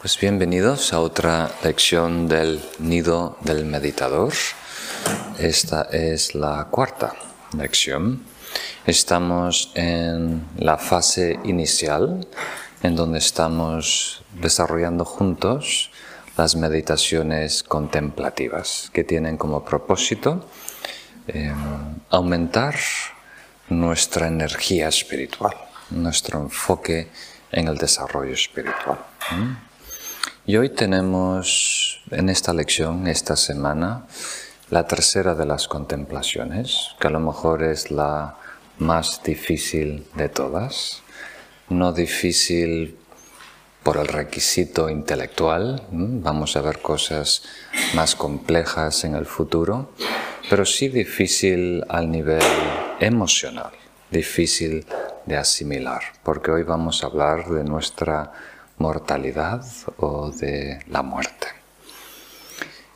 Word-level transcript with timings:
Pues 0.00 0.18
bienvenidos 0.18 0.94
a 0.94 1.00
otra 1.00 1.50
lección 1.62 2.26
del 2.26 2.62
nido 2.78 3.36
del 3.42 3.66
meditador. 3.66 4.32
Esta 5.38 5.82
es 5.92 6.34
la 6.34 6.68
cuarta 6.70 7.12
lección. 7.54 8.24
Estamos 8.86 9.70
en 9.74 10.46
la 10.56 10.78
fase 10.78 11.38
inicial, 11.44 12.26
en 12.82 12.96
donde 12.96 13.18
estamos 13.18 14.22
desarrollando 14.40 15.04
juntos 15.04 15.90
las 16.38 16.56
meditaciones 16.56 17.62
contemplativas, 17.62 18.88
que 18.94 19.04
tienen 19.04 19.36
como 19.36 19.66
propósito 19.66 20.46
eh, 21.28 21.52
aumentar 22.08 22.74
nuestra 23.68 24.28
energía 24.28 24.88
espiritual, 24.88 25.54
nuestro 25.90 26.40
enfoque 26.40 27.10
en 27.52 27.68
el 27.68 27.76
desarrollo 27.76 28.32
espiritual. 28.32 28.98
Y 30.46 30.56
hoy 30.56 30.70
tenemos 30.70 32.00
en 32.10 32.30
esta 32.30 32.54
lección, 32.54 33.06
esta 33.06 33.36
semana, 33.36 34.06
la 34.70 34.86
tercera 34.86 35.34
de 35.34 35.44
las 35.44 35.68
contemplaciones, 35.68 36.96
que 36.98 37.08
a 37.08 37.10
lo 37.10 37.20
mejor 37.20 37.62
es 37.62 37.90
la 37.90 38.36
más 38.78 39.22
difícil 39.22 40.06
de 40.14 40.30
todas. 40.30 41.02
No 41.68 41.92
difícil 41.92 42.96
por 43.82 43.98
el 43.98 44.08
requisito 44.08 44.88
intelectual, 44.88 45.82
vamos 45.90 46.56
a 46.56 46.62
ver 46.62 46.80
cosas 46.80 47.42
más 47.94 48.16
complejas 48.16 49.04
en 49.04 49.14
el 49.14 49.26
futuro, 49.26 49.92
pero 50.48 50.64
sí 50.64 50.88
difícil 50.88 51.84
al 51.88 52.10
nivel 52.10 52.42
emocional, 52.98 53.72
difícil 54.10 54.86
de 55.26 55.36
asimilar, 55.36 56.00
porque 56.22 56.50
hoy 56.50 56.62
vamos 56.62 57.04
a 57.04 57.08
hablar 57.08 57.48
de 57.50 57.62
nuestra 57.62 58.32
mortalidad 58.80 59.64
o 59.98 60.30
de 60.30 60.82
la 60.88 61.02
muerte, 61.02 61.46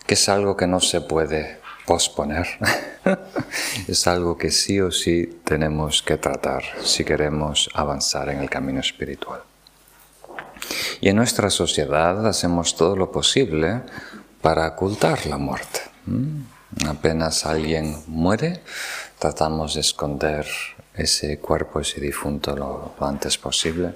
que 0.06 0.14
es 0.14 0.28
algo 0.28 0.56
que 0.56 0.66
no 0.66 0.80
se 0.80 1.02
puede 1.02 1.60
posponer, 1.86 2.48
es 3.88 4.06
algo 4.06 4.38
que 4.38 4.50
sí 4.50 4.80
o 4.80 4.90
sí 4.90 5.40
tenemos 5.44 6.02
que 6.02 6.16
tratar 6.16 6.64
si 6.82 7.04
queremos 7.04 7.68
avanzar 7.74 8.30
en 8.30 8.40
el 8.40 8.48
camino 8.48 8.80
espiritual. 8.80 9.42
Y 11.02 11.10
en 11.10 11.16
nuestra 11.16 11.50
sociedad 11.50 12.26
hacemos 12.26 12.76
todo 12.76 12.96
lo 12.96 13.12
posible 13.12 13.82
para 14.40 14.66
ocultar 14.68 15.26
la 15.26 15.36
muerte. 15.36 15.80
Apenas 16.88 17.44
alguien 17.44 18.02
muere, 18.06 18.62
tratamos 19.18 19.74
de 19.74 19.82
esconder 19.82 20.46
ese 20.94 21.38
cuerpo, 21.38 21.80
ese 21.80 22.00
difunto 22.00 22.56
lo, 22.56 22.94
antes 23.00 23.36
posible. 23.36 23.94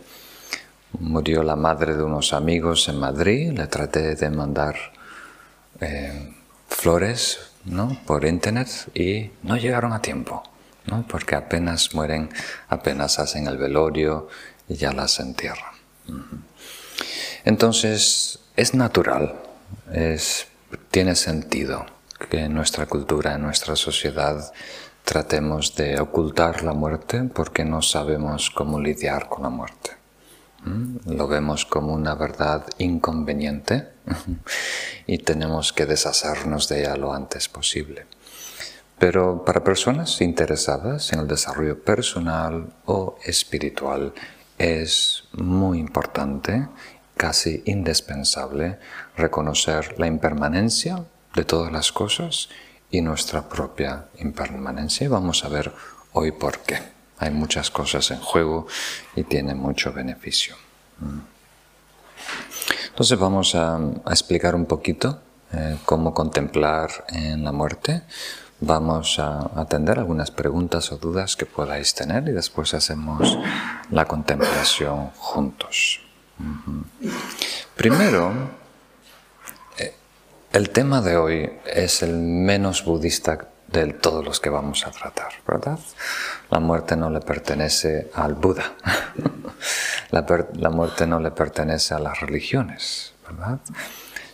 Murió 1.01 1.43
la 1.43 1.57
madre 1.57 1.95
de 1.97 2.03
unos 2.03 2.33
amigos 2.33 2.89
en 2.89 2.99
Madrid, 2.99 3.53
le 3.53 3.67
traté 3.67 4.15
de 4.15 4.31
mandar 4.31 4.77
eh, 5.81 6.35
flores 6.69 7.39
por 8.07 8.25
internet 8.25 8.69
y 8.95 9.31
no 9.43 9.57
llegaron 9.57 9.93
a 9.93 10.01
tiempo, 10.01 10.43
¿no? 10.87 11.05
porque 11.07 11.35
apenas 11.35 11.95
mueren, 11.95 12.31
apenas 12.69 13.19
hacen 13.19 13.47
el 13.47 13.59
velorio 13.59 14.29
y 14.69 14.75
ya 14.75 14.93
las 14.93 15.21
entierran. 15.21 15.73
Entonces, 17.45 18.41
es 18.57 18.75
natural, 18.75 19.35
tiene 20.91 21.15
sentido 21.15 21.87
que 22.31 22.41
en 22.41 22.55
nuestra 22.55 22.87
cultura, 22.87 23.35
en 23.35 23.43
nuestra 23.43 23.77
sociedad, 23.77 24.53
tratemos 25.05 25.75
de 25.75 26.01
ocultar 26.01 26.63
la 26.63 26.73
muerte 26.73 27.23
porque 27.23 27.65
no 27.65 27.83
sabemos 27.83 28.51
cómo 28.51 28.81
lidiar 28.81 29.29
con 29.29 29.43
la 29.43 29.49
muerte. 29.49 29.98
¿Mm? 30.65 31.13
Lo 31.13 31.29
vemos 31.29 31.65
como 31.65 31.93
una 31.93 32.15
verdad 32.15 32.67
inconveniente 32.79 33.89
y 35.07 35.19
tenemos 35.19 35.73
que 35.73 35.87
deshacernos 35.87 36.69
de 36.69 36.81
ella 36.81 36.97
lo 36.97 37.13
antes 37.13 37.49
posible. 37.49 38.07
Pero 38.99 39.45
para 39.45 39.63
personas 39.63 40.21
interesadas 40.21 41.13
en 41.13 41.21
el 41.21 41.29
desarrollo 41.29 41.83
personal 41.83 42.73
o 42.85 43.17
espiritual 43.25 44.13
es 44.59 45.25
muy 45.33 45.79
importante, 45.79 46.67
casi 47.17 47.63
indispensable, 47.67 48.79
reconocer 49.17 49.99
la 50.01 50.09
impermanencia 50.09 51.05
de 51.35 51.45
todas 51.45 51.73
las 51.73 51.93
cosas 51.93 52.49
y 52.91 53.01
nuestra 53.01 53.49
propia 53.49 54.07
impermanencia. 54.19 55.05
Y 55.05 55.09
vamos 55.09 55.45
a 55.45 55.49
ver 55.49 55.73
hoy 56.13 56.33
por 56.33 56.59
qué. 56.61 56.98
Hay 57.19 57.31
muchas 57.31 57.71
cosas 57.71 58.11
en 58.11 58.21
juego 58.21 58.67
y 59.17 59.25
tiene 59.25 59.55
mucho 59.55 59.93
beneficio. 59.93 60.57
Mm. 61.01 61.19
Entonces 62.89 63.19
vamos 63.19 63.55
a, 63.55 63.79
explicar 64.11 64.55
un 64.55 64.67
poquito 64.67 65.21
eh, 65.53 65.77
cómo 65.85 66.13
contemplar 66.15 67.07
en 67.09 67.45
la 67.45 67.53
muerte. 67.53 68.03
Vamos 68.61 69.19
a 69.19 69.51
atender 69.61 69.99
algunas 69.99 70.33
preguntas 70.33 70.91
o 70.91 70.97
dudas 70.97 71.37
que 71.37 71.47
podáis 71.47 71.95
tener 71.95 72.29
y 72.29 72.33
después 72.33 72.75
hacemos 72.75 73.39
la 73.91 74.05
contemplación 74.07 75.11
juntos. 75.11 76.01
Primero, 77.77 78.33
el 80.53 80.71
tema 80.71 81.03
de 81.03 81.17
hoy 81.17 81.53
es 81.67 82.03
el 82.03 82.17
menos 82.17 82.85
budista 82.85 83.49
de 83.69 83.93
todos 83.93 84.25
los 84.25 84.41
que 84.41 84.51
vamos 84.51 84.87
a 84.87 84.91
tratar, 84.91 85.33
¿verdad? 85.47 85.79
La 86.51 86.59
muerte 86.59 86.97
no 86.97 87.11
le 87.11 87.21
pertenece 87.21 88.11
al 88.15 88.35
Buda, 88.35 88.73
la, 90.11 90.71
muerte 90.71 91.07
no 91.07 91.21
le 91.21 91.31
pertenece 91.31 91.95
a 91.95 91.99
las 91.99 92.21
religiones, 92.21 93.13
¿verdad? 93.29 93.61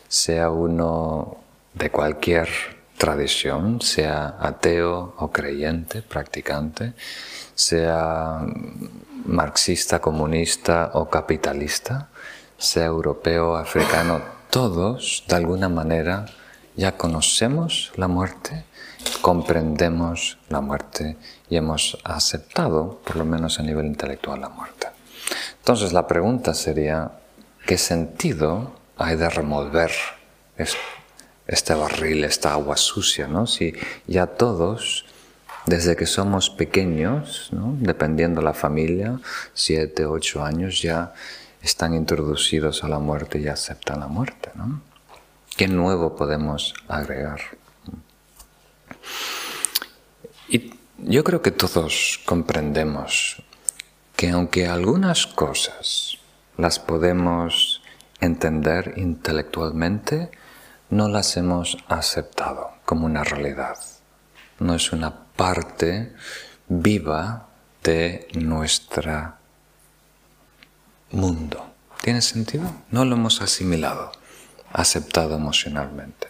Sea 0.09 0.51
uno 0.51 1.39
de 1.75 1.91
cualquier 1.91 2.49
tradición, 2.97 3.81
sea 3.81 4.37
ateo 4.41 5.15
o 5.19 5.33
creyente, 5.33 6.03
practicante, 6.03 6.93
sea 7.55 8.41
marxista, 9.25 10.01
comunista 10.01 10.91
o 10.95 11.11
capitalista, 11.11 12.09
sea 12.57 12.85
europeo, 12.85 13.57
africano, 13.57 14.23
todos, 14.51 15.25
de 15.27 15.35
alguna 15.35 15.69
manera, 15.69 16.27
ya 16.77 16.97
conocemos 16.97 17.93
la 17.97 18.07
muerte, 18.07 18.65
comprendemos 19.21 20.39
la 20.49 20.61
muerte 20.61 21.17
y 21.49 21.57
hemos 21.57 21.99
aceptado, 22.05 23.01
por 23.05 23.17
lo 23.17 23.25
menos 23.25 23.59
a 23.59 23.63
nivel 23.63 23.87
intelectual, 23.87 24.41
la 24.41 24.49
muerte. 24.49 24.89
Entonces 25.59 25.93
la 25.93 26.07
pregunta 26.07 26.55
sería, 26.55 27.13
¿qué 27.67 27.79
sentido 27.79 28.73
hay 28.97 29.17
de 29.17 29.31
remover 29.31 29.91
este 31.47 31.75
barril, 31.75 32.25
esta 32.25 32.53
agua 32.53 32.77
sucia? 32.77 33.27
¿no? 33.27 33.47
Si 33.47 33.75
ya 34.07 34.27
todos, 34.27 35.07
desde 35.67 35.97
que 35.97 36.07
somos 36.07 36.51
pequeños, 36.51 37.49
¿no? 37.53 37.75
dependiendo 37.79 38.43
la 38.43 38.53
familia, 38.53 39.19
siete, 39.55 40.05
ocho 40.05 40.45
años, 40.45 40.83
ya 40.83 41.15
están 41.63 41.95
introducidos 41.95 42.85
a 42.85 42.89
la 42.89 42.99
muerte 42.99 43.39
y 43.39 43.49
aceptan 43.49 44.01
la 44.01 44.07
muerte. 44.07 44.51
¿no? 44.55 44.83
¿Qué 45.57 45.67
nuevo 45.67 46.15
podemos 46.15 46.75
agregar? 46.89 47.41
Y 50.49 50.75
yo 50.99 51.25
creo 51.25 51.43
que 51.43 51.51
todos 51.51 52.21
comprendemos 52.25 53.43
que 54.17 54.31
aunque 54.31 54.67
algunas 54.67 55.27
cosas 55.27 56.19
las 56.57 56.79
podemos 56.79 57.83
entender 58.21 58.95
intelectualmente, 58.97 60.31
no 60.91 61.09
las 61.09 61.37
hemos 61.37 61.79
aceptado 61.89 62.71
como 62.85 63.07
una 63.07 63.25
realidad. 63.25 63.79
No 64.61 64.75
es 64.75 64.93
una 64.93 65.25
parte 65.37 66.13
viva 66.69 67.49
de 67.83 68.29
nuestra 68.35 69.39
mundo. 71.11 71.71
¿Tiene 72.03 72.23
sentido? 72.23 72.71
No 72.91 73.05
lo 73.05 73.17
hemos 73.17 73.41
asimilado, 73.41 74.13
aceptado 74.73 75.37
emocionalmente. 75.37 76.29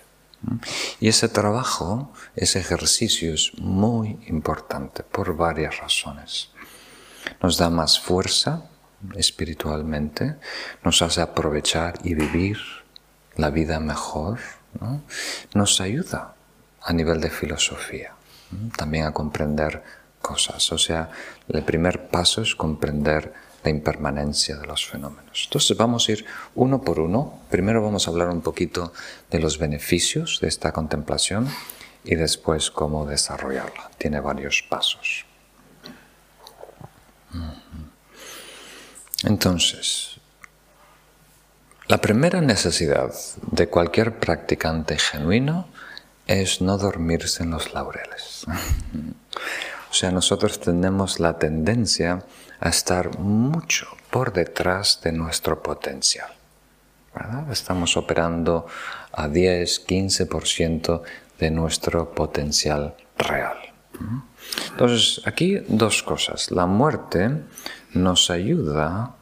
Y 1.01 1.09
ese 1.09 1.29
trabajo, 1.29 2.13
ese 2.37 2.59
ejercicio 2.61 3.35
es 3.35 3.53
muy 3.59 4.19
importante 4.27 5.03
por 5.03 5.37
varias 5.37 5.79
razones. 5.79 6.51
Nos 7.43 7.57
da 7.57 7.71
más 7.71 7.99
fuerza 7.99 8.65
espiritualmente, 9.17 10.37
nos 10.83 11.03
hace 11.03 11.21
aprovechar 11.21 11.95
y 12.03 12.15
vivir 12.15 12.59
la 13.37 13.51
vida 13.51 13.81
mejor, 13.81 14.39
nos 15.55 15.81
ayuda 15.81 16.35
a 16.83 16.93
nivel 16.93 17.21
de 17.21 17.31
filosofía, 17.31 18.15
también 18.77 19.07
a 19.07 19.13
comprender 19.13 19.83
cosas. 20.21 20.73
O 20.73 20.79
sea, 20.79 21.11
el 21.49 21.63
primer 21.63 22.09
paso 22.09 22.43
es 22.43 22.55
comprender 22.55 23.35
la 23.65 23.71
impermanencia 23.71 24.57
de 24.57 24.67
los 24.67 24.87
fenómenos. 24.87 25.45
Entonces 25.47 25.77
vamos 25.77 26.09
a 26.09 26.13
ir 26.13 26.27
uno 26.55 26.83
por 26.83 27.01
uno. 27.01 27.41
Primero 27.51 27.83
vamos 27.83 28.07
a 28.07 28.11
hablar 28.11 28.29
un 28.29 28.43
poquito 28.43 28.93
de 29.31 29.39
los 29.41 29.59
beneficios 29.59 30.39
de 30.41 30.49
esta 30.49 30.73
contemplación 30.73 31.49
y 32.05 32.15
después 32.15 32.71
cómo 32.71 33.07
desarrollarla. 33.07 33.91
Tiene 33.99 34.21
varios 34.21 34.63
pasos. 34.69 35.25
Entonces, 39.25 40.11
La 41.87 42.01
primera 42.01 42.41
necesidad 42.41 43.13
de 43.43 43.69
cualquier 43.69 44.19
practicante 44.19 44.97
genuino 44.99 45.69
es 46.27 46.63
no 46.63 46.79
dormirse 46.79 47.43
en 47.43 47.51
los 47.51 47.75
laureles. 47.75 48.47
O 49.91 49.97
sea, 49.97 50.11
nosotros 50.11 50.59
tenemos 50.59 51.21
la 51.21 51.39
tendencia 51.39 52.25
a 52.65 52.71
estar 52.71 53.19
mucho 53.19 53.87
por 54.11 54.33
detrás 54.33 55.01
de 55.03 55.13
nuestro 55.13 55.63
potencial. 55.63 56.33
Estamos 57.51 57.97
operando 57.97 58.67
a 59.13 59.29
10, 59.29 59.87
15% 59.87 61.03
de 61.39 61.51
nuestro 61.51 62.11
potencial 62.13 62.97
real. 63.19 63.59
Entonces, 64.71 65.21
aquí 65.27 65.59
dos 65.69 66.03
cosas. 66.03 66.51
La 66.51 66.65
muerte 66.65 67.45
nos 67.93 68.31
ayuda 68.31 69.15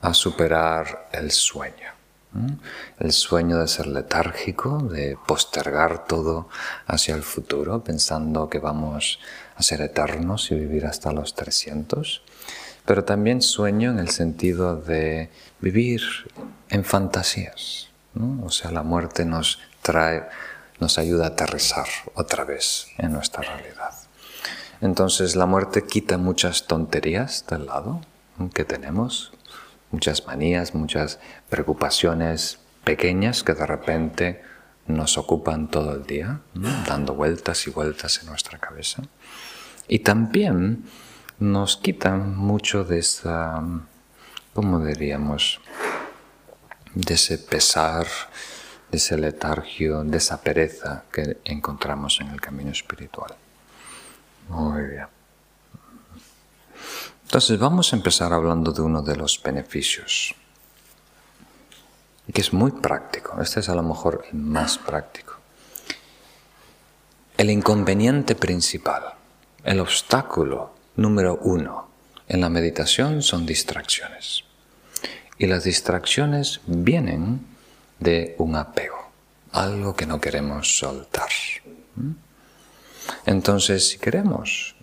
a 0.00 0.12
superar 0.12 1.08
el 1.12 1.30
sueño. 1.30 1.92
El 2.98 3.12
sueño 3.12 3.58
de 3.58 3.68
ser 3.68 3.86
letárgico, 3.86 4.82
de 4.82 5.16
postergar 5.24 6.04
todo 6.04 6.48
hacia 6.86 7.14
el 7.14 7.22
futuro, 7.22 7.82
pensando 7.82 8.50
que 8.50 8.58
vamos 8.58 9.20
a 9.56 9.62
ser 9.62 9.80
eternos 9.82 10.50
y 10.50 10.56
vivir 10.56 10.84
hasta 10.84 11.12
los 11.12 11.34
300. 11.34 12.22
Pero 12.88 13.04
también 13.04 13.42
sueño 13.42 13.90
en 13.90 13.98
el 13.98 14.08
sentido 14.08 14.74
de 14.74 15.28
vivir 15.60 16.00
en 16.70 16.84
fantasías. 16.84 17.90
O 18.42 18.48
sea, 18.48 18.70
la 18.70 18.82
muerte 18.82 19.26
nos 19.26 19.58
trae, 19.82 20.22
nos 20.80 20.96
ayuda 20.96 21.26
a 21.26 21.28
aterrizar 21.28 21.86
otra 22.14 22.44
vez 22.44 22.86
en 22.96 23.12
nuestra 23.12 23.42
realidad. 23.42 23.92
Entonces 24.80 25.36
la 25.36 25.44
muerte 25.44 25.84
quita 25.84 26.16
muchas 26.16 26.66
tonterías 26.66 27.44
del 27.46 27.66
lado 27.66 28.00
que 28.54 28.64
tenemos, 28.64 29.32
muchas 29.90 30.26
manías, 30.26 30.74
muchas 30.74 31.18
preocupaciones 31.50 32.58
pequeñas 32.84 33.42
que 33.42 33.52
de 33.52 33.66
repente 33.66 34.42
nos 34.86 35.18
ocupan 35.18 35.68
todo 35.70 35.94
el 35.94 36.06
día, 36.06 36.40
dando 36.86 37.14
vueltas 37.14 37.66
y 37.66 37.70
vueltas 37.70 38.20
en 38.22 38.28
nuestra 38.28 38.58
cabeza. 38.58 39.02
Y 39.88 39.98
también 39.98 40.84
nos 41.38 41.76
quitan 41.76 42.36
mucho 42.36 42.84
de 42.84 42.98
esa, 42.98 43.62
¿cómo 44.54 44.84
diríamos? 44.84 45.60
De 46.94 47.14
ese 47.14 47.38
pesar, 47.38 48.06
de 48.90 48.98
ese 48.98 49.16
letargio, 49.16 50.02
de 50.02 50.16
esa 50.16 50.40
pereza 50.40 51.04
que 51.12 51.38
encontramos 51.44 52.20
en 52.20 52.28
el 52.28 52.40
camino 52.40 52.72
espiritual. 52.72 53.36
Muy 54.48 54.82
bien. 54.82 55.06
Entonces 57.24 57.58
vamos 57.58 57.92
a 57.92 57.96
empezar 57.96 58.32
hablando 58.32 58.72
de 58.72 58.82
uno 58.82 59.02
de 59.02 59.14
los 59.14 59.40
beneficios, 59.42 60.34
que 62.32 62.40
es 62.40 62.52
muy 62.52 62.72
práctico. 62.72 63.40
Este 63.40 63.60
es 63.60 63.68
a 63.68 63.74
lo 63.74 63.82
mejor 63.82 64.24
el 64.32 64.38
más 64.38 64.78
práctico. 64.78 65.34
El 67.36 67.50
inconveniente 67.50 68.34
principal, 68.34 69.14
el 69.62 69.78
obstáculo 69.78 70.77
número 70.98 71.38
uno 71.42 71.88
en 72.26 72.40
la 72.40 72.50
meditación 72.50 73.22
son 73.22 73.46
distracciones. 73.46 74.44
Y 75.38 75.46
las 75.46 75.64
distracciones 75.64 76.60
vienen 76.66 77.46
de 78.00 78.34
un 78.38 78.56
apego, 78.56 78.98
algo 79.52 79.94
que 79.94 80.06
no 80.06 80.20
queremos 80.20 80.76
soltar. 80.76 81.30
Entonces, 83.24 83.88
si 83.88 83.98
queremos 83.98 84.74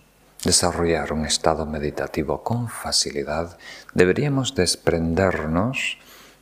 desarrollar 0.42 1.12
un 1.12 1.26
estado 1.26 1.66
meditativo 1.66 2.42
con 2.42 2.68
facilidad, 2.68 3.58
deberíamos 3.92 4.54
desprendernos 4.54 5.98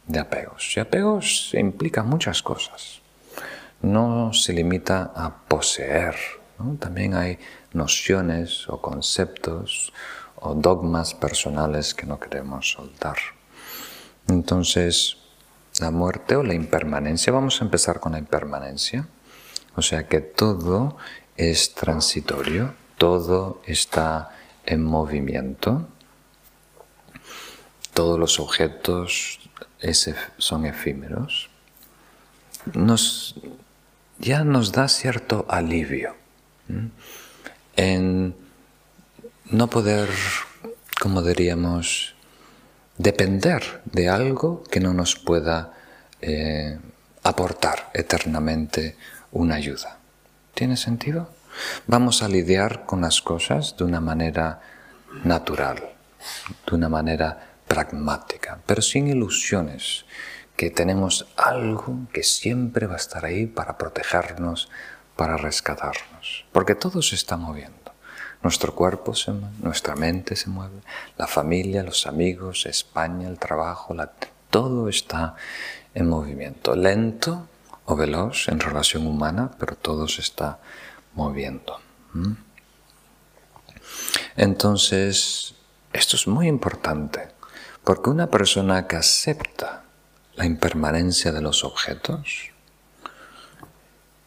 de 0.07 0.21
apegos. 0.21 0.77
Y 0.77 0.81
apegos 0.81 1.51
implican 1.55 2.09
muchas 2.09 2.43
cosas. 2.43 3.01
No 3.83 4.33
se 4.33 4.53
limita 4.53 5.13
a 5.15 5.35
poseer, 5.49 6.15
también 6.79 7.15
hay 7.15 7.39
nociones 7.75 8.69
o 8.69 8.81
conceptos 8.81 9.93
o 10.37 10.55
dogmas 10.55 11.15
personales 11.15 11.95
que 11.95 12.07
no 12.07 12.19
queremos 12.19 12.71
soltar. 12.71 13.17
Entonces, 14.29 15.17
la 15.81 15.91
muerte 15.91 16.37
o 16.37 16.43
la 16.43 16.55
impermanencia, 16.55 17.33
vamos 17.33 17.61
a 17.61 17.65
empezar 17.65 18.01
con 18.01 18.13
la 18.13 18.19
impermanencia, 18.19 19.09
o 19.75 19.83
sea 19.83 20.07
que 20.07 20.21
todo 20.21 20.97
es 21.37 21.75
transitorio, 21.75 22.75
todo 22.97 23.61
está 23.67 24.31
en 24.65 24.85
movimiento, 24.85 25.89
todos 27.93 28.19
los 28.19 28.39
objetos 28.41 29.41
son 30.39 30.65
efímeros, 30.65 31.51
nos, 32.73 33.35
ya 34.19 34.45
nos 34.45 34.73
da 34.73 34.89
cierto 34.89 35.45
alivio 35.49 36.15
en 37.77 38.35
no 39.51 39.69
poder, 39.69 40.09
como 41.01 41.23
diríamos, 41.23 42.15
depender 42.99 43.83
de 43.85 44.09
algo 44.09 44.63
que 44.65 44.81
no 44.81 44.95
nos 44.95 45.17
pueda 45.17 45.73
eh, 46.21 46.79
aportar 47.23 47.91
eternamente 47.93 48.97
una 49.33 49.57
ayuda. 49.57 49.99
¿Tiene 50.55 50.77
sentido? 50.77 51.31
Vamos 51.87 52.23
a 52.23 52.29
lidiar 52.29 52.87
con 52.87 53.01
las 53.01 53.21
cosas 53.21 53.77
de 53.77 53.85
una 53.85 54.01
manera 54.01 54.61
natural, 55.25 55.83
de 56.67 56.75
una 56.75 56.89
manera 56.89 57.55
pragmática, 57.67 58.59
pero 58.67 58.83
sin 58.83 59.09
ilusiones, 59.09 60.05
que 60.57 60.71
tenemos 60.71 61.27
algo 61.37 62.07
que 62.13 62.23
siempre 62.23 62.87
va 62.87 62.95
a 62.95 62.99
estar 62.99 63.25
ahí 63.25 63.47
para 63.47 63.77
protegernos, 63.77 64.71
para 65.17 65.37
rescatarnos, 65.37 66.45
porque 66.53 66.75
todo 66.75 67.03
se 67.03 67.15
está 67.15 67.37
moviendo. 67.37 67.79
Nuestro 68.43 68.75
cuerpo 68.75 69.15
se 69.15 69.33
mueve, 69.33 69.57
nuestra 69.61 69.95
mente 69.97 70.37
se 70.37 70.51
mueve, 70.51 70.81
la 71.17 71.27
familia, 71.27 71.83
los 71.83 72.07
amigos, 72.07 72.67
España, 72.67 73.29
el 73.29 73.39
trabajo, 73.39 73.95
todo 74.51 74.89
está 74.89 75.35
en 75.95 76.09
movimiento, 76.09 76.77
lento 76.77 77.49
o 77.87 77.97
veloz 77.97 78.49
en 78.49 78.61
relación 78.61 79.07
humana, 79.07 79.51
pero 79.59 79.77
todo 79.77 80.09
se 80.09 80.21
está 80.21 80.59
moviendo. 81.15 81.81
Entonces, 84.37 85.55
esto 85.93 86.17
es 86.17 86.27
muy 86.27 86.49
importante, 86.49 87.29
porque 87.83 88.11
una 88.11 88.29
persona 88.29 88.87
que 88.87 88.97
acepta 88.97 89.85
la 90.35 90.45
impermanencia 90.45 91.33
de 91.33 91.41
los 91.41 91.65
objetos 91.65 92.51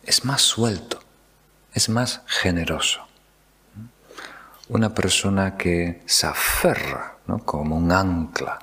es 0.08 0.24
más 0.26 0.42
suelto, 0.42 1.00
es 1.74 1.90
más 1.90 2.22
generoso. 2.26 3.02
Una 4.70 4.94
persona 4.94 5.58
que 5.58 6.02
se 6.06 6.26
aferra 6.26 7.18
como 7.46 7.76
un 7.76 7.92
ancla 7.92 8.58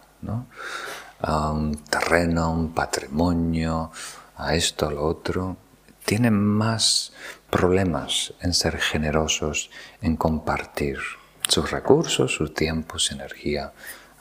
a 1.20 1.50
un 1.50 1.76
terreno, 1.84 2.44
a 2.44 2.48
un 2.48 2.72
patrimonio, 2.72 3.92
a 4.36 4.54
esto, 4.54 4.88
a 4.88 4.90
lo 4.90 5.04
otro, 5.04 5.56
tiene 6.04 6.30
más 6.30 7.12
problemas 7.50 8.34
en 8.40 8.52
ser 8.52 8.78
generosos, 8.78 9.70
en 10.00 10.16
compartir 10.16 10.98
sus 11.46 11.70
recursos, 11.70 12.34
su 12.34 12.48
tiempo, 12.48 12.98
su 12.98 13.14
energía, 13.14 13.72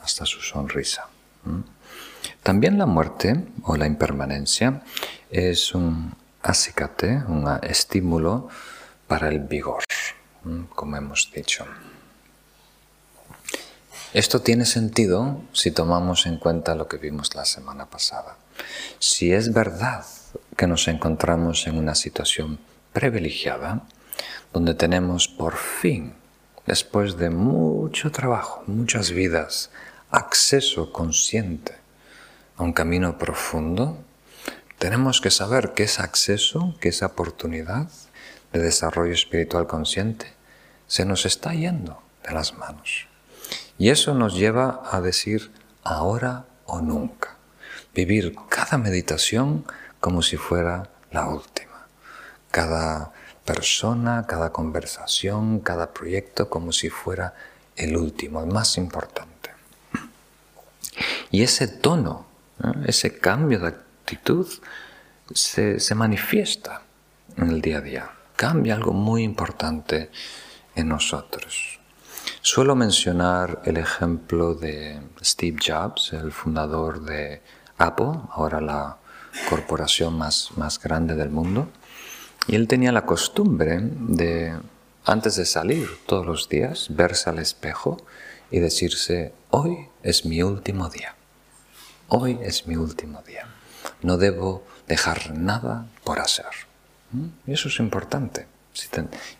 hasta 0.02 0.26
su 0.26 0.40
sonrisa. 0.40 1.08
También 2.42 2.78
la 2.78 2.86
muerte 2.86 3.46
o 3.62 3.76
la 3.76 3.86
impermanencia 3.86 4.82
es 5.30 5.74
un 5.74 6.14
acicate, 6.44 7.24
un 7.26 7.58
estímulo 7.62 8.48
para 9.08 9.28
el 9.28 9.40
vigor, 9.40 9.82
como 10.74 10.96
hemos 10.96 11.32
dicho. 11.34 11.66
Esto 14.12 14.42
tiene 14.42 14.64
sentido 14.64 15.42
si 15.52 15.72
tomamos 15.72 16.26
en 16.26 16.38
cuenta 16.38 16.76
lo 16.76 16.86
que 16.86 16.98
vimos 16.98 17.34
la 17.34 17.44
semana 17.44 17.86
pasada. 17.86 18.36
Si 19.00 19.32
es 19.32 19.52
verdad 19.52 20.04
que 20.56 20.68
nos 20.68 20.86
encontramos 20.86 21.66
en 21.66 21.78
una 21.78 21.96
situación 21.96 22.60
privilegiada, 22.92 23.82
donde 24.52 24.74
tenemos 24.74 25.26
por 25.26 25.56
fin, 25.56 26.14
después 26.66 27.16
de 27.16 27.30
mucho 27.30 28.12
trabajo, 28.12 28.62
muchas 28.68 29.10
vidas, 29.10 29.70
acceso 30.10 30.92
consciente 30.92 31.74
a 32.56 32.62
un 32.62 32.72
camino 32.72 33.18
profundo, 33.18 33.98
tenemos 34.78 35.20
que 35.20 35.30
saber 35.30 35.72
que 35.74 35.84
ese 35.84 36.02
acceso, 36.02 36.74
que 36.80 36.88
esa 36.88 37.06
oportunidad 37.06 37.88
de 38.52 38.60
desarrollo 38.60 39.12
espiritual 39.12 39.66
consciente 39.66 40.32
se 40.86 41.04
nos 41.04 41.26
está 41.26 41.54
yendo 41.54 42.02
de 42.26 42.32
las 42.32 42.54
manos. 42.54 43.06
Y 43.78 43.90
eso 43.90 44.14
nos 44.14 44.34
lleva 44.34 44.82
a 44.90 45.00
decir 45.00 45.50
ahora 45.82 46.46
o 46.66 46.80
nunca. 46.80 47.36
Vivir 47.94 48.34
cada 48.48 48.78
meditación 48.78 49.64
como 50.00 50.22
si 50.22 50.36
fuera 50.36 50.90
la 51.10 51.28
última. 51.28 51.86
Cada 52.50 53.12
persona, 53.44 54.26
cada 54.26 54.52
conversación, 54.52 55.60
cada 55.60 55.92
proyecto 55.92 56.48
como 56.48 56.72
si 56.72 56.90
fuera 56.90 57.34
el 57.76 57.96
último, 57.96 58.40
el 58.40 58.46
más 58.46 58.76
importante. 58.76 59.50
Y 61.30 61.42
ese 61.42 61.66
tono 61.66 62.26
ese 62.86 63.18
cambio 63.18 63.58
de 63.60 63.68
actitud 63.68 63.83
se, 65.32 65.80
se 65.80 65.94
manifiesta 65.94 66.82
en 67.36 67.50
el 67.50 67.60
día 67.60 67.78
a 67.78 67.80
día. 67.80 68.10
Cambia 68.36 68.74
algo 68.74 68.92
muy 68.92 69.22
importante 69.22 70.10
en 70.74 70.88
nosotros. 70.88 71.80
Suelo 72.40 72.74
mencionar 72.74 73.62
el 73.64 73.76
ejemplo 73.76 74.54
de 74.54 75.00
Steve 75.22 75.58
Jobs, 75.64 76.12
el 76.12 76.32
fundador 76.32 77.02
de 77.02 77.42
Apple, 77.78 78.12
ahora 78.30 78.60
la 78.60 78.98
corporación 79.48 80.16
más, 80.16 80.50
más 80.56 80.80
grande 80.80 81.14
del 81.14 81.30
mundo. 81.30 81.68
Y 82.46 82.56
él 82.56 82.68
tenía 82.68 82.92
la 82.92 83.06
costumbre 83.06 83.78
de, 83.80 84.54
antes 85.04 85.36
de 85.36 85.46
salir 85.46 85.88
todos 86.06 86.26
los 86.26 86.48
días, 86.48 86.88
verse 86.90 87.30
al 87.30 87.38
espejo 87.38 87.96
y 88.50 88.60
decirse, 88.60 89.32
hoy 89.50 89.88
es 90.02 90.24
mi 90.24 90.42
último 90.42 90.88
día. 90.88 91.14
Hoy 92.08 92.38
es 92.42 92.66
mi 92.66 92.76
último 92.76 93.22
día. 93.22 93.46
No 94.04 94.18
debo 94.18 94.62
dejar 94.86 95.32
nada 95.32 95.86
por 96.04 96.20
hacer. 96.20 96.52
¿Mm? 97.10 97.26
Y 97.46 97.52
eso 97.54 97.68
es 97.68 97.78
importante. 97.80 98.46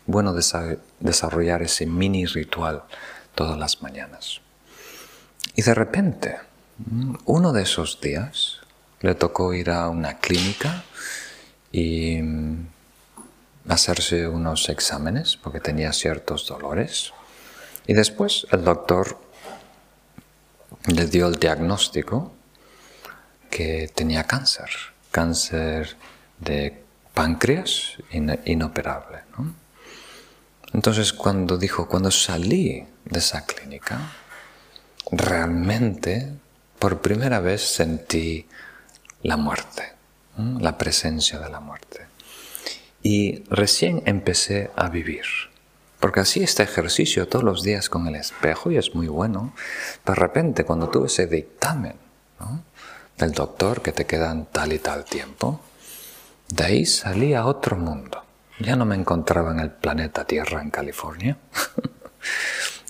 Bueno 0.07 0.33
desarrollar 0.33 1.61
ese 1.61 1.85
mini 1.85 2.25
ritual 2.25 2.83
todas 3.35 3.59
las 3.59 3.81
mañanas. 3.81 4.41
Y 5.55 5.61
de 5.61 5.73
repente, 5.73 6.37
¿Mm? 6.77 7.15
uno 7.25 7.53
de 7.53 7.61
esos 7.61 8.01
días, 8.01 8.61
le 9.01 9.13
tocó 9.13 9.53
ir 9.53 9.69
a 9.69 9.87
una 9.89 10.17
clínica 10.17 10.83
y 11.71 12.21
mm, 12.21 12.67
hacerse 13.69 14.27
unos 14.27 14.69
exámenes 14.69 15.37
porque 15.37 15.59
tenía 15.59 15.93
ciertos 15.93 16.47
dolores. 16.47 17.13
Y 17.85 17.93
después 17.93 18.47
el 18.51 18.63
doctor 18.63 19.19
le 20.87 21.05
dio 21.05 21.27
el 21.27 21.35
diagnóstico 21.35 22.31
que 23.49 23.89
tenía 23.93 24.23
cáncer, 24.23 24.69
cáncer 25.11 25.95
de 26.39 26.83
páncreas 27.13 27.97
inoperable. 28.11 29.19
Entonces 30.73 31.13
cuando 31.13 31.57
dijo, 31.57 31.87
cuando 31.87 32.11
salí 32.11 32.85
de 33.05 33.19
esa 33.19 33.45
clínica, 33.45 33.99
realmente 35.11 36.33
por 36.79 36.99
primera 36.99 37.39
vez 37.39 37.61
sentí 37.61 38.45
la 39.23 39.37
muerte, 39.37 39.93
la 40.59 40.77
presencia 40.77 41.39
de 41.39 41.49
la 41.49 41.59
muerte. 41.59 42.07
Y 43.01 43.43
recién 43.49 44.03
empecé 44.05 44.71
a 44.75 44.89
vivir. 44.89 45.25
Porque 45.99 46.19
así 46.19 46.43
este 46.43 46.63
ejercicio 46.63 47.27
todos 47.27 47.45
los 47.45 47.63
días 47.63 47.89
con 47.89 48.07
el 48.07 48.15
espejo 48.15 48.69
y 48.71 48.77
es 48.77 48.93
muy 48.93 49.07
bueno. 49.07 49.53
De 50.05 50.13
repente 50.13 50.65
cuando 50.65 50.89
tuve 50.89 51.07
ese 51.07 51.25
dictamen 51.27 51.95
del 53.17 53.31
doctor 53.31 53.81
que 53.81 53.91
te 53.91 54.05
quedan 54.05 54.45
tal 54.47 54.73
y 54.73 54.79
tal 54.79 55.05
tiempo, 55.05 55.61
de 56.49 56.63
ahí 56.63 56.85
salí 56.85 57.33
a 57.33 57.45
otro 57.45 57.77
mundo. 57.77 58.23
Ya 58.59 58.75
no 58.75 58.85
me 58.85 58.95
encontraba 58.95 59.51
en 59.51 59.59
el 59.59 59.71
planeta 59.71 60.25
Tierra 60.25 60.61
en 60.61 60.69
California. 60.69 61.37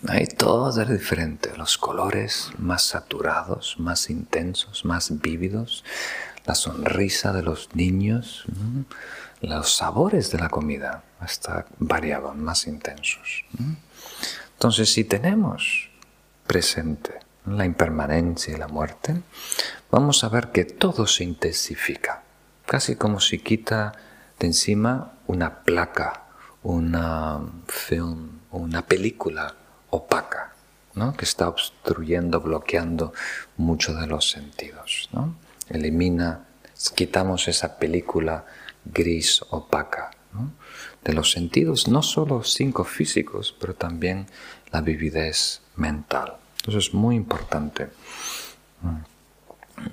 Ahí 0.08 0.26
todo 0.26 0.80
era 0.80 0.92
diferente, 0.92 1.56
los 1.56 1.78
colores 1.78 2.50
más 2.58 2.82
saturados, 2.82 3.76
más 3.78 4.10
intensos, 4.10 4.84
más 4.84 5.20
vívidos, 5.20 5.84
la 6.44 6.54
sonrisa 6.54 7.32
de 7.32 7.42
los 7.42 7.74
niños, 7.74 8.44
los 9.40 9.74
sabores 9.74 10.30
de 10.30 10.38
la 10.38 10.48
comida 10.50 11.02
hasta 11.18 11.66
variaban, 11.78 12.44
más 12.44 12.66
intensos. 12.66 13.44
Entonces, 14.52 14.92
si 14.92 15.04
tenemos 15.04 15.88
presente 16.46 17.25
la 17.46 17.64
impermanencia 17.64 18.54
y 18.54 18.58
la 18.58 18.68
muerte, 18.68 19.22
vamos 19.90 20.24
a 20.24 20.28
ver 20.28 20.50
que 20.50 20.64
todo 20.64 21.06
se 21.06 21.24
intensifica, 21.24 22.22
casi 22.66 22.96
como 22.96 23.20
si 23.20 23.38
quita 23.38 23.92
de 24.38 24.48
encima 24.48 25.12
una 25.26 25.62
placa, 25.62 26.24
una 26.62 27.40
film, 27.68 28.40
una 28.50 28.82
película 28.82 29.54
opaca, 29.90 30.52
¿no? 30.94 31.16
que 31.16 31.24
está 31.24 31.48
obstruyendo, 31.48 32.40
bloqueando 32.40 33.12
mucho 33.56 33.94
de 33.94 34.06
los 34.06 34.30
sentidos. 34.30 35.08
¿no? 35.12 35.36
Elimina, 35.68 36.46
quitamos 36.94 37.48
esa 37.48 37.78
película 37.78 38.44
gris 38.84 39.42
opaca 39.50 40.10
de 41.04 41.12
los 41.14 41.30
sentidos, 41.30 41.88
no 41.88 42.02
solo 42.02 42.42
cinco 42.42 42.84
físicos, 42.84 43.54
pero 43.58 43.74
también 43.74 44.26
la 44.70 44.80
vividez 44.80 45.62
mental. 45.76 46.36
Entonces 46.66 46.88
es 46.88 46.94
muy 46.94 47.14
importante. 47.14 47.90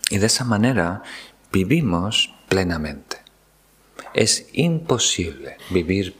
Y 0.09 0.17
de 0.17 0.25
esa 0.25 0.43
manera 0.43 1.03
vivimos 1.51 2.33
plenamente. 2.49 3.17
Es 4.15 4.47
imposible 4.53 5.57
vivir 5.69 6.15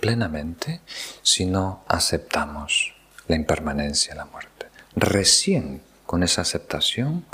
plenamente 0.00 0.80
si 1.22 1.46
no 1.46 1.84
aceptamos 1.86 2.94
la 3.28 3.36
impermanencia, 3.36 4.16
la 4.16 4.24
muerte. 4.24 4.66
Recién 4.96 5.82
con 6.04 6.24
esa 6.24 6.42
aceptación 6.42 7.24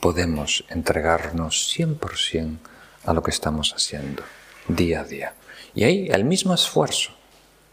podemos 0.00 0.64
entregarnos 0.70 1.76
100% 1.76 2.56
a 3.04 3.12
lo 3.12 3.22
que 3.22 3.30
estamos 3.30 3.74
haciendo 3.74 4.22
día 4.66 5.00
a 5.00 5.04
día. 5.04 5.34
Y 5.74 5.84
ahí 5.84 6.08
el 6.10 6.24
mismo 6.24 6.54
esfuerzo, 6.54 7.12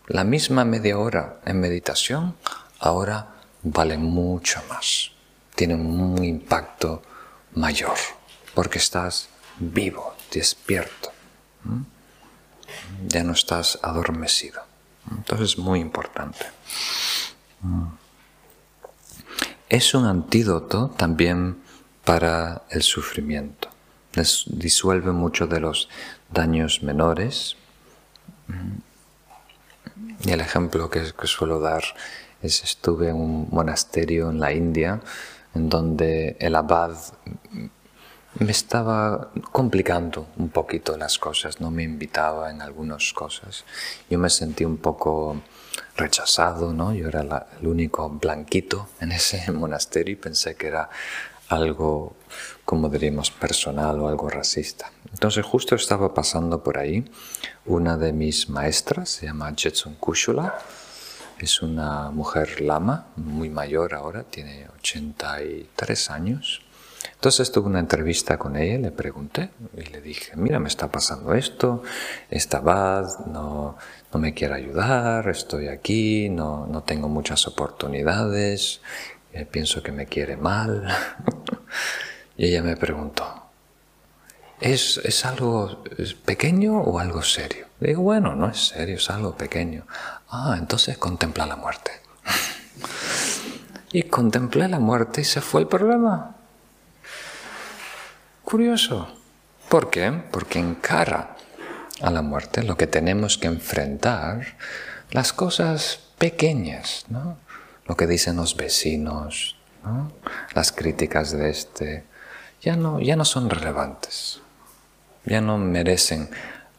la 0.07 0.25
misma 0.25 0.65
media 0.65 0.97
hora 0.97 1.39
en 1.45 1.61
meditación, 1.61 2.35
ahora 2.79 3.38
vale 3.63 3.97
mucho 3.97 4.61
más. 4.69 5.11
Tiene 5.55 5.75
un 5.75 6.23
impacto 6.23 7.01
mayor, 7.53 7.97
porque 8.53 8.77
estás 8.77 9.29
vivo, 9.59 10.15
despierto. 10.31 11.11
Ya 13.07 13.23
no 13.23 13.33
estás 13.33 13.79
adormecido. 13.81 14.61
Entonces 15.11 15.51
es 15.51 15.57
muy 15.57 15.79
importante. 15.79 16.45
Es 19.67 19.93
un 19.93 20.05
antídoto 20.05 20.89
también 20.89 21.61
para 22.05 22.63
el 22.69 22.83
sufrimiento. 22.83 23.69
disuelve 24.47 25.11
muchos 25.11 25.49
de 25.49 25.59
los 25.59 25.89
daños 26.31 26.81
menores. 26.83 27.55
Y 30.25 30.31
el 30.31 30.41
ejemplo 30.41 30.89
que, 30.89 31.05
suelo 31.25 31.59
dar 31.59 31.83
es 32.41 32.63
estuve 32.63 33.09
en 33.09 33.15
un 33.15 33.47
monasterio 33.51 34.29
en 34.29 34.39
la 34.39 34.53
India 34.53 35.01
en 35.55 35.69
donde 35.69 36.37
el 36.39 36.55
abad 36.55 36.95
me 38.37 38.51
estaba 38.51 39.31
complicando 39.51 40.27
un 40.37 40.49
poquito 40.49 40.95
las 40.97 41.17
cosas, 41.17 41.59
no 41.59 41.71
me 41.71 41.83
invitaba 41.83 42.51
en 42.51 42.61
algunas 42.61 43.11
cosas. 43.13 43.65
Yo 44.09 44.19
me 44.19 44.29
sentí 44.29 44.63
un 44.63 44.77
poco 44.77 45.41
rechazado, 45.97 46.71
¿no? 46.71 46.93
Yo 46.93 47.07
era 47.07 47.47
el 47.59 47.67
único 47.67 48.09
blanquito 48.09 48.87
en 49.01 49.11
ese 49.11 49.51
monasterio 49.51 50.13
y 50.13 50.15
pensé 50.15 50.55
que 50.55 50.67
era 50.67 50.89
algo, 51.49 52.15
como 52.63 52.87
diríamos, 52.89 53.31
personal 53.31 53.99
o 53.99 54.07
algo 54.07 54.29
racista. 54.29 54.91
Entonces 55.11 55.43
justo 55.43 55.75
estaba 55.75 56.13
pasando 56.13 56.63
por 56.63 56.77
ahí 56.77 57.03
una 57.65 57.97
de 57.97 58.13
mis 58.13 58.49
maestras, 58.49 59.09
se 59.09 59.25
llama 59.25 59.51
Jetson 59.55 59.95
Kushula, 59.95 60.59
es 61.45 61.61
una 61.61 62.11
mujer 62.11 62.61
lama, 62.61 63.07
muy 63.15 63.49
mayor 63.49 63.93
ahora, 63.93 64.23
tiene 64.23 64.67
83 64.79 66.09
años. 66.09 66.61
Entonces 67.13 67.51
tuve 67.51 67.67
una 67.67 67.79
entrevista 67.79 68.37
con 68.37 68.55
ella, 68.55 68.77
le 68.77 68.91
pregunté 68.91 69.49
y 69.75 69.83
le 69.83 70.01
dije, 70.01 70.35
mira, 70.35 70.59
me 70.59 70.67
está 70.67 70.89
pasando 70.89 71.33
esto, 71.33 71.83
esta 72.29 72.57
abad 72.57 73.25
no, 73.27 73.77
no 74.13 74.19
me 74.19 74.33
quiere 74.33 74.55
ayudar, 74.55 75.27
estoy 75.29 75.67
aquí, 75.67 76.29
no, 76.29 76.65
no 76.67 76.83
tengo 76.83 77.09
muchas 77.09 77.47
oportunidades, 77.47 78.81
eh, 79.33 79.45
pienso 79.45 79.83
que 79.83 79.91
me 79.91 80.05
quiere 80.05 80.37
mal. 80.37 80.87
y 82.37 82.45
ella 82.47 82.63
me 82.63 82.77
preguntó, 82.77 83.25
¿es, 84.61 84.97
¿es 85.03 85.25
algo 85.25 85.83
pequeño 86.25 86.79
o 86.81 86.99
algo 86.99 87.21
serio? 87.21 87.67
Le 87.79 87.89
digo, 87.89 88.01
bueno, 88.01 88.35
no 88.35 88.49
es 88.49 88.67
serio, 88.67 88.95
es 88.95 89.09
algo 89.09 89.35
pequeño. 89.35 89.85
Ah, 90.29 90.55
entonces 90.57 90.97
contempla 90.97 91.45
la 91.45 91.55
muerte. 91.55 91.91
y 93.91 94.03
contemplé 94.03 94.67
la 94.67 94.79
muerte 94.79 95.21
y 95.21 95.25
se 95.25 95.41
fue 95.41 95.61
el 95.61 95.67
problema. 95.67 96.35
Curioso. 98.43 99.15
¿Por 99.69 99.89
qué? 99.89 100.11
Porque 100.31 100.59
encara 100.59 101.35
a 102.01 102.09
la 102.09 102.21
muerte 102.21 102.63
lo 102.63 102.77
que 102.77 102.87
tenemos 102.87 103.37
que 103.37 103.47
enfrentar, 103.47 104.55
las 105.11 105.33
cosas 105.33 105.99
pequeñas, 106.17 107.05
¿no? 107.09 107.37
lo 107.89 107.97
que 107.97 108.05
dicen 108.05 108.35
los 108.35 108.55
vecinos, 108.55 109.55
las 110.53 110.71
críticas 110.71 111.31
de 111.31 111.49
este, 111.49 112.03
ya 112.61 112.75
no, 112.75 112.99
ya 112.99 113.15
no 113.15 113.25
son 113.25 113.49
relevantes, 113.49 114.41
ya 115.25 115.41
no 115.41 115.57
merecen 115.57 116.29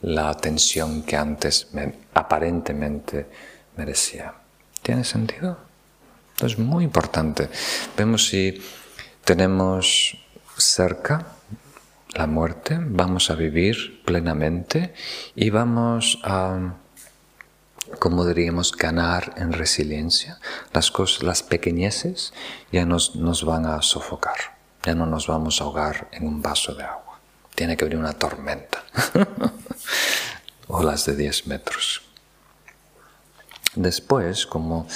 la 0.00 0.28
atención 0.28 1.02
que 1.02 1.16
antes 1.16 1.68
aparentemente 2.20 3.26
merecía. 3.76 4.34
¿Tiene 4.82 5.04
sentido? 5.04 5.58
Es 6.42 6.58
muy 6.58 6.84
importante. 6.84 7.48
Vemos 7.96 8.28
si 8.28 8.62
tenemos 9.24 10.16
cerca 10.56 11.26
la 12.14 12.26
muerte, 12.26 12.78
vamos 12.80 13.30
a 13.30 13.34
vivir 13.34 14.02
plenamente 14.04 14.94
y 15.34 15.50
vamos 15.50 16.18
a, 16.24 16.74
como 17.98 18.26
diríamos, 18.26 18.72
ganar 18.72 19.34
en 19.36 19.52
resiliencia. 19.52 20.38
Las, 20.72 20.90
cosas, 20.90 21.22
las 21.22 21.42
pequeñeces 21.42 22.32
ya 22.72 22.84
nos, 22.84 23.16
nos 23.16 23.44
van 23.44 23.66
a 23.66 23.80
sofocar, 23.82 24.58
ya 24.82 24.94
no 24.94 25.06
nos 25.06 25.26
vamos 25.26 25.60
a 25.60 25.64
ahogar 25.64 26.08
en 26.12 26.26
un 26.26 26.42
vaso 26.42 26.74
de 26.74 26.84
agua. 26.84 27.20
Tiene 27.54 27.76
que 27.76 27.84
venir 27.84 27.98
una 27.98 28.14
tormenta, 28.14 28.82
olas 30.68 31.06
de 31.06 31.16
10 31.16 31.46
metros. 31.46 32.09
Después, 33.74 34.46
como 34.46 34.86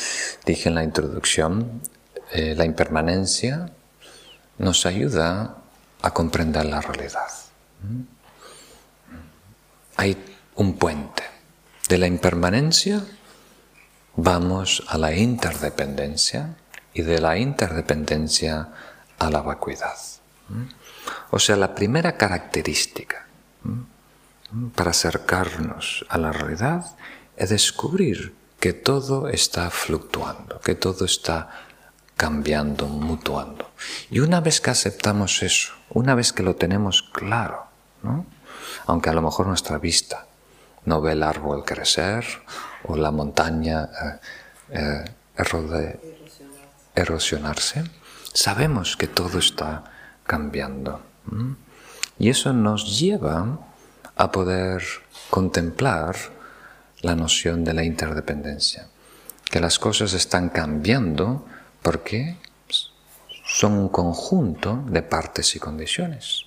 dije 0.44 0.68
en 0.68 0.74
la 0.74 0.84
introducción, 0.84 1.80
eh, 2.32 2.54
la 2.56 2.64
impermanencia 2.64 3.70
nos 4.58 4.86
ayuda 4.86 5.56
a 6.02 6.10
comprender 6.12 6.66
la 6.66 6.80
realidad. 6.80 7.28
Hay 9.96 10.16
un 10.56 10.76
puente. 10.76 11.22
De 11.88 11.98
la 11.98 12.06
impermanencia 12.06 13.04
vamos 14.16 14.82
a 14.88 14.98
la 14.98 15.14
interdependencia 15.14 16.56
y 16.92 17.02
de 17.02 17.20
la 17.20 17.36
interdependencia 17.38 18.68
a 19.18 19.30
la 19.30 19.42
vacuidad. 19.42 19.96
O 21.30 21.38
sea, 21.38 21.56
la 21.56 21.74
primera 21.74 22.16
característica 22.16 23.26
para 24.74 24.90
acercarnos 24.90 26.04
a 26.08 26.18
la 26.18 26.32
realidad 26.32 26.96
es 27.36 27.50
descubrir 27.50 28.34
que 28.64 28.72
todo 28.72 29.28
está 29.28 29.68
fluctuando, 29.68 30.58
que 30.60 30.74
todo 30.74 31.04
está 31.04 31.50
cambiando, 32.16 32.86
mutuando. 32.86 33.68
Y 34.08 34.20
una 34.20 34.40
vez 34.40 34.62
que 34.62 34.70
aceptamos 34.70 35.42
eso, 35.42 35.74
una 35.90 36.14
vez 36.14 36.32
que 36.32 36.42
lo 36.42 36.56
tenemos 36.56 37.02
claro, 37.02 37.66
aunque 38.86 39.10
a 39.10 39.12
lo 39.12 39.20
mejor 39.20 39.48
nuestra 39.48 39.76
vista 39.76 40.24
no 40.86 41.02
ve 41.02 41.12
el 41.12 41.24
árbol 41.24 41.62
crecer 41.62 42.24
o 42.84 42.96
la 42.96 43.10
montaña 43.10 43.90
eh, 44.70 45.04
eh, 45.36 46.24
erosionarse, 46.94 47.84
sabemos 48.32 48.96
que 48.96 49.08
todo 49.08 49.40
está 49.40 49.84
cambiando. 50.24 51.02
Y 52.18 52.30
eso 52.30 52.54
nos 52.54 52.98
lleva 52.98 53.58
a 54.16 54.32
poder 54.32 54.82
contemplar 55.28 56.16
la 57.04 57.14
noción 57.14 57.64
de 57.64 57.74
la 57.74 57.84
interdependencia, 57.84 58.88
que 59.50 59.60
las 59.60 59.78
cosas 59.78 60.14
están 60.14 60.48
cambiando 60.48 61.46
porque 61.82 62.36
son 63.46 63.74
un 63.74 63.88
conjunto 63.90 64.82
de 64.88 65.02
partes 65.02 65.54
y 65.54 65.58
condiciones, 65.58 66.46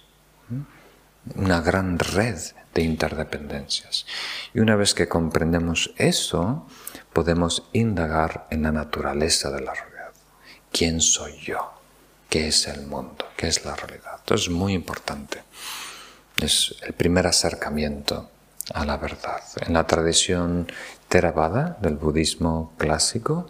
una 1.35 1.61
gran 1.61 1.99
red 1.99 2.39
de 2.73 2.81
interdependencias. 2.81 4.05
Y 4.53 4.59
una 4.59 4.75
vez 4.75 4.93
que 4.93 5.07
comprendemos 5.07 5.93
eso, 5.97 6.67
podemos 7.13 7.69
indagar 7.73 8.47
en 8.49 8.63
la 8.63 8.71
naturaleza 8.71 9.51
de 9.51 9.61
la 9.61 9.73
realidad. 9.73 10.11
¿Quién 10.71 11.01
soy 11.01 11.37
yo? 11.39 11.73
¿Qué 12.29 12.47
es 12.47 12.67
el 12.67 12.87
mundo? 12.87 13.25
¿Qué 13.37 13.47
es 13.47 13.63
la 13.63 13.75
realidad? 13.75 14.15
Esto 14.17 14.35
es 14.35 14.49
muy 14.49 14.73
importante. 14.73 15.43
Es 16.41 16.75
el 16.81 16.93
primer 16.93 17.27
acercamiento 17.27 18.29
a 18.73 18.85
la 18.85 18.97
verdad. 18.97 19.41
En 19.65 19.73
la 19.73 19.85
tradición 19.85 20.67
Theravada 21.07 21.77
del 21.81 21.95
budismo 21.95 22.73
clásico, 22.77 23.47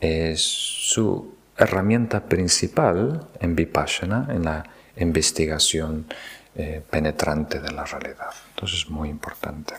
es 0.00 0.40
su 0.40 1.34
herramienta 1.56 2.24
principal 2.24 3.28
en 3.40 3.56
Vipassana, 3.56 4.28
en 4.30 4.44
la 4.44 4.64
investigación 4.96 6.06
eh, 6.54 6.82
penetrante 6.88 7.60
de 7.60 7.72
la 7.72 7.84
realidad. 7.84 8.30
Entonces 8.50 8.80
es 8.80 8.88
muy 8.88 9.08
importante. 9.08 9.74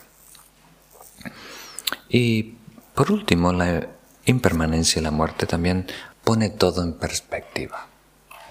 Y 2.09 2.55
por 2.93 3.11
último, 3.11 3.53
la 3.53 3.87
impermanencia 4.25 4.99
y 4.99 5.03
la 5.03 5.11
muerte 5.11 5.45
también 5.45 5.87
pone 6.23 6.49
todo 6.49 6.83
en 6.83 6.93
perspectiva. 6.93 7.87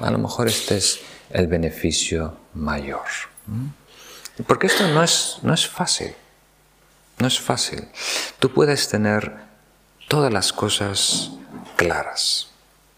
A 0.01 0.11
lo 0.11 0.19
mejor 0.19 0.49
este 0.49 0.77
es 0.77 1.01
el 1.31 1.47
beneficio 1.47 2.37
mayor. 2.55 3.07
Porque 4.47 4.69
esto 4.69 4.87
no 4.89 5.03
es, 5.03 5.39
no 5.43 5.53
es 5.53 5.67
fácil. 5.67 6.15
No 7.19 7.27
es 7.27 7.41
fácil. 7.41 7.89
Tú 8.39 8.53
puedes 8.53 8.89
tener 8.89 9.49
todas 10.09 10.33
las 10.33 10.53
cosas 10.53 11.31
claras, 11.77 12.49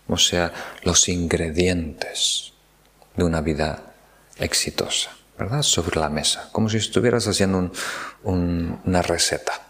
o 0.09 0.17
sea, 0.17 0.53
los 0.85 1.09
ingredientes 1.09 2.53
de 3.17 3.25
una 3.25 3.41
vida 3.41 3.93
exitosa, 4.37 5.11
¿verdad? 5.39 5.63
Sobre 5.63 5.99
la 5.99 6.09
mesa, 6.09 6.49
como 6.53 6.69
si 6.69 6.77
estuvieras 6.77 7.27
haciendo 7.27 7.73
una 8.23 9.03
receta, 9.03 9.61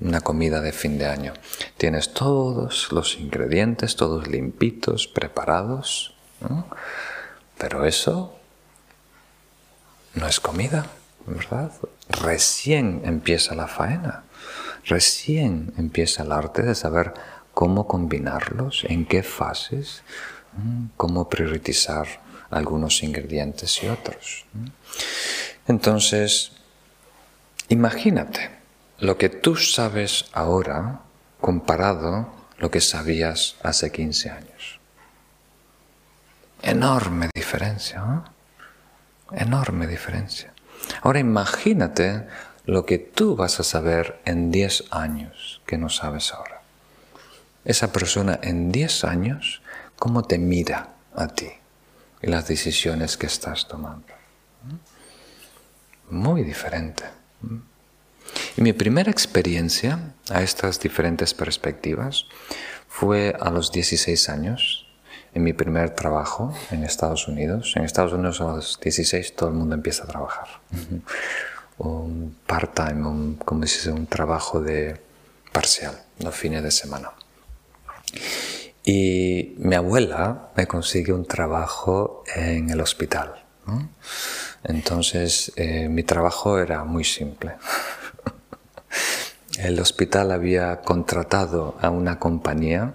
una 0.00 0.20
comida 0.20 0.60
de 0.60 0.72
fin 0.72 0.98
de 0.98 1.06
año. 1.06 1.34
Tienes 1.76 2.12
todos 2.12 2.92
los 2.92 3.16
ingredientes, 3.16 3.96
todos 3.96 4.26
limpitos, 4.26 5.06
preparados, 5.06 6.14
pero 7.58 7.84
eso 7.84 8.38
no 10.14 10.26
es 10.26 10.40
comida. 10.40 10.86
¿Verdad? 11.26 11.72
Recién 12.08 13.02
empieza 13.04 13.54
la 13.54 13.66
faena, 13.68 14.24
recién 14.84 15.72
empieza 15.76 16.22
el 16.22 16.32
arte 16.32 16.62
de 16.62 16.74
saber 16.74 17.14
cómo 17.54 17.86
combinarlos, 17.86 18.84
en 18.88 19.06
qué 19.06 19.22
fases, 19.22 20.02
cómo 20.96 21.28
priorizar 21.28 22.06
algunos 22.50 23.02
ingredientes 23.02 23.82
y 23.82 23.88
otros. 23.88 24.44
Entonces, 25.66 26.52
imagínate 27.68 28.50
lo 28.98 29.18
que 29.18 29.28
tú 29.28 29.56
sabes 29.56 30.26
ahora 30.32 31.00
comparado 31.40 32.32
lo 32.58 32.70
que 32.70 32.80
sabías 32.80 33.56
hace 33.62 33.92
15 33.92 34.30
años. 34.30 34.80
Enorme 36.62 37.28
diferencia, 37.34 38.24
enorme 39.32 39.86
diferencia. 39.86 40.52
Ahora 41.02 41.18
imagínate 41.18 42.26
lo 42.64 42.84
que 42.84 42.98
tú 42.98 43.36
vas 43.36 43.60
a 43.60 43.64
saber 43.64 44.20
en 44.24 44.50
10 44.50 44.84
años 44.90 45.62
que 45.66 45.78
no 45.78 45.88
sabes 45.88 46.32
ahora. 46.32 46.62
Esa 47.64 47.92
persona 47.92 48.38
en 48.42 48.72
10 48.72 49.04
años, 49.04 49.62
¿cómo 49.96 50.22
te 50.22 50.38
mira 50.38 50.90
a 51.14 51.28
ti 51.28 51.50
y 52.22 52.26
las 52.28 52.48
decisiones 52.48 53.16
que 53.16 53.26
estás 53.26 53.68
tomando? 53.68 54.06
Muy 56.10 56.42
diferente. 56.42 57.04
Y 58.56 58.62
mi 58.62 58.72
primera 58.72 59.10
experiencia 59.10 60.14
a 60.30 60.42
estas 60.42 60.80
diferentes 60.80 61.34
perspectivas 61.34 62.26
fue 62.88 63.36
a 63.38 63.50
los 63.50 63.72
16 63.72 64.28
años 64.28 64.85
en 65.36 65.42
mi 65.42 65.52
primer 65.52 65.90
trabajo 65.90 66.54
en 66.70 66.82
Estados 66.82 67.28
Unidos. 67.28 67.74
En 67.76 67.84
Estados 67.84 68.14
Unidos 68.14 68.40
a 68.40 68.44
los 68.44 68.80
16 68.80 69.36
todo 69.36 69.50
el 69.50 69.54
mundo 69.54 69.74
empieza 69.74 70.04
a 70.04 70.06
trabajar. 70.06 70.48
un 71.78 72.38
part-time, 72.46 73.36
como 73.44 73.60
dice, 73.60 73.90
un 73.90 74.06
trabajo 74.06 74.62
de 74.62 74.98
parcial, 75.52 75.94
los 76.20 76.34
fines 76.34 76.62
de 76.62 76.70
semana. 76.70 77.12
Y 78.82 79.56
mi 79.58 79.74
abuela 79.74 80.48
me 80.56 80.66
consigue 80.66 81.12
un 81.12 81.26
trabajo 81.26 82.24
en 82.34 82.70
el 82.70 82.80
hospital. 82.80 83.44
Entonces 84.64 85.52
eh, 85.56 85.90
mi 85.90 86.02
trabajo 86.02 86.58
era 86.58 86.82
muy 86.84 87.04
simple. 87.04 87.56
el 89.58 89.78
hospital 89.80 90.32
había 90.32 90.80
contratado 90.80 91.76
a 91.82 91.90
una 91.90 92.18
compañía 92.18 92.94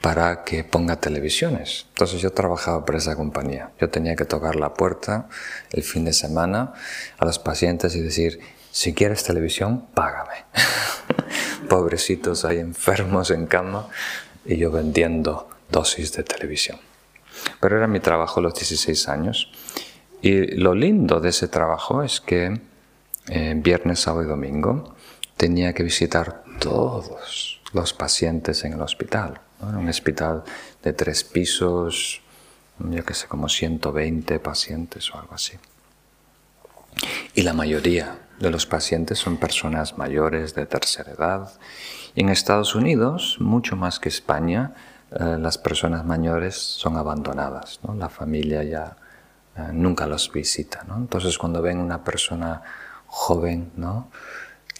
para 0.00 0.44
que 0.44 0.64
ponga 0.64 0.96
televisiones. 0.96 1.86
Entonces 1.90 2.20
yo 2.20 2.32
trabajaba 2.32 2.84
para 2.84 2.98
esa 2.98 3.16
compañía. 3.16 3.70
Yo 3.78 3.90
tenía 3.90 4.16
que 4.16 4.24
tocar 4.24 4.56
la 4.56 4.72
puerta 4.72 5.28
el 5.70 5.82
fin 5.82 6.04
de 6.04 6.12
semana 6.12 6.72
a 7.18 7.24
los 7.26 7.38
pacientes 7.38 7.94
y 7.94 8.00
decir, 8.00 8.40
si 8.70 8.94
quieres 8.94 9.24
televisión, 9.24 9.86
págame. 9.92 10.44
Pobrecitos 11.68 12.44
hay 12.44 12.58
enfermos 12.58 13.30
en 13.30 13.46
cama 13.46 13.88
y 14.44 14.56
yo 14.56 14.70
vendiendo 14.70 15.50
dosis 15.70 16.12
de 16.14 16.22
televisión. 16.22 16.78
Pero 17.60 17.76
era 17.76 17.86
mi 17.86 18.00
trabajo 18.00 18.40
los 18.40 18.54
16 18.54 19.08
años. 19.08 19.52
Y 20.22 20.56
lo 20.56 20.74
lindo 20.74 21.20
de 21.20 21.28
ese 21.28 21.48
trabajo 21.48 22.02
es 22.02 22.20
que 22.20 22.60
eh, 23.28 23.54
viernes, 23.56 24.00
sábado 24.00 24.24
y 24.24 24.28
domingo 24.28 24.94
tenía 25.36 25.74
que 25.74 25.82
visitar 25.82 26.42
todos 26.58 27.60
los 27.72 27.92
pacientes 27.92 28.64
en 28.64 28.74
el 28.74 28.82
hospital 28.82 29.40
un 29.62 29.88
hospital 29.88 30.42
de 30.82 30.92
tres 30.92 31.24
pisos, 31.24 32.22
yo 32.78 33.04
que 33.04 33.14
sé, 33.14 33.26
como 33.26 33.48
120 33.48 34.38
pacientes 34.40 35.10
o 35.12 35.18
algo 35.18 35.34
así. 35.34 35.58
Y 37.34 37.42
la 37.42 37.52
mayoría 37.52 38.18
de 38.38 38.50
los 38.50 38.66
pacientes 38.66 39.18
son 39.18 39.36
personas 39.36 39.98
mayores 39.98 40.54
de 40.54 40.66
tercera 40.66 41.12
edad. 41.12 41.52
Y 42.14 42.22
en 42.22 42.30
Estados 42.30 42.74
Unidos, 42.74 43.36
mucho 43.40 43.76
más 43.76 44.00
que 44.00 44.08
España, 44.08 44.74
eh, 45.12 45.36
las 45.38 45.58
personas 45.58 46.04
mayores 46.04 46.56
son 46.56 46.96
abandonadas. 46.96 47.80
La 47.96 48.08
familia 48.08 48.62
ya 48.64 48.96
eh, 49.56 49.68
nunca 49.72 50.06
los 50.06 50.32
visita. 50.32 50.84
¿no? 50.88 50.96
Entonces 50.96 51.38
cuando 51.38 51.62
ven 51.62 51.78
una 51.78 52.02
persona 52.02 52.62
joven, 53.06 53.72
¿no? 53.76 54.08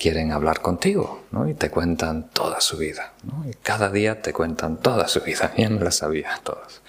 Quieren 0.01 0.33
hablar 0.33 0.63
contigo 0.63 1.27
¿no? 1.31 1.47
y 1.47 1.53
te 1.53 1.71
cuentan 1.71 2.31
toda 2.31 2.63
su 2.63 2.79
vida. 2.79 3.13
¿no? 3.23 3.47
Y 3.47 3.53
cada 3.53 3.91
día 3.91 4.23
te 4.23 4.33
cuentan 4.33 4.79
toda 4.79 5.07
su 5.07 5.21
vida. 5.21 5.53
Ya 5.59 5.69
la 5.69 5.91
sabía 5.91 6.41
todas. 6.43 6.81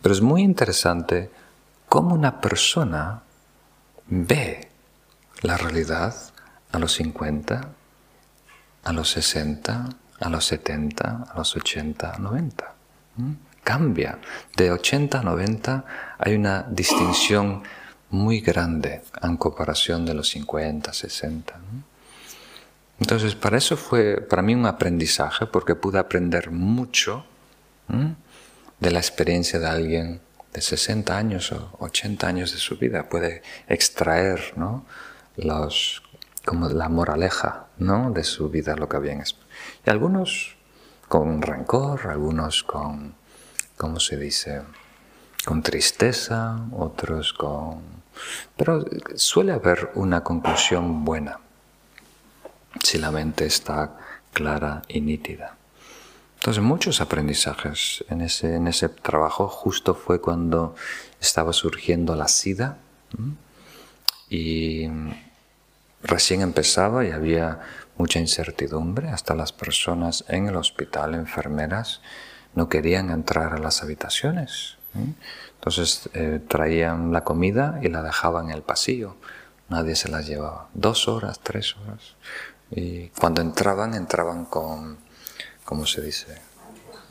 Pero 0.00 0.14
es 0.14 0.20
muy 0.20 0.42
interesante 0.42 1.28
cómo 1.88 2.14
una 2.14 2.40
persona 2.40 3.22
ve 4.06 4.68
la 5.42 5.56
realidad 5.56 6.14
a 6.70 6.78
los 6.78 6.92
50, 6.92 7.68
a 8.84 8.92
los 8.92 9.10
60, 9.10 9.88
a 10.20 10.28
los 10.28 10.44
70, 10.44 11.26
a 11.32 11.36
los 11.36 11.56
80, 11.56 12.18
90. 12.18 12.74
Cambia. 13.64 14.20
De 14.56 14.70
80 14.70 15.18
a 15.18 15.22
90 15.22 15.84
hay 16.18 16.34
una 16.34 16.62
distinción 16.62 17.64
muy 18.10 18.40
grande 18.40 19.02
en 19.20 19.36
comparación 19.36 20.06
de 20.06 20.14
los 20.14 20.28
50, 20.28 20.92
60. 20.92 21.54
Entonces, 23.04 23.34
para 23.34 23.58
eso 23.58 23.76
fue 23.76 24.22
para 24.22 24.40
mí 24.40 24.54
un 24.54 24.64
aprendizaje, 24.64 25.44
porque 25.44 25.74
pude 25.74 25.98
aprender 25.98 26.50
mucho 26.50 27.26
de 28.80 28.90
la 28.90 28.98
experiencia 28.98 29.58
de 29.58 29.66
alguien 29.66 30.20
de 30.54 30.62
60 30.62 31.14
años 31.14 31.52
o 31.52 31.76
80 31.80 32.26
años 32.26 32.52
de 32.52 32.56
su 32.56 32.78
vida. 32.78 33.10
Puede 33.10 33.42
extraer 33.68 34.54
¿no? 34.56 34.86
Los, 35.36 36.02
como 36.46 36.70
la 36.70 36.88
moraleja 36.88 37.66
¿no? 37.76 38.10
de 38.10 38.24
su 38.24 38.48
vida, 38.48 38.74
lo 38.74 38.88
que 38.88 38.96
habían 38.96 39.22
Y 39.84 39.90
algunos 39.90 40.56
con 41.06 41.42
rencor, 41.42 42.06
algunos 42.06 42.62
con, 42.62 43.16
¿cómo 43.76 44.00
se 44.00 44.16
dice? 44.16 44.62
Con 45.44 45.62
tristeza, 45.62 46.58
otros 46.72 47.34
con... 47.34 47.82
Pero 48.56 48.82
suele 49.14 49.52
haber 49.52 49.90
una 49.94 50.24
conclusión 50.24 51.04
buena 51.04 51.43
si 52.82 52.98
la 52.98 53.10
mente 53.10 53.46
está 53.46 53.98
clara 54.32 54.82
y 54.88 55.00
nítida. 55.00 55.56
Entonces 56.36 56.62
muchos 56.62 57.00
aprendizajes 57.00 58.04
en 58.10 58.20
ese, 58.20 58.56
en 58.56 58.66
ese 58.66 58.90
trabajo 58.90 59.48
justo 59.48 59.94
fue 59.94 60.20
cuando 60.20 60.74
estaba 61.18 61.54
surgiendo 61.54 62.14
la 62.16 62.28
SIDA 62.28 62.76
y 64.28 64.86
recién 66.02 66.42
empezaba 66.42 67.04
y 67.04 67.12
había 67.12 67.60
mucha 67.96 68.18
incertidumbre, 68.18 69.08
hasta 69.08 69.34
las 69.34 69.52
personas 69.52 70.24
en 70.28 70.48
el 70.48 70.56
hospital, 70.56 71.14
enfermeras, 71.14 72.02
no 72.54 72.68
querían 72.68 73.10
entrar 73.10 73.54
a 73.54 73.58
las 73.58 73.82
habitaciones. 73.82 74.76
Entonces 75.54 76.10
eh, 76.12 76.40
traían 76.46 77.12
la 77.12 77.24
comida 77.24 77.80
y 77.82 77.88
la 77.88 78.02
dejaban 78.02 78.50
en 78.50 78.56
el 78.56 78.62
pasillo, 78.62 79.16
nadie 79.68 79.96
se 79.96 80.08
las 80.08 80.26
llevaba. 80.26 80.68
Dos 80.74 81.08
horas, 81.08 81.40
tres 81.40 81.74
horas. 81.76 82.16
Y 82.70 83.08
cuando 83.08 83.40
entraban, 83.40 83.94
entraban 83.94 84.46
con, 84.46 84.98
¿cómo 85.64 85.86
se 85.86 86.00
dice? 86.00 86.38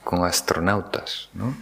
Con 0.04 0.26
astronautas, 0.26 1.30
¿no? 1.34 1.56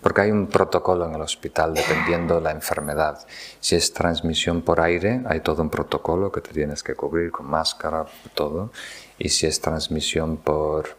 Porque 0.00 0.22
hay 0.22 0.30
un 0.32 0.48
protocolo 0.48 1.06
en 1.06 1.14
el 1.14 1.20
hospital 1.20 1.74
dependiendo 1.74 2.36
de 2.36 2.40
la 2.40 2.50
enfermedad. 2.50 3.24
Si 3.60 3.76
es 3.76 3.92
transmisión 3.92 4.62
por 4.62 4.80
aire, 4.80 5.22
hay 5.26 5.40
todo 5.40 5.62
un 5.62 5.70
protocolo 5.70 6.32
que 6.32 6.40
te 6.40 6.52
tienes 6.52 6.82
que 6.82 6.94
cubrir 6.94 7.30
con 7.30 7.46
máscara, 7.46 8.06
todo. 8.34 8.72
Y 9.18 9.28
si 9.28 9.46
es 9.46 9.60
transmisión 9.60 10.38
por, 10.38 10.96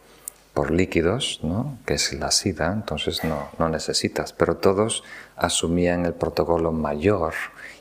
por 0.54 0.70
líquidos, 0.70 1.40
¿no? 1.42 1.78
que 1.84 1.94
es 1.94 2.14
la 2.14 2.30
SIDA, 2.30 2.72
entonces 2.72 3.22
no, 3.24 3.50
no 3.58 3.68
necesitas. 3.68 4.32
Pero 4.32 4.56
todos 4.56 5.04
asumían 5.36 6.06
el 6.06 6.14
protocolo 6.14 6.72
mayor 6.72 7.34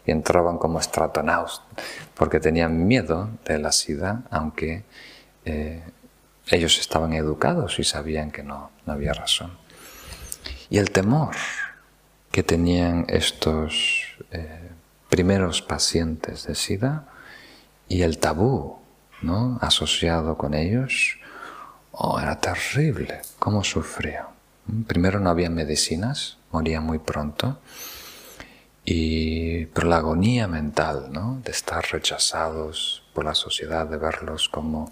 y 0.06 0.12
entraban 0.12 0.58
como 0.58 0.80
astronautas 0.80 1.62
porque 2.16 2.40
tenían 2.40 2.88
miedo 2.88 3.30
de 3.46 3.60
la 3.60 3.72
SIDA, 3.72 4.24
aunque 4.30 4.84
eh, 5.46 5.84
ellos 6.48 6.80
estaban 6.80 7.14
educados 7.14 7.80
y 7.80 7.84
sabían 7.84 8.32
que 8.32 8.44
no, 8.44 8.72
no 8.86 8.94
había 8.94 9.14
razón. 9.14 9.52
Y 10.70 10.78
el 10.78 10.92
temor 10.92 11.36
que 12.32 12.44
tenían 12.44 13.06
estos 13.08 14.18
eh, 14.32 14.70
primeros 15.10 15.62
pacientes 15.62 16.46
de 16.48 16.56
SIDA 16.56 17.08
y 17.88 18.02
el 18.02 18.18
tabú 18.18 18.80
¿no? 19.22 19.58
asociado 19.62 20.38
con 20.38 20.54
ellos, 20.54 21.18
oh, 21.92 22.20
era 22.20 22.40
terrible, 22.40 23.22
cómo 23.40 23.64
sufría. 23.64 24.28
Primero 24.88 25.20
no 25.20 25.30
había 25.30 25.50
medicinas, 25.50 26.38
moría 26.52 26.82
muy 26.82 27.00
pronto. 27.00 27.60
Y, 28.86 29.66
pero 29.68 29.88
la 29.88 29.98
agonía 29.98 30.48
mental, 30.48 31.08
¿no? 31.12 31.42
De 31.44 31.52
estar 31.52 31.84
rechazados 31.92 33.04
por 33.14 33.26
la 33.26 33.34
sociedad, 33.34 33.88
de 33.88 33.98
verlos 33.98 34.48
como 34.48 34.90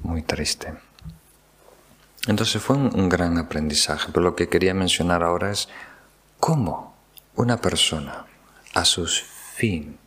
muy 0.00 0.22
triste. 0.22 0.74
Entonces 2.28 2.62
fue 2.62 2.76
un, 2.76 3.08
gran 3.08 3.38
aprendizaje, 3.38 4.08
pero 4.12 4.22
lo 4.22 4.36
que 4.36 4.48
quería 4.48 4.74
mencionar 4.74 5.22
ahora 5.22 5.50
es 5.50 5.68
cómo 6.38 6.94
una 7.34 7.60
persona 7.60 8.26
a 8.74 8.84
su 8.84 9.06
fin 9.06 9.98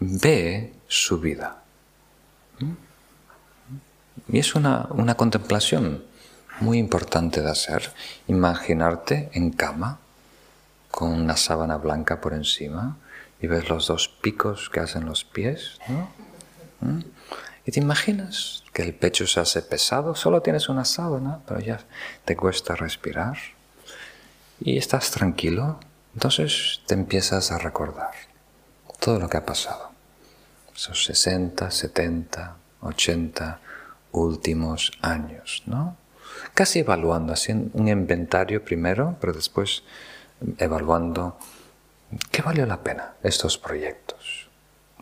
ve 0.00 0.72
su 0.88 1.20
vida. 1.20 1.62
Y 4.28 4.38
es 4.38 4.54
una, 4.54 4.86
una 4.90 5.14
contemplación 5.14 6.04
muy 6.60 6.78
importante 6.78 7.42
de 7.42 7.50
hacer. 7.50 7.92
Imaginarte 8.26 9.30
en 9.34 9.50
cama 9.50 10.00
con 10.92 11.10
una 11.10 11.36
sábana 11.36 11.78
blanca 11.78 12.20
por 12.20 12.34
encima 12.34 12.98
y 13.40 13.48
ves 13.48 13.68
los 13.68 13.88
dos 13.88 14.08
picos 14.08 14.70
que 14.70 14.78
hacen 14.78 15.06
los 15.06 15.24
pies, 15.24 15.78
¿no? 15.88 16.08
¿Mm? 16.80 17.00
Y 17.64 17.72
te 17.72 17.80
imaginas 17.80 18.62
que 18.72 18.82
el 18.82 18.94
pecho 18.94 19.26
se 19.26 19.40
hace 19.40 19.62
pesado, 19.62 20.14
solo 20.14 20.42
tienes 20.42 20.68
una 20.68 20.84
sábana, 20.84 21.40
pero 21.46 21.60
ya 21.60 21.80
te 22.24 22.36
cuesta 22.36 22.74
respirar 22.74 23.38
y 24.60 24.76
estás 24.78 25.10
tranquilo, 25.10 25.80
entonces 26.14 26.82
te 26.86 26.94
empiezas 26.94 27.50
a 27.52 27.58
recordar 27.58 28.10
todo 29.00 29.18
lo 29.18 29.28
que 29.28 29.38
ha 29.38 29.46
pasado. 29.46 29.90
Esos 30.74 31.04
60, 31.04 31.70
70, 31.70 32.56
80 32.82 33.60
últimos 34.12 34.92
años, 35.00 35.62
¿no? 35.66 35.96
Casi 36.54 36.80
evaluando, 36.80 37.32
haciendo 37.32 37.70
un 37.78 37.88
inventario 37.88 38.64
primero, 38.64 39.16
pero 39.20 39.32
después 39.32 39.84
evaluando 40.58 41.38
qué 42.30 42.42
valió 42.42 42.66
la 42.66 42.82
pena 42.82 43.14
estos 43.22 43.58
proyectos. 43.58 44.48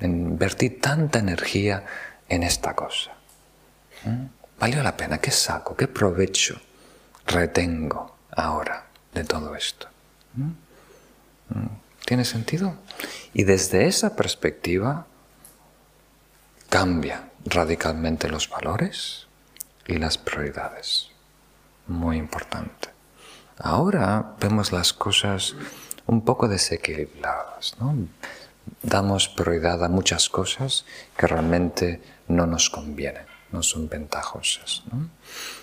Invertir 0.01 0.81
tanta 0.81 1.19
energía 1.19 1.85
en 2.29 2.43
esta 2.43 2.75
cosa. 2.75 3.13
¿Mm? 4.05 4.25
¿Valió 4.59 4.83
la 4.83 4.97
pena? 4.97 5.19
¿Qué 5.19 5.31
saco? 5.31 5.77
¿Qué 5.77 5.89
provecho 5.89 6.61
retengo 7.27 8.17
ahora 8.31 8.87
de 9.13 9.25
todo 9.25 9.55
esto? 9.55 9.89
¿Mm? 10.35 11.59
¿Mm? 11.59 11.69
¿Tiene 12.05 12.25
sentido? 12.25 12.75
Y 13.35 13.45
desde 13.45 13.87
esa 13.87 14.17
perspectiva 14.17 15.07
cambia 16.69 17.31
radicalmente 17.45 18.29
los 18.29 18.49
valores 18.49 19.27
y 19.87 19.99
las 19.99 20.19
prioridades. 20.19 21.11
Muy 21.87 22.17
importante. 22.17 22.91
Ahora 23.63 24.37
vemos 24.41 24.73
las 24.73 24.93
cosas 24.93 25.55
un 26.07 26.25
poco 26.25 26.49
desequilibradas, 26.49 27.77
¿no? 27.79 27.95
Damos 28.83 29.29
prioridad 29.29 29.85
a 29.85 29.89
muchas 29.89 30.29
cosas 30.31 30.87
que 31.17 31.27
realmente 31.27 32.01
no 32.29 32.47
nos 32.47 32.71
convienen, 32.71 33.27
no 33.53 33.63
son 33.63 33.89
ventajosas. 33.89 34.83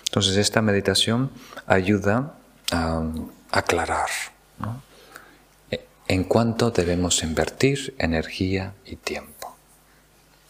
Entonces 0.04 0.36
esta 0.36 0.62
meditación 0.62 1.30
ayuda 1.66 2.34
a 2.70 3.02
aclarar 3.50 4.10
en 6.06 6.24
cuánto 6.24 6.70
debemos 6.70 7.22
invertir 7.22 7.94
energía 7.98 8.74
y 8.84 8.96
tiempo. 8.96 9.56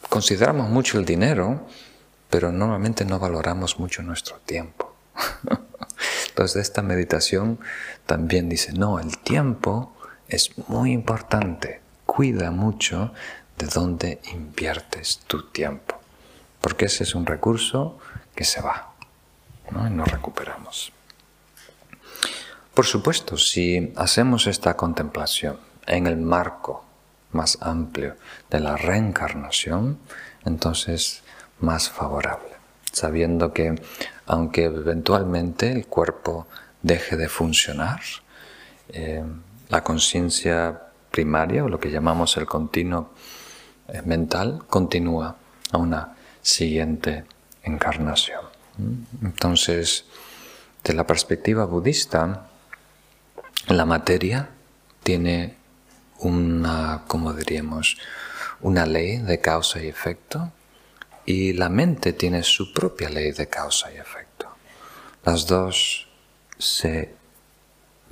Consideramos 0.07 0.69
mucho 0.69 0.99
el 0.99 1.05
dinero, 1.05 1.67
pero 2.29 2.51
normalmente 2.51 3.05
no 3.05 3.19
valoramos 3.19 3.79
mucho 3.79 4.03
nuestro 4.03 4.37
tiempo. 4.45 4.95
Entonces 6.29 6.61
esta 6.61 6.81
meditación 6.81 7.59
también 8.05 8.49
dice, 8.49 8.73
no, 8.73 8.99
el 8.99 9.17
tiempo 9.17 9.95
es 10.27 10.51
muy 10.67 10.91
importante, 10.91 11.81
cuida 12.05 12.51
mucho 12.51 13.13
de 13.57 13.67
dónde 13.67 14.21
inviertes 14.31 15.19
tu 15.27 15.49
tiempo, 15.49 15.99
porque 16.61 16.85
ese 16.85 17.03
es 17.03 17.15
un 17.15 17.25
recurso 17.25 17.99
que 18.35 18.45
se 18.45 18.61
va 18.61 18.93
¿no? 19.71 19.87
y 19.87 19.89
nos 19.89 20.09
recuperamos. 20.09 20.93
Por 22.73 22.85
supuesto, 22.85 23.37
si 23.37 23.91
hacemos 23.97 24.47
esta 24.47 24.77
contemplación 24.77 25.59
en 25.85 26.07
el 26.07 26.17
marco 26.17 26.85
más 27.31 27.57
amplio 27.61 28.15
de 28.49 28.59
la 28.59 28.77
reencarnación, 28.77 29.99
entonces 30.45 31.21
más 31.59 31.89
favorable, 31.89 32.55
sabiendo 32.91 33.53
que 33.53 33.81
aunque 34.29 34.65
eventualmente 34.65 35.71
el 35.71 35.87
cuerpo 35.87 36.45
deje 36.83 37.17
de 37.17 37.27
funcionar, 37.27 37.99
eh, 38.89 39.23
la 39.69 39.83
conciencia 39.83 40.83
primaria 41.09 41.63
o 41.63 41.67
lo 41.67 41.79
que 41.79 41.89
llamamos 41.89 42.37
el 42.37 42.45
continuo 42.45 43.09
eh, 43.87 44.03
mental 44.05 44.61
continúa 44.69 45.35
a 45.71 45.77
una 45.79 46.15
siguiente 46.43 47.25
encarnación. 47.63 48.41
Entonces, 49.23 50.05
de 50.83 50.93
la 50.93 51.07
perspectiva 51.07 51.65
budista, 51.65 52.47
la 53.67 53.85
materia 53.85 54.49
tiene 55.01 55.55
una, 56.19 57.01
como 57.07 57.33
diríamos, 57.33 57.97
una 58.61 58.85
ley 58.85 59.17
de 59.17 59.41
causa 59.41 59.81
y 59.81 59.87
efecto 59.87 60.51
y 61.29 61.53
la 61.53 61.69
mente 61.69 62.13
tiene 62.13 62.41
su 62.41 62.73
propia 62.73 63.07
ley 63.07 63.31
de 63.33 63.47
causa 63.47 63.93
y 63.93 63.97
efecto. 63.97 64.47
Las 65.23 65.45
dos 65.45 66.07
se, 66.57 67.13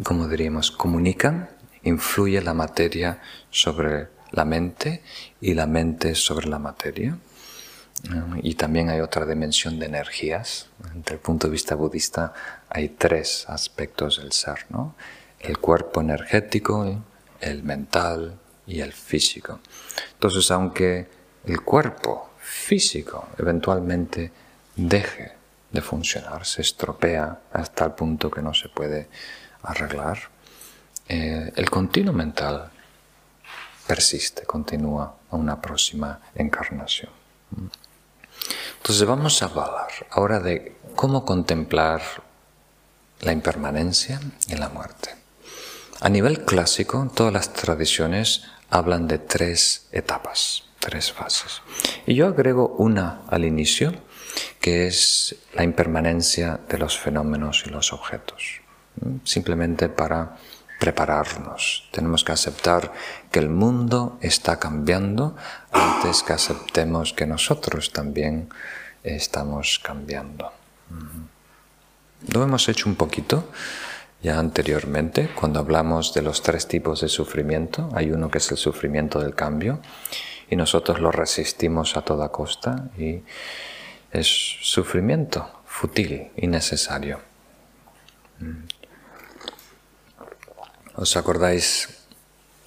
como 0.03 0.27
diríamos, 0.27 0.69
comunican, 0.69 1.49
influye 1.81 2.39
la 2.43 2.53
materia 2.53 3.19
sobre 3.49 4.09
la 4.29 4.45
mente 4.45 5.01
y 5.41 5.55
la 5.55 5.65
mente 5.65 6.13
sobre 6.13 6.47
la 6.47 6.59
materia. 6.59 7.17
Y 8.43 8.53
también 8.53 8.89
hay 8.91 8.99
otra 8.99 9.25
dimensión 9.25 9.79
de 9.79 9.87
energías. 9.87 10.67
Desde 10.93 11.15
el 11.15 11.19
punto 11.19 11.47
de 11.47 11.53
vista 11.53 11.73
budista 11.73 12.35
hay 12.69 12.89
tres 12.89 13.45
aspectos 13.49 14.19
del 14.19 14.31
ser, 14.31 14.67
¿no? 14.69 14.93
El 15.39 15.57
cuerpo 15.57 16.01
energético, 16.01 17.01
el 17.41 17.63
mental 17.63 18.37
y 18.67 18.81
el 18.81 18.93
físico. 18.93 19.59
Entonces, 20.13 20.51
aunque 20.51 21.07
el 21.45 21.61
cuerpo 21.61 22.26
físico 22.67 23.29
eventualmente 23.37 24.29
deje 24.75 25.31
de 25.71 25.81
funcionar, 25.81 26.45
se 26.45 26.61
estropea 26.61 27.39
hasta 27.53 27.85
el 27.85 27.91
punto 27.91 28.29
que 28.29 28.41
no 28.41 28.53
se 28.53 28.67
puede 28.67 29.07
arreglar, 29.63 30.19
eh, 31.07 31.53
el 31.55 31.69
continuo 31.69 32.13
mental 32.13 32.69
persiste, 33.87 34.43
continúa 34.43 35.15
a 35.31 35.35
una 35.37 35.61
próxima 35.61 36.19
encarnación. 36.35 37.11
Entonces 38.77 39.07
vamos 39.07 39.41
a 39.41 39.45
hablar 39.45 39.87
ahora 40.11 40.41
de 40.41 40.75
cómo 40.93 41.23
contemplar 41.23 42.01
la 43.21 43.31
impermanencia 43.31 44.19
y 44.49 44.55
la 44.55 44.67
muerte. 44.67 45.15
A 46.01 46.09
nivel 46.09 46.43
clásico, 46.43 47.09
todas 47.15 47.31
las 47.31 47.53
tradiciones 47.53 48.43
hablan 48.69 49.07
de 49.07 49.19
tres 49.19 49.87
etapas, 49.93 50.66
tres 50.87 51.11
fases. 51.11 51.61
Y 52.05 52.15
yo 52.15 52.27
agrego 52.27 52.69
una 52.77 53.23
al 53.27 53.43
inicio, 53.43 53.93
que 54.61 54.87
es 54.87 55.35
la 55.53 55.63
impermanencia 55.63 56.61
de 56.69 56.77
los 56.77 56.97
fenómenos 56.97 57.63
y 57.65 57.69
los 57.69 57.91
objetos. 57.91 58.61
Simplemente 59.25 59.89
para 59.89 60.37
prepararnos. 60.79 61.89
Tenemos 61.91 62.23
que 62.23 62.31
aceptar 62.31 62.93
que 63.29 63.39
el 63.39 63.49
mundo 63.49 64.17
está 64.21 64.59
cambiando 64.59 65.35
antes 65.73 66.23
que 66.23 66.31
aceptemos 66.31 67.11
que 67.11 67.25
nosotros 67.25 67.91
también 67.91 68.47
estamos 69.03 69.81
cambiando. 69.83 70.53
Lo 72.31 72.43
hemos 72.43 72.69
hecho 72.69 72.87
un 72.87 72.95
poquito 72.95 73.49
ya 74.23 74.39
anteriormente, 74.39 75.29
cuando 75.35 75.59
hablamos 75.59 76.13
de 76.13 76.21
los 76.21 76.41
tres 76.41 76.67
tipos 76.67 77.01
de 77.01 77.07
sufrimiento, 77.09 77.89
hay 77.93 78.11
uno 78.11 78.31
que 78.31 78.39
es 78.39 78.49
el 78.51 78.57
sufrimiento 78.57 79.19
del 79.19 79.35
cambio 79.35 79.79
y 80.49 80.55
nosotros 80.55 80.99
lo 80.99 81.11
resistimos 81.11 81.97
a 81.97 82.01
toda 82.01 82.29
costa 82.29 82.89
y 82.97 83.23
es 84.11 84.27
sufrimiento 84.61 85.61
fútil, 85.65 86.31
innecesario. 86.37 87.19
Mm. 88.39 88.63
¿Os 90.95 91.15
acordáis? 91.17 91.89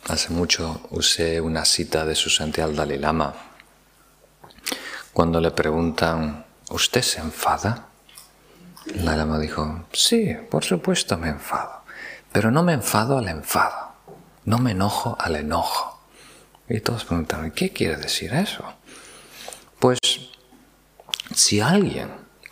Hace 0.08 0.30
mucho 0.32 0.80
usé 0.90 1.40
una 1.40 1.64
cita 1.64 2.04
de 2.04 2.14
su 2.14 2.30
santidad 2.30 2.70
Dalai 2.70 2.98
Lama 2.98 3.34
cuando 5.12 5.40
le 5.40 5.50
preguntan, 5.50 6.46
¿usted 6.70 7.02
se 7.02 7.20
enfada? 7.20 7.88
La 8.86 9.16
lama 9.16 9.38
dijo, 9.38 9.84
sí, 9.92 10.36
por 10.50 10.64
supuesto 10.64 11.18
me 11.18 11.28
enfado, 11.28 11.82
pero 12.32 12.50
no 12.50 12.62
me 12.62 12.72
enfado 12.72 13.18
al 13.18 13.28
enfado, 13.28 13.92
no 14.44 14.58
me 14.58 14.70
enojo 14.70 15.16
al 15.18 15.36
enojo. 15.36 15.89
Y 16.70 16.80
todos 16.80 17.04
preguntaron, 17.04 17.50
¿qué 17.50 17.70
quiere 17.70 17.96
decir 17.96 18.32
eso? 18.32 18.64
Pues 19.80 19.98
si 21.34 21.60
alguien 21.60 22.08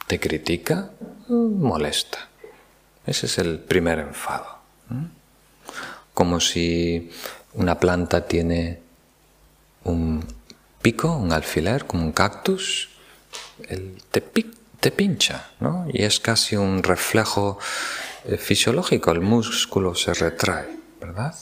te 0.09 0.19
critica, 0.19 0.91
molesta. 1.29 2.29
Ese 3.07 3.27
es 3.27 3.39
el 3.39 3.61
primer 3.61 4.01
enfado. 4.01 4.59
Como 6.15 6.41
si 6.41 7.13
una 7.55 7.79
planta 7.79 8.27
tiene 8.27 8.81
un 9.85 10.25
pico, 10.83 11.17
un 11.17 11.33
alfiler, 11.33 11.87
como 11.87 12.03
un 12.03 12.13
cactus, 12.13 12.89
el 13.69 14.03
te, 14.11 14.21
te 14.81 14.91
pincha, 14.91 15.51
¿no? 15.61 15.87
Y 15.93 16.03
es 16.03 16.19
casi 16.19 16.57
un 16.57 16.83
reflejo 16.83 17.59
eh, 18.25 18.37
fisiológico, 18.37 19.13
el 19.13 19.21
músculo 19.21 19.95
se 19.95 20.13
retrae, 20.13 20.69
¿verdad? 21.01 21.35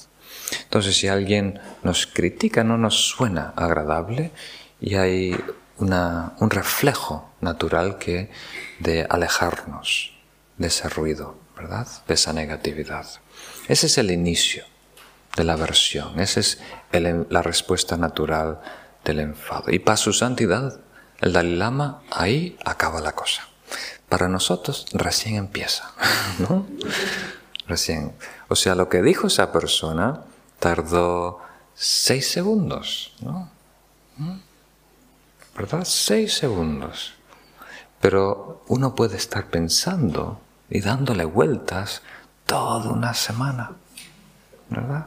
Entonces, 0.62 0.96
si 0.96 1.08
alguien 1.08 1.60
nos 1.82 2.06
critica, 2.06 2.64
no 2.64 2.78
nos 2.78 3.08
suena 3.08 3.52
agradable 3.56 4.32
y 4.80 4.94
hay 4.96 5.36
un 5.78 6.50
reflejo 6.50 7.30
natural 7.40 7.98
que 7.98 8.30
de 8.78 9.06
alejarnos 9.08 10.12
de 10.56 10.68
ese 10.68 10.88
ruido, 10.88 11.38
¿verdad? 11.56 11.86
De 12.06 12.14
esa 12.14 12.32
negatividad. 12.32 13.06
Ese 13.68 13.86
es 13.86 13.98
el 13.98 14.10
inicio 14.10 14.64
de 15.36 15.44
la 15.44 15.52
aversión, 15.52 16.18
esa 16.18 16.40
es 16.40 16.60
la 16.92 17.42
respuesta 17.42 17.96
natural 17.96 18.60
del 19.04 19.20
enfado. 19.20 19.70
Y 19.70 19.78
para 19.78 19.96
su 19.96 20.12
santidad, 20.12 20.80
el 21.20 21.32
Dalai 21.32 21.56
Lama, 21.56 22.02
ahí 22.10 22.58
acaba 22.64 23.00
la 23.00 23.12
cosa. 23.12 23.48
Para 24.08 24.28
nosotros 24.28 24.86
recién 24.92 25.36
empieza, 25.36 25.92
¿no? 26.38 26.66
Recién. 27.66 28.12
O 28.48 28.56
sea, 28.56 28.74
lo 28.74 28.88
que 28.88 29.02
dijo 29.02 29.26
esa 29.26 29.52
persona 29.52 30.22
tardó 30.58 31.40
seis 31.74 32.30
segundos, 32.30 33.14
¿no? 33.20 33.50
¿Mm? 34.16 34.38
¿Verdad? 35.56 35.84
Seis 35.84 36.34
segundos. 36.34 37.14
Pero 38.00 38.62
uno 38.68 38.94
puede 38.94 39.16
estar 39.16 39.46
pensando 39.46 40.40
y 40.68 40.80
dándole 40.80 41.24
vueltas 41.24 42.02
toda 42.44 42.90
una 42.90 43.14
semana, 43.14 43.72
¿verdad? 44.68 45.06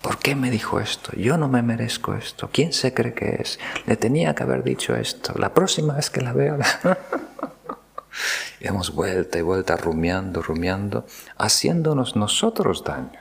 ¿Por 0.00 0.18
qué 0.18 0.34
me 0.34 0.50
dijo 0.50 0.80
esto? 0.80 1.12
Yo 1.14 1.36
no 1.36 1.48
me 1.48 1.62
merezco 1.62 2.14
esto. 2.14 2.48
¿Quién 2.50 2.72
se 2.72 2.94
cree 2.94 3.12
que 3.12 3.36
es? 3.40 3.58
Le 3.86 3.96
tenía 3.96 4.34
que 4.34 4.42
haber 4.42 4.64
dicho 4.64 4.96
esto. 4.96 5.34
La 5.36 5.52
próxima 5.52 5.94
vez 5.94 6.08
que 6.08 6.22
la 6.22 6.32
veo... 6.32 6.58
y 8.60 8.66
hemos 8.66 8.94
vuelta 8.94 9.38
y 9.38 9.42
vuelta 9.42 9.76
rumiando, 9.76 10.40
rumiando, 10.40 11.04
haciéndonos 11.36 12.16
nosotros 12.16 12.82
daño. 12.82 13.20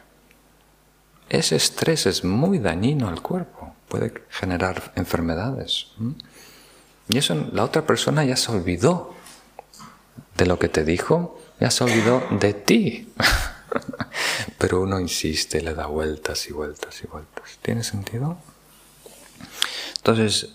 Ese 1.30 1.56
estrés 1.56 2.06
es 2.06 2.24
muy 2.24 2.60
dañino 2.60 3.08
al 3.08 3.22
cuerpo, 3.22 3.74
puede 3.88 4.14
generar 4.30 4.92
enfermedades. 4.96 5.88
Y 7.08 7.18
eso 7.18 7.50
la 7.54 7.64
otra 7.64 7.86
persona 7.86 8.24
ya 8.24 8.36
se 8.36 8.52
olvidó 8.52 9.14
de 10.38 10.46
lo 10.46 10.58
que 10.58 10.70
te 10.70 10.84
dijo, 10.84 11.40
ya 11.60 11.70
se 11.70 11.84
olvidó 11.84 12.24
de 12.32 12.54
ti. 12.54 13.14
Pero 14.58 14.82
uno 14.82 15.00
insiste, 15.00 15.62
le 15.62 15.74
da 15.74 15.86
vueltas 15.86 16.48
y 16.48 16.54
vueltas 16.54 17.02
y 17.04 17.08
vueltas. 17.08 17.60
¿Tiene 17.62 17.84
sentido? 17.84 18.38
Entonces, 19.98 20.50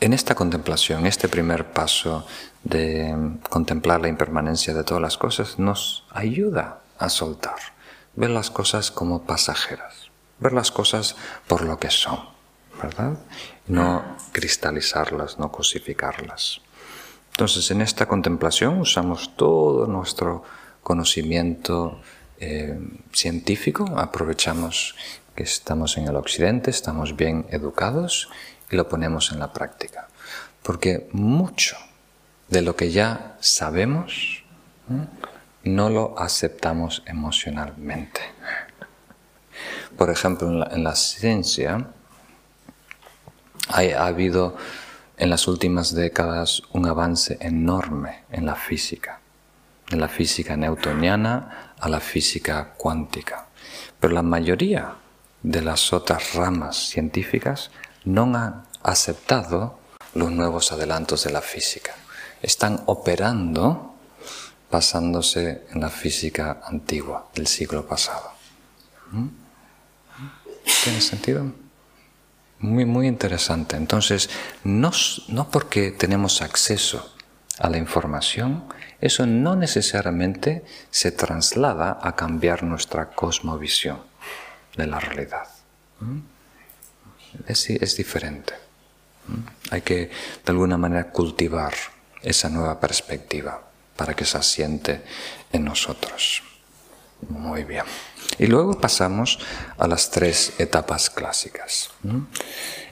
en 0.00 0.12
esta 0.12 0.34
contemplación, 0.34 1.06
este 1.06 1.28
primer 1.28 1.72
paso 1.72 2.26
de 2.64 3.14
contemplar 3.48 4.00
la 4.00 4.08
impermanencia 4.08 4.74
de 4.74 4.84
todas 4.84 5.00
las 5.00 5.16
cosas, 5.16 5.58
nos 5.58 6.04
ayuda 6.10 6.80
a 6.98 7.08
soltar, 7.08 7.58
ver 8.14 8.30
las 8.30 8.50
cosas 8.50 8.90
como 8.90 9.22
pasajeras, 9.22 10.10
ver 10.38 10.52
las 10.52 10.70
cosas 10.70 11.16
por 11.46 11.62
lo 11.62 11.78
que 11.78 11.90
son, 11.90 12.20
¿verdad? 12.82 13.18
No 13.66 14.16
cristalizarlas, 14.32 15.38
no 15.38 15.50
cosificarlas. 15.50 16.60
Entonces, 17.30 17.70
en 17.70 17.80
esta 17.80 18.06
contemplación 18.06 18.78
usamos 18.78 19.36
todo 19.36 19.86
nuestro 19.86 20.44
conocimiento 20.82 22.00
eh, 22.38 22.78
científico, 23.12 23.86
aprovechamos 23.96 24.94
que 25.34 25.44
estamos 25.44 25.96
en 25.96 26.08
el 26.08 26.16
occidente, 26.16 26.70
estamos 26.70 27.16
bien 27.16 27.46
educados 27.50 28.28
y 28.70 28.76
lo 28.76 28.88
ponemos 28.88 29.32
en 29.32 29.38
la 29.38 29.52
práctica. 29.52 30.08
Porque 30.62 31.08
mucho 31.12 31.76
de 32.48 32.62
lo 32.62 32.76
que 32.76 32.90
ya 32.90 33.36
sabemos 33.40 34.44
no 35.64 35.90
lo 35.90 36.18
aceptamos 36.18 37.02
emocionalmente. 37.06 38.20
Por 39.96 40.10
ejemplo, 40.10 40.48
en 40.70 40.84
la, 40.84 40.94
ciencia 40.96 41.86
ha 43.68 44.06
habido 44.06 44.56
en 45.16 45.30
las 45.30 45.46
últimas 45.46 45.94
décadas 45.94 46.62
un 46.72 46.86
avance 46.86 47.36
enorme 47.40 48.24
en 48.30 48.46
la 48.46 48.56
física 48.56 49.20
de 49.92 49.98
la 49.98 50.08
física 50.08 50.56
newtoniana 50.56 51.74
a 51.78 51.88
la 51.88 52.00
física 52.00 52.72
cuántica. 52.76 53.46
Pero 54.00 54.14
la 54.14 54.22
mayoría 54.22 54.94
de 55.42 55.60
las 55.60 55.92
otras 55.92 56.34
ramas 56.34 56.76
científicas 56.88 57.70
no 58.04 58.22
han 58.34 58.64
aceptado 58.82 59.78
los 60.14 60.30
nuevos 60.30 60.72
adelantos 60.72 61.24
de 61.24 61.32
la 61.32 61.42
física. 61.42 61.94
Están 62.40 62.82
operando 62.86 63.91
basándose 64.72 65.66
en 65.70 65.82
la 65.82 65.90
física 65.90 66.62
antigua 66.64 67.28
del 67.34 67.46
siglo 67.46 67.86
pasado. 67.86 68.32
¿Mm? 69.12 69.28
¿Tiene 70.82 71.00
sentido? 71.02 71.52
Muy, 72.58 72.86
muy 72.86 73.06
interesante. 73.06 73.76
Entonces, 73.76 74.30
no, 74.64 74.90
no 75.28 75.50
porque 75.50 75.90
tenemos 75.90 76.40
acceso 76.40 77.14
a 77.58 77.68
la 77.68 77.76
información, 77.76 78.64
eso 79.00 79.26
no 79.26 79.56
necesariamente 79.56 80.64
se 80.90 81.12
traslada 81.12 81.98
a 82.00 82.16
cambiar 82.16 82.62
nuestra 82.62 83.10
cosmovisión 83.10 84.00
de 84.76 84.86
la 84.86 85.00
realidad. 85.00 85.48
¿Mm? 86.00 86.20
Es, 87.46 87.96
diferente. 87.96 88.54
¿Mm? 89.26 89.72
Hay 89.72 89.82
que 89.82 89.96
de 90.06 90.10
alguna 90.46 90.78
manera 90.78 91.10
cultivar 91.10 91.74
esa 92.22 92.48
nueva 92.48 92.80
perspectiva 92.80 93.71
para 93.96 94.14
que 94.14 94.24
se 94.24 94.38
asiente 94.38 95.02
en 95.52 95.64
nosotros. 95.64 96.42
Muy 97.28 97.64
bien. 97.64 97.84
Y 98.38 98.46
luego 98.46 98.80
pasamos 98.80 99.38
a 99.78 99.86
las 99.86 100.10
tres 100.10 100.54
etapas 100.58 101.10
clásicas. 101.10 101.90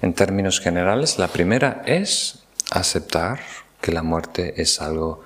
En 0.02 0.14
términos 0.14 0.60
generales, 0.60 1.18
la 1.18 1.28
primera 1.28 1.82
es 1.86 2.40
aceptar 2.70 3.40
que 3.80 3.92
la 3.92 4.02
muerte 4.02 4.60
es 4.60 4.80
algo 4.80 5.24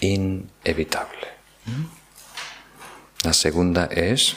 inevitable. 0.00 1.28
La 3.24 3.32
segunda 3.32 3.86
es 3.86 4.36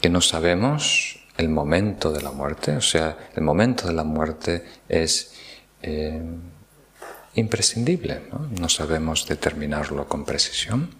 que 0.00 0.08
no 0.08 0.20
sabemos 0.20 1.18
el 1.36 1.48
momento 1.48 2.12
de 2.12 2.22
la 2.22 2.30
muerte, 2.30 2.76
o 2.76 2.80
sea, 2.80 3.16
el 3.34 3.42
momento 3.42 3.86
de 3.86 3.94
la 3.94 4.04
muerte 4.04 4.64
es 4.88 5.32
eh, 5.82 6.22
imprescindible, 7.34 8.28
¿no? 8.30 8.68
sabemos 8.68 9.26
determinarlo 9.26 10.08
con 10.08 10.24
precisión. 10.24 10.90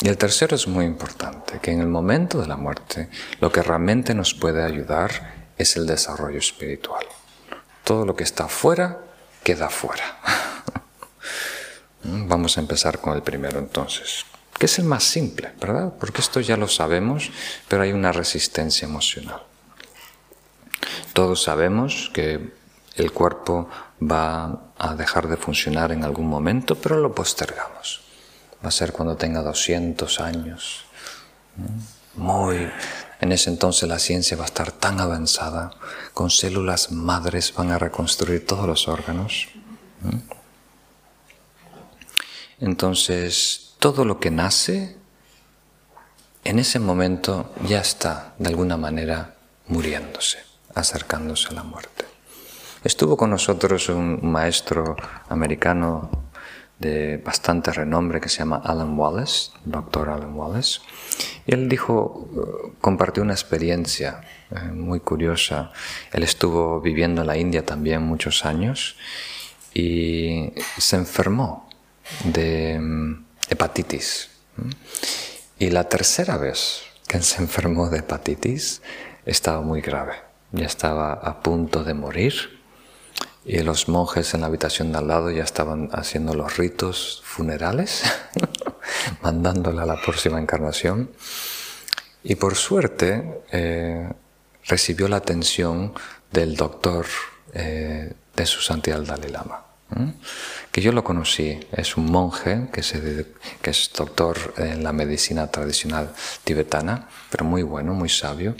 Y 0.00 0.08
el 0.08 0.16
tercero 0.16 0.54
es 0.54 0.68
muy 0.68 0.84
importante, 0.84 1.58
que 1.60 1.72
en 1.72 1.80
el 1.80 1.88
momento 1.88 2.40
de 2.40 2.46
la 2.46 2.56
muerte 2.56 3.08
lo 3.40 3.50
que 3.50 3.62
realmente 3.62 4.14
nos 4.14 4.34
puede 4.34 4.62
ayudar 4.62 5.50
es 5.56 5.76
el 5.76 5.86
desarrollo 5.86 6.38
espiritual. 6.38 7.04
Todo 7.82 8.06
lo 8.06 8.14
que 8.14 8.22
está 8.22 8.46
fuera 8.46 9.00
queda 9.42 9.68
fuera. 9.68 10.18
Vamos 12.04 12.56
a 12.56 12.60
empezar 12.60 13.00
con 13.00 13.14
el 13.14 13.22
primero 13.22 13.58
entonces, 13.58 14.24
que 14.56 14.66
es 14.66 14.78
el 14.78 14.84
más 14.84 15.02
simple, 15.02 15.50
¿verdad? 15.60 15.92
Porque 15.98 16.20
esto 16.20 16.38
ya 16.38 16.56
lo 16.56 16.68
sabemos, 16.68 17.30
pero 17.66 17.82
hay 17.82 17.92
una 17.92 18.12
resistencia 18.12 18.86
emocional. 18.86 19.42
Todos 21.12 21.42
sabemos 21.42 22.10
que 22.14 22.52
el 22.94 23.12
cuerpo 23.12 23.68
va 24.00 24.72
a 24.78 24.94
dejar 24.94 25.28
de 25.28 25.36
funcionar 25.36 25.92
en 25.92 26.04
algún 26.04 26.28
momento, 26.28 26.76
pero 26.76 26.98
lo 26.98 27.14
postergamos 27.14 28.08
va 28.64 28.68
a 28.68 28.72
ser 28.72 28.92
cuando 28.92 29.16
tenga 29.16 29.42
200 29.42 30.20
años. 30.20 30.84
Muy. 32.14 32.70
En 33.20 33.32
ese 33.32 33.50
entonces 33.50 33.88
la 33.88 33.98
ciencia 33.98 34.36
va 34.36 34.44
a 34.44 34.46
estar 34.46 34.72
tan 34.72 35.00
avanzada, 35.00 35.70
con 36.14 36.30
células 36.30 36.92
madres 36.92 37.52
van 37.54 37.70
a 37.70 37.78
reconstruir 37.78 38.46
todos 38.46 38.66
los 38.66 38.88
órganos. 38.88 39.48
Entonces, 42.60 43.74
todo 43.78 44.04
lo 44.04 44.18
que 44.18 44.30
nace, 44.30 44.96
en 46.44 46.58
ese 46.58 46.78
momento 46.78 47.52
ya 47.66 47.80
está, 47.80 48.34
de 48.38 48.48
alguna 48.48 48.76
manera, 48.76 49.36
muriéndose, 49.66 50.38
acercándose 50.74 51.48
a 51.48 51.52
la 51.52 51.62
muerte. 51.62 52.04
Estuvo 52.84 53.16
con 53.16 53.30
nosotros 53.30 53.88
un 53.88 54.20
maestro 54.22 54.96
americano 55.28 56.28
de 56.78 57.16
bastante 57.16 57.72
renombre 57.72 58.20
que 58.20 58.28
se 58.28 58.38
llama 58.38 58.62
Alan 58.64 58.96
Wallace, 58.96 59.50
doctor 59.64 60.10
Alan 60.10 60.32
Wallace. 60.34 60.80
Y 61.44 61.54
él 61.54 61.68
dijo, 61.68 62.28
eh, 62.32 62.72
compartió 62.80 63.24
una 63.24 63.32
experiencia 63.32 64.20
eh, 64.50 64.60
muy 64.72 65.00
curiosa. 65.00 65.72
Él 66.12 66.22
estuvo 66.22 66.80
viviendo 66.80 67.22
en 67.22 67.26
la 67.26 67.36
India 67.36 67.66
también 67.66 68.02
muchos 68.02 68.44
años 68.44 68.96
y 69.74 70.52
se 70.78 70.96
enfermó 70.96 71.68
de 72.24 72.78
mm, 72.78 73.24
hepatitis. 73.50 74.30
Y 75.58 75.70
la 75.70 75.88
tercera 75.88 76.36
vez 76.36 76.82
que 77.08 77.20
se 77.22 77.42
enfermó 77.42 77.90
de 77.90 77.98
hepatitis 77.98 78.82
estaba 79.26 79.62
muy 79.62 79.80
grave. 79.80 80.14
Ya 80.52 80.66
estaba 80.66 81.12
a 81.12 81.42
punto 81.42 81.82
de 81.82 81.94
morir 81.94 82.57
y 83.48 83.62
los 83.62 83.88
monjes 83.88 84.34
en 84.34 84.42
la 84.42 84.48
habitación 84.48 84.92
de 84.92 84.98
al 84.98 85.08
lado 85.08 85.30
ya 85.30 85.42
estaban 85.42 85.88
haciendo 85.92 86.34
los 86.34 86.58
ritos 86.58 87.22
funerales, 87.24 88.02
mandándola 89.22 89.84
a 89.84 89.86
la 89.86 90.02
próxima 90.02 90.38
encarnación. 90.38 91.10
Y 92.22 92.34
por 92.34 92.56
suerte 92.56 93.42
eh, 93.50 94.12
recibió 94.66 95.08
la 95.08 95.16
atención 95.16 95.94
del 96.30 96.56
doctor 96.56 97.06
eh, 97.54 98.12
de 98.36 98.46
su 98.46 98.60
santidad 98.60 99.00
Dalai 99.00 99.30
Lama, 99.30 99.64
que 100.70 100.82
yo 100.82 100.92
lo 100.92 101.02
conocí. 101.02 101.58
Es 101.72 101.96
un 101.96 102.04
monje 102.04 102.68
que, 102.70 102.82
que 103.62 103.70
es 103.70 103.90
doctor 103.96 104.36
en 104.58 104.84
la 104.84 104.92
medicina 104.92 105.50
tradicional 105.50 106.12
tibetana, 106.44 107.08
pero 107.30 107.46
muy 107.46 107.62
bueno, 107.62 107.94
muy 107.94 108.10
sabio. 108.10 108.54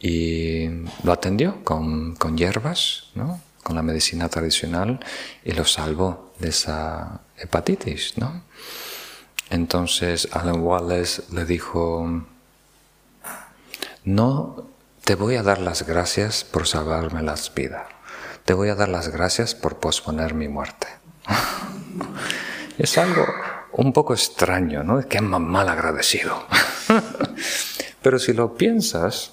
Y 0.00 0.68
lo 1.04 1.12
atendió 1.12 1.62
con, 1.62 2.16
con 2.16 2.36
hierbas, 2.36 3.10
¿no? 3.14 3.40
La 3.74 3.82
medicina 3.82 4.28
tradicional 4.28 5.00
y 5.44 5.52
lo 5.52 5.64
salvó 5.64 6.32
de 6.38 6.48
esa 6.48 7.20
hepatitis, 7.36 8.18
¿no? 8.18 8.42
Entonces 9.50 10.28
Alan 10.32 10.60
Wallace 10.60 11.22
le 11.32 11.44
dijo, 11.44 12.24
no 14.04 14.66
te 15.04 15.14
voy 15.14 15.36
a 15.36 15.42
dar 15.42 15.58
las 15.58 15.86
gracias 15.86 16.44
por 16.44 16.66
salvarme 16.66 17.22
las 17.22 17.52
vidas, 17.52 17.86
te 18.44 18.54
voy 18.54 18.68
a 18.68 18.74
dar 18.74 18.88
las 18.88 19.08
gracias 19.08 19.54
por 19.54 19.78
posponer 19.78 20.34
mi 20.34 20.48
muerte. 20.48 20.86
es 22.78 22.96
algo 22.96 23.26
un 23.72 23.92
poco 23.92 24.14
extraño, 24.14 24.82
¿no? 24.82 25.06
Qué 25.08 25.20
mal 25.20 25.68
agradecido. 25.68 26.46
Pero 28.02 28.18
si 28.18 28.32
lo 28.32 28.54
piensas, 28.54 29.32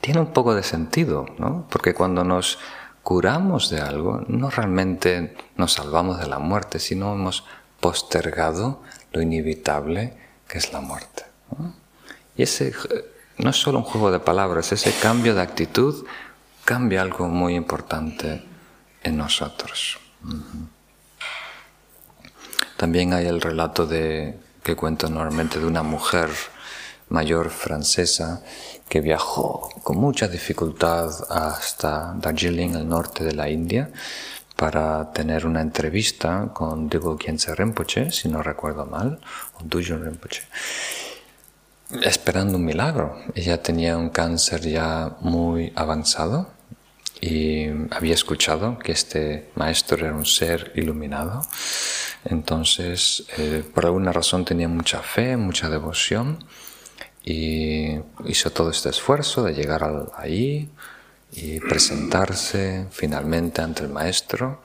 tiene 0.00 0.20
un 0.20 0.32
poco 0.32 0.54
de 0.54 0.62
sentido, 0.62 1.26
¿no? 1.38 1.66
Porque 1.70 1.94
cuando 1.94 2.24
nos 2.24 2.58
curamos 3.02 3.70
de 3.70 3.80
algo, 3.80 4.24
no 4.28 4.50
realmente 4.50 5.36
nos 5.56 5.74
salvamos 5.74 6.18
de 6.18 6.26
la 6.26 6.38
muerte, 6.38 6.78
sino 6.78 7.12
hemos 7.12 7.44
postergado 7.80 8.82
lo 9.12 9.22
inevitable 9.22 10.16
que 10.46 10.58
es 10.58 10.72
la 10.72 10.80
muerte. 10.80 11.24
Y 12.36 12.42
ese 12.42 12.72
no 13.38 13.50
es 13.50 13.56
solo 13.56 13.78
un 13.78 13.84
juego 13.84 14.10
de 14.10 14.20
palabras, 14.20 14.72
ese 14.72 14.92
cambio 15.00 15.34
de 15.34 15.42
actitud 15.42 16.04
cambia 16.64 17.02
algo 17.02 17.28
muy 17.28 17.54
importante 17.54 18.44
en 19.02 19.16
nosotros. 19.16 19.98
También 22.76 23.12
hay 23.12 23.26
el 23.26 23.40
relato 23.40 23.86
de, 23.86 24.38
que 24.62 24.76
cuento 24.76 25.08
normalmente 25.08 25.58
de 25.58 25.66
una 25.66 25.82
mujer 25.82 26.30
mayor 27.08 27.50
francesa 27.50 28.42
que 28.90 29.00
viajó 29.00 29.70
con 29.84 29.98
mucha 29.98 30.26
dificultad 30.26 31.08
hasta 31.30 32.12
Darjeeling, 32.18 32.74
el 32.74 32.88
norte 32.88 33.22
de 33.22 33.32
la 33.32 33.48
India, 33.48 33.88
para 34.56 35.12
tener 35.12 35.46
una 35.46 35.60
entrevista 35.60 36.50
con 36.52 36.88
Digo 36.88 37.16
Khyentse 37.16 37.54
Rinpoche, 37.54 38.10
si 38.10 38.28
no 38.28 38.42
recuerdo 38.42 38.84
mal, 38.84 39.20
o 39.54 39.62
Dujun 39.62 40.04
Rinpoche, 40.04 40.42
esperando 42.02 42.58
un 42.58 42.64
milagro. 42.64 43.16
Ella 43.32 43.62
tenía 43.62 43.96
un 43.96 44.10
cáncer 44.10 44.62
ya 44.62 45.16
muy 45.20 45.72
avanzado 45.76 46.48
y 47.20 47.68
había 47.92 48.14
escuchado 48.14 48.76
que 48.80 48.90
este 48.90 49.50
maestro 49.54 50.04
era 50.04 50.16
un 50.16 50.26
ser 50.26 50.72
iluminado. 50.74 51.42
Entonces, 52.24 53.24
eh, 53.38 53.62
por 53.72 53.86
alguna 53.86 54.10
razón 54.12 54.44
tenía 54.44 54.66
mucha 54.66 55.00
fe, 55.00 55.36
mucha 55.36 55.70
devoción 55.70 56.44
y 57.24 57.98
hizo 58.24 58.50
todo 58.50 58.70
este 58.70 58.88
esfuerzo 58.88 59.42
de 59.42 59.54
llegar 59.54 60.10
ahí 60.16 60.70
y 61.32 61.60
presentarse 61.60 62.86
finalmente 62.90 63.62
ante 63.62 63.84
el 63.84 63.90
maestro 63.90 64.62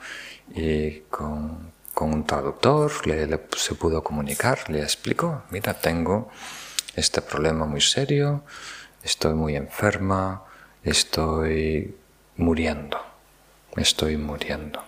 y 0.54 1.00
con, 1.10 1.74
un 1.98 2.26
traductor 2.26 2.92
se 3.56 3.74
pudo 3.74 4.02
comunicar, 4.04 4.68
le 4.68 4.82
explicó, 4.82 5.44
mira, 5.50 5.74
tengo 5.74 6.30
este 6.94 7.22
problema 7.22 7.64
muy 7.64 7.80
serio, 7.80 8.44
estoy 9.02 9.32
muy 9.32 9.56
enferma, 9.56 10.44
estoy 10.84 11.96
muriendo, 12.36 13.00
estoy 13.76 14.18
muriendo. 14.18 14.82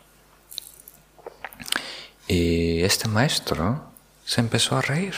Y 2.26 2.82
este 2.82 3.08
maestro 3.08 3.84
se 4.26 4.42
empezó 4.42 4.76
a 4.76 4.82
reír 4.82 5.14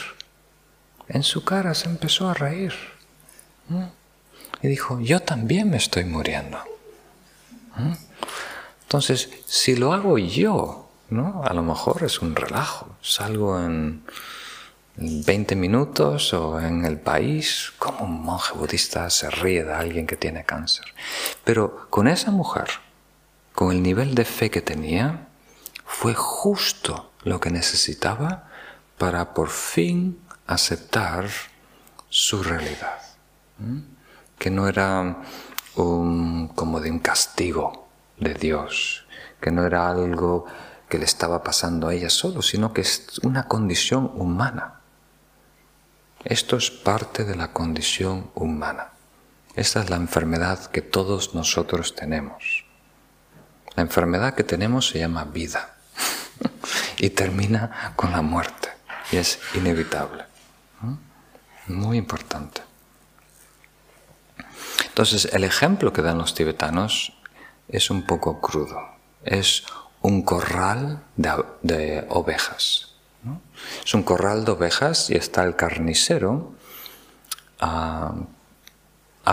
en 1.11 1.23
su 1.25 1.45
cara 1.45 1.75
se 1.75 1.89
empezó 1.89 2.29
a 2.29 2.35
reír. 2.35 2.73
Y 4.63 4.69
dijo, 4.69 5.01
yo 5.01 5.21
también 5.21 5.71
me 5.71 5.77
estoy 5.77 6.05
muriendo. 6.05 6.59
Entonces, 8.83 9.31
si 9.47 9.77
lo 9.77 9.93
hago 9.93 10.19
yo, 10.19 10.89
¿no? 11.11 11.43
A 11.45 11.53
lo 11.53 11.63
mejor 11.63 12.05
es 12.05 12.21
un 12.21 12.35
relajo. 12.35 12.97
Salgo 13.03 13.61
en 13.61 14.03
20 14.97 15.57
minutos 15.57 16.33
o 16.33 16.61
en 16.61 16.85
el 16.85 16.99
país, 16.99 17.73
como 17.79 18.05
un 18.05 18.23
monje 18.23 18.55
budista 18.55 19.09
se 19.11 19.31
ríe 19.31 19.65
de 19.65 19.73
alguien 19.73 20.07
que 20.07 20.17
tiene 20.17 20.45
cáncer. 20.45 20.87
Pero 21.43 21.89
con 21.91 22.07
esa 22.07 22.31
mujer, 22.31 22.69
con 23.55 23.73
el 23.73 23.83
nivel 23.83 24.15
de 24.15 24.25
fe 24.25 24.51
que 24.51 24.63
tenía, 24.63 25.27
fue 25.85 26.15
justo 26.15 27.11
lo 27.25 27.41
que 27.41 27.51
necesitaba 27.51 28.49
para 28.99 29.35
por 29.35 29.49
fin 29.49 30.21
aceptar 30.51 31.29
su 32.09 32.43
realidad. 32.43 33.01
Que 34.39 34.51
no 34.51 34.67
era 34.67 35.23
como 35.75 36.81
de 36.81 36.91
un 36.91 36.99
castigo 36.99 37.89
de 38.19 38.35
Dios, 38.35 39.07
que 39.41 39.53
no 39.53 39.65
era 39.65 39.89
algo 39.89 40.47
que 40.89 40.99
le 40.99 41.05
estaba 41.05 41.45
pasando 41.45 41.89
a 41.89 41.95
ella 41.95 42.11
solo, 42.11 42.43
sino 42.43 42.73
que 42.73 42.81
es 42.81 43.21
una 43.23 43.47
condición 43.47 44.11
humana. 44.17 44.81
Esto 46.25 46.57
es 46.57 46.71
parte 46.71 47.25
de 47.25 47.37
la 47.37 47.53
condición 47.53 48.31
humana. 48.35 48.89
Esta 49.55 49.83
es 49.83 49.89
la 49.89 49.97
enfermedad 49.97 50.67
que 50.67 50.83
todos 50.83 51.35
nosotros 51.35 51.95
tenemos. 51.95 52.65
La 53.77 53.83
enfermedad 53.83 54.35
que 54.35 54.45
tenemos 54.45 54.89
se 54.89 54.99
llama 54.99 55.25
vida 55.25 55.77
y 56.99 57.11
termina 57.11 57.93
con 57.95 58.11
la 58.11 58.21
muerte 58.21 58.69
y 59.13 59.17
es 59.17 59.39
inevitable. 59.55 60.30
Muy 61.71 61.99
importante. 61.99 62.63
Entonces, 64.87 65.27
el 65.33 65.45
ejemplo 65.45 65.93
que 65.93 66.03
dan 66.03 66.19
los 66.19 66.35
tibetanos 66.35 67.13
es 67.69 67.91
un 67.91 68.05
poco 68.05 68.41
crudo. 68.41 68.79
Es 69.25 69.65
un 70.03 70.23
corral 70.23 71.03
de, 71.17 72.05
ovejas. 72.09 72.95
Es 73.85 73.95
un 73.95 74.03
corral 74.03 74.45
de 74.45 74.53
ovejas 74.53 75.11
y 75.11 75.17
está 75.17 75.45
el 75.45 75.57
carnicero 75.57 76.53
a, 77.61 78.15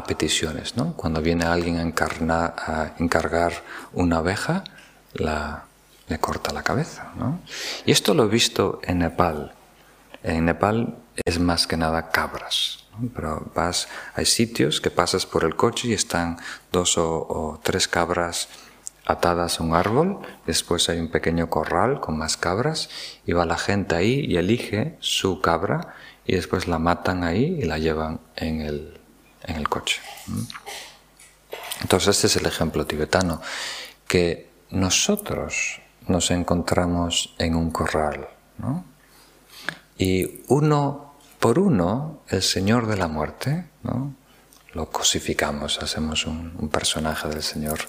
peticiones. 0.08 0.78
¿no? 0.78 0.94
Cuando 0.94 1.22
viene 1.22 1.46
alguien 1.46 1.78
a, 1.80 2.54
a 2.56 2.94
encargar 3.00 3.64
una 3.94 4.20
oveja, 4.20 4.64
le 5.16 6.20
corta 6.20 6.54
la 6.54 6.64
cabeza. 6.64 7.12
Y 7.86 7.92
esto 7.92 8.14
lo 8.14 8.26
he 8.26 8.28
visto 8.28 8.80
en 8.84 9.00
Nepal. 9.00 9.54
En 10.24 10.46
Nepal 10.46 10.98
es 11.26 11.40
más 11.40 11.68
que 11.68 11.78
nada 11.78 12.10
cabras. 12.10 12.86
Pero 13.14 13.52
vas, 13.54 13.88
hay 14.16 14.26
sitios 14.26 14.82
que 14.82 14.90
pasas 14.90 15.26
por 15.26 15.44
el 15.44 15.56
coche 15.56 15.90
y 15.90 15.94
están 15.94 16.38
dos 16.72 16.98
o, 16.98 17.60
tres 17.64 17.88
cabras 17.88 18.50
atadas 19.06 19.60
a 19.60 19.64
un 19.64 19.74
árbol, 19.74 20.20
después 20.46 20.90
hay 20.90 21.00
un 21.00 21.10
pequeño 21.10 21.50
corral 21.50 22.02
con 22.02 22.18
más 22.18 22.36
cabras 22.36 22.90
y 23.26 23.32
va 23.32 23.46
la 23.46 23.58
gente 23.58 23.96
ahí 23.96 24.26
y 24.28 24.36
elige 24.36 24.98
su 25.00 25.40
cabra 25.40 25.96
y 26.26 26.36
después 26.36 26.68
la 26.68 26.78
matan 26.78 27.24
ahí 27.24 27.58
y 27.62 27.64
la 27.64 27.78
llevan 27.78 28.20
en 28.36 28.62
el, 28.62 29.00
en 29.44 29.56
el 29.56 29.70
coche. 29.70 30.02
Entonces 31.82 32.18
este 32.18 32.28
es 32.28 32.36
el 32.36 32.48
ejemplo 32.48 32.86
tibetano, 32.86 33.42
que 34.08 34.50
nosotros 34.72 35.80
nos 36.08 36.32
encontramos 36.32 37.34
en 37.38 37.56
un 37.56 37.72
corral, 37.72 38.28
¿no? 38.58 38.97
Y 39.98 40.44
uno 40.48 41.14
por 41.40 41.60
uno, 41.60 42.22
el 42.30 42.42
Señor 42.42 42.88
de 42.88 42.98
la 42.98 43.08
muerte, 43.08 43.66
¿no? 43.84 44.14
Lo 44.74 44.90
cosificamos, 44.92 45.82
hacemos 45.82 46.26
un, 46.26 46.70
personaje 46.70 47.28
del 47.30 47.42
Señor. 47.42 47.80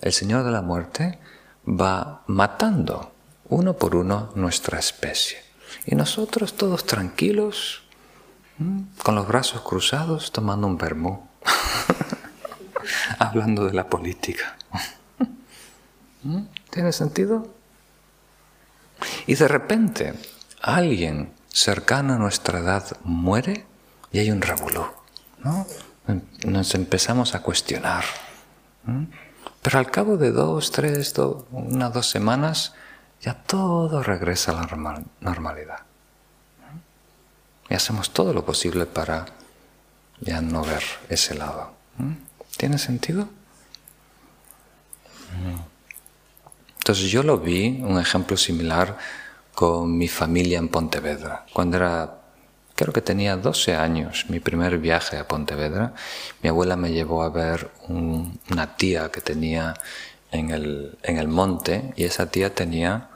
El 0.00 0.12
Señor 0.12 0.44
de 0.44 0.50
la 0.50 0.62
muerte 0.62 1.18
va 1.66 2.22
matando 2.26 3.12
uno 3.48 3.74
por 3.74 3.96
uno 3.96 4.32
nuestra 4.34 4.78
especie. 4.78 5.38
Y 5.84 5.94
nosotros 5.94 6.54
todos 6.54 6.86
tranquilos, 6.86 7.82
con 9.02 9.14
los 9.14 9.26
brazos 9.26 9.62
cruzados, 9.62 10.32
tomando 10.32 10.66
un 10.66 10.78
vermú, 10.78 11.28
hablando 13.18 13.66
de 13.66 13.74
la 13.74 13.88
política. 13.88 14.56
¿Tiene 16.70 16.92
sentido? 16.92 17.52
Y 19.26 19.34
de 19.34 19.48
repente 19.48 20.14
alguien 20.60 21.32
cercano 21.52 22.14
a 22.14 22.18
nuestra 22.18 22.60
edad 22.60 22.96
muere 23.04 23.66
y 24.10 24.18
hay 24.18 24.30
un 24.30 24.40
revolú. 24.40 24.86
¿no? 25.44 25.66
Nos 26.44 26.74
empezamos 26.74 27.34
a 27.34 27.42
cuestionar. 27.42 28.04
Pero 29.62 29.78
al 29.78 29.90
cabo 29.90 30.16
de 30.16 30.32
dos, 30.32 30.72
tres, 30.72 31.14
unas 31.50 31.92
dos 31.92 32.10
semanas, 32.10 32.74
ya 33.20 33.34
todo 33.34 34.02
regresa 34.02 34.52
a 34.52 34.66
la 34.66 35.02
normalidad. 35.20 35.80
Y 37.68 37.74
hacemos 37.74 38.10
todo 38.10 38.32
lo 38.32 38.44
posible 38.44 38.86
para 38.86 39.26
ya 40.20 40.40
no 40.40 40.64
ver 40.64 40.82
ese 41.08 41.34
lado. 41.34 41.72
¿Tiene 42.56 42.78
sentido? 42.78 43.28
Entonces 46.78 47.10
yo 47.10 47.22
lo 47.22 47.38
vi, 47.38 47.80
un 47.80 48.00
ejemplo 48.00 48.36
similar, 48.36 48.98
con 49.54 49.96
mi 49.96 50.08
familia 50.08 50.58
en 50.58 50.68
Pontevedra. 50.68 51.46
Cuando 51.52 51.76
era, 51.76 52.18
creo 52.74 52.92
que 52.92 53.02
tenía 53.02 53.36
12 53.36 53.74
años, 53.74 54.26
mi 54.28 54.40
primer 54.40 54.78
viaje 54.78 55.18
a 55.18 55.28
Pontevedra, 55.28 55.94
mi 56.42 56.48
abuela 56.48 56.76
me 56.76 56.92
llevó 56.92 57.22
a 57.22 57.28
ver 57.28 57.70
una 57.88 58.76
tía 58.76 59.10
que 59.10 59.20
tenía 59.20 59.74
en 60.30 60.50
el, 60.50 60.98
en 61.02 61.18
el 61.18 61.28
monte 61.28 61.92
y 61.96 62.04
esa 62.04 62.30
tía 62.30 62.54
tenía 62.54 63.08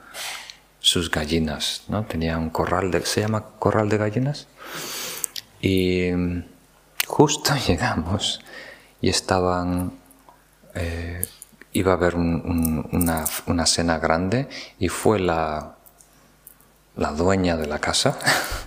sus 0.79 1.11
gallinas, 1.11 1.83
¿no? 1.87 2.05
Tenía 2.05 2.37
un 2.37 2.49
corral 2.49 2.91
de, 2.91 3.05
¿se 3.05 3.21
llama 3.21 3.43
corral 3.59 3.89
de 3.89 3.97
gallinas? 3.97 4.47
Y 5.61 6.11
justo 7.05 7.53
llegamos 7.67 8.41
y 9.01 9.09
estaban, 9.09 9.93
eh, 10.75 11.25
iba 11.73 11.91
a 11.91 11.95
haber 11.95 12.15
una, 12.15 13.25
una, 13.47 13.65
cena 13.65 13.99
grande 13.99 14.47
y 14.79 14.89
fue 14.89 15.19
la, 15.19 15.76
la 16.97 17.11
dueña 17.11 17.55
de 17.55 17.67
la 17.67 17.79
casa, 17.79 18.17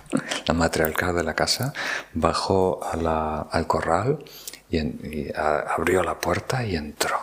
la 0.47 0.53
matriarcal 0.53 1.15
de 1.15 1.23
la 1.23 1.35
casa, 1.35 1.73
bajó 2.13 2.79
al 2.83 3.67
corral 3.67 4.19
y, 4.69 5.27
abrió 5.35 6.01
la 6.03 6.19
puerta 6.19 6.65
y 6.65 6.75
entró. 6.75 7.19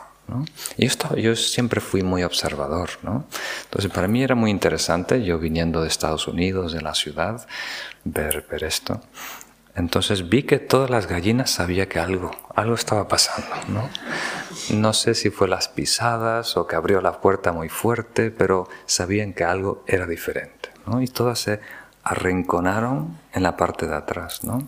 Y 0.76 0.88
yo, 1.22 1.34
siempre 1.34 1.80
fui 1.80 2.02
muy 2.02 2.22
observador. 2.22 2.90
Entonces 3.02 3.90
para 3.90 4.08
mí 4.08 4.22
era 4.22 4.34
muy 4.34 4.50
interesante, 4.50 5.24
yo 5.24 5.38
viniendo 5.38 5.80
de 5.80 5.88
Estados 5.88 6.28
Unidos, 6.28 6.72
de 6.72 6.82
la 6.82 6.94
ciudad, 6.94 7.46
ver, 8.04 8.46
ver 8.50 8.64
esto. 8.64 9.00
Entonces 9.74 10.28
vi 10.28 10.42
que 10.42 10.58
todas 10.58 10.90
las 10.90 11.06
gallinas 11.06 11.50
sabían 11.50 11.86
que 11.86 11.98
algo, 11.98 12.32
algo 12.54 12.74
estaba 12.74 13.08
pasando. 13.08 13.48
¿no? 13.68 13.88
no 14.70 14.92
sé 14.92 15.14
si 15.14 15.30
fue 15.30 15.48
las 15.48 15.68
pisadas 15.68 16.56
o 16.58 16.66
que 16.66 16.76
abrió 16.76 17.00
la 17.00 17.20
puerta 17.20 17.52
muy 17.52 17.70
fuerte, 17.70 18.30
pero 18.30 18.68
sabían 18.86 19.32
que 19.32 19.44
algo 19.44 19.84
era 19.86 20.06
diferente 20.06 20.67
y 21.02 21.08
todas 21.08 21.38
se 21.38 21.60
arrinconaron 22.02 23.18
en 23.32 23.42
la 23.42 23.56
parte 23.56 23.86
de 23.86 23.94
atrás. 23.94 24.44
¿no? 24.44 24.66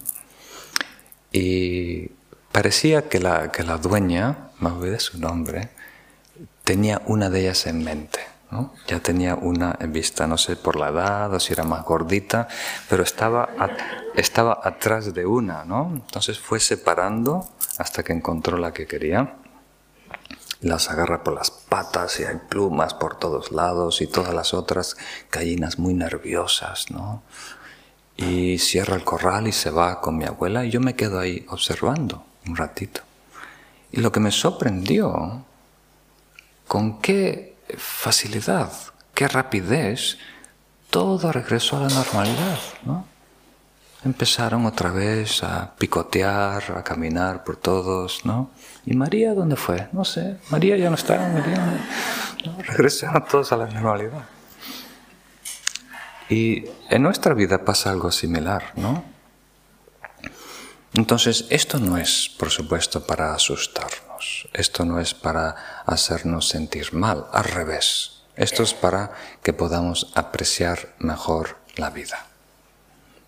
Y 1.33 2.09
parecía 2.53 3.09
que 3.09 3.19
la, 3.19 3.51
que 3.51 3.63
la 3.63 3.79
dueña, 3.79 4.51
me 4.61 4.71
olvidé 4.71 5.01
su 5.01 5.19
nombre, 5.19 5.71
tenía 6.65 7.01
una 7.07 7.31
de 7.31 7.41
ellas 7.41 7.67
en 7.67 7.85
mente. 7.85 8.21
Ya 8.89 8.99
tenía 8.99 9.37
una 9.37 9.77
en 9.81 9.93
vista, 9.93 10.27
no 10.27 10.37
sé 10.37 10.57
por 10.57 10.75
la 10.75 10.89
edad 10.89 11.33
o 11.33 11.39
si 11.39 11.53
era 11.53 11.63
más 11.63 11.85
gordita, 11.85 12.49
pero 12.89 13.05
estaba, 13.05 13.49
estaba 14.17 14.61
atrás 14.65 15.15
de 15.15 15.25
una. 15.25 15.63
Entonces 15.63 16.41
fue 16.41 16.59
separando 16.59 17.49
hasta 17.79 18.03
que 18.03 18.13
encontró 18.13 18.59
la 18.59 18.73
que 18.73 18.89
quería 18.89 19.37
las 20.61 20.91
agarra 20.91 21.25
por 21.25 21.35
las 21.35 21.51
patas 21.51 22.21
y 22.21 22.25
hay 22.25 22.37
plumas 22.49 22.95
por 22.95 23.19
todos 23.19 23.51
lados 23.53 24.03
y 24.03 24.07
todas 24.07 24.35
las 24.35 24.53
otras 24.53 24.97
gallinas 25.31 25.79
muy 25.79 25.95
nerviosas, 25.95 26.91
¿no? 26.91 27.23
Y 28.17 28.59
cierra 28.59 28.97
el 28.97 29.05
corral 29.05 29.49
y 29.49 29.53
se 29.53 29.71
va 29.71 30.01
con 30.01 30.19
mi 30.19 30.25
abuela 30.25 30.65
y 30.65 30.71
yo 30.71 30.81
me 30.81 30.95
quedo 30.95 31.19
ahí 31.19 31.47
observando 31.49 32.25
un 32.47 32.57
ratito. 32.57 33.01
Y 33.93 34.01
lo 34.01 34.13
que 34.13 34.21
me 34.21 34.31
sorprendió, 34.31 35.45
con 36.69 37.01
qué 37.01 37.57
facilidad, 37.77 38.71
qué 39.15 39.27
rapidez, 39.27 40.19
todo 40.91 41.33
regresó 41.33 41.79
a 41.79 41.81
la 41.81 41.89
normalidad, 41.89 42.59
¿no? 42.85 43.07
Empezaron 44.05 44.67
otra 44.67 44.91
vez 44.91 45.43
a 45.43 45.75
picotear, 45.77 46.75
a 46.77 46.83
caminar 46.83 47.45
por 47.45 47.57
todos, 47.57 48.25
¿no? 48.25 48.51
¿Y 48.87 48.95
María 48.95 49.35
dónde 49.35 49.57
fue? 49.57 49.89
No 49.93 50.05
sé. 50.05 50.37
María 50.51 50.77
ya 50.77 50.89
no 50.89 50.97
está. 50.97 51.33
Regresaron 52.67 53.25
todos 53.27 53.53
a 53.53 53.57
la 53.57 53.67
normalidad. 53.67 54.25
Y 56.29 56.65
en 56.89 57.03
nuestra 57.03 57.35
vida 57.35 57.65
pasa 57.65 57.91
algo 57.91 58.13
similar, 58.13 58.73
¿no? 58.77 59.05
Entonces, 60.95 61.47
esto 61.51 61.79
no 61.79 61.99
es, 61.99 62.31
por 62.39 62.51
supuesto, 62.51 63.07
para 63.07 63.35
asustarnos, 63.35 64.49
esto 64.53 64.85
no 64.85 64.99
es 64.99 65.15
para 65.15 65.83
hacernos 65.87 66.49
sentir 66.49 66.93
mal, 66.93 67.27
al 67.33 67.45
revés, 67.45 68.23
esto 68.35 68.65
es 68.65 68.75
para 68.75 69.13
que 69.43 69.53
podamos 69.53 70.13
apreciar 70.15 70.95
mejor 70.99 71.59
la 71.77 71.91
vida. 71.91 72.27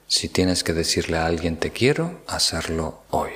Si 0.09 0.29
tienes 0.29 0.65
que 0.65 0.73
decirle 0.73 1.19
a 1.19 1.27
alguien 1.27 1.57
te 1.57 1.71
quiero, 1.71 2.21
hacerlo 2.27 3.05
hoy. 3.11 3.31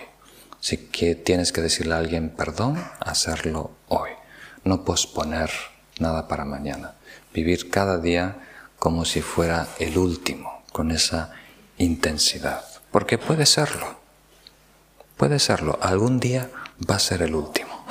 Si 0.67 0.79
tienes 0.79 1.53
que 1.53 1.61
decirle 1.61 1.95
a 1.95 1.99
alguien 1.99 2.29
perdón, 2.29 2.85
hacerlo 2.99 3.77
hoy. 3.87 4.11
No 4.65 4.85
posponer 4.85 5.49
nada 6.01 6.27
para 6.27 6.45
mañana. 6.45 6.97
Vivir 7.33 7.71
cada 7.71 7.99
día 7.99 8.39
como 8.77 9.05
si 9.05 9.23
fuera 9.23 9.69
el 9.79 9.97
último, 9.97 10.65
con 10.73 10.91
esa 10.91 11.35
intensidad. 11.79 12.65
Porque 12.91 13.17
puede 13.17 13.47
serlo. 13.47 14.01
Puede 15.17 15.39
serlo. 15.39 15.79
Algún 15.81 16.19
día 16.19 16.51
va 16.91 16.97
a 16.97 16.99
ser 16.99 17.23
el 17.23 17.37
último. 17.37 17.87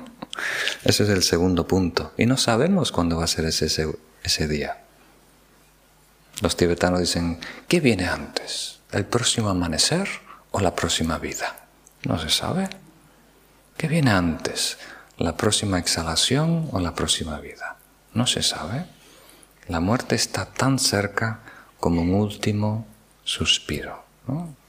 ese 0.84 1.02
es 1.02 1.10
el 1.10 1.22
segundo 1.22 1.68
punto. 1.68 2.14
Y 2.16 2.24
no 2.24 2.38
sabemos 2.38 2.90
cuándo 2.90 3.18
va 3.18 3.24
a 3.24 3.26
ser 3.26 3.44
ese, 3.44 3.66
ese 4.22 4.48
día. 4.48 4.78
Los 6.40 6.56
tibetanos 6.56 7.00
dicen, 7.00 7.38
¿qué 7.68 7.80
viene 7.80 8.06
antes? 8.06 8.80
¿El 8.92 9.04
próximo 9.04 9.50
amanecer 9.50 10.08
o 10.52 10.60
la 10.60 10.74
próxima 10.74 11.18
vida? 11.18 11.57
No 12.04 12.18
se 12.18 12.30
sabe. 12.30 12.68
¿Qué 13.76 13.88
viene 13.88 14.10
antes? 14.10 14.78
¿La 15.18 15.36
próxima 15.36 15.78
exhalación 15.78 16.68
o 16.72 16.80
la 16.80 16.94
próxima 16.94 17.38
vida? 17.40 17.76
No 18.14 18.26
se 18.26 18.42
sabe. 18.42 18.86
La 19.68 19.80
muerte 19.80 20.14
está 20.14 20.46
tan 20.46 20.78
cerca 20.78 21.40
como 21.80 22.02
un 22.02 22.14
último 22.14 22.86
suspiro. 23.24 24.04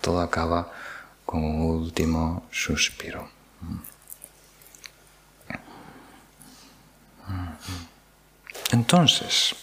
Todo 0.02 0.22
acaba 0.22 0.72
con 1.26 1.44
un 1.44 1.62
último 1.62 2.48
suspiro. 2.52 3.30
Entonces, 8.72 9.56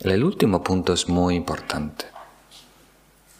el 0.00 0.24
último 0.24 0.62
punto 0.62 0.92
es 0.92 1.08
muy 1.08 1.34
importante. 1.34 2.06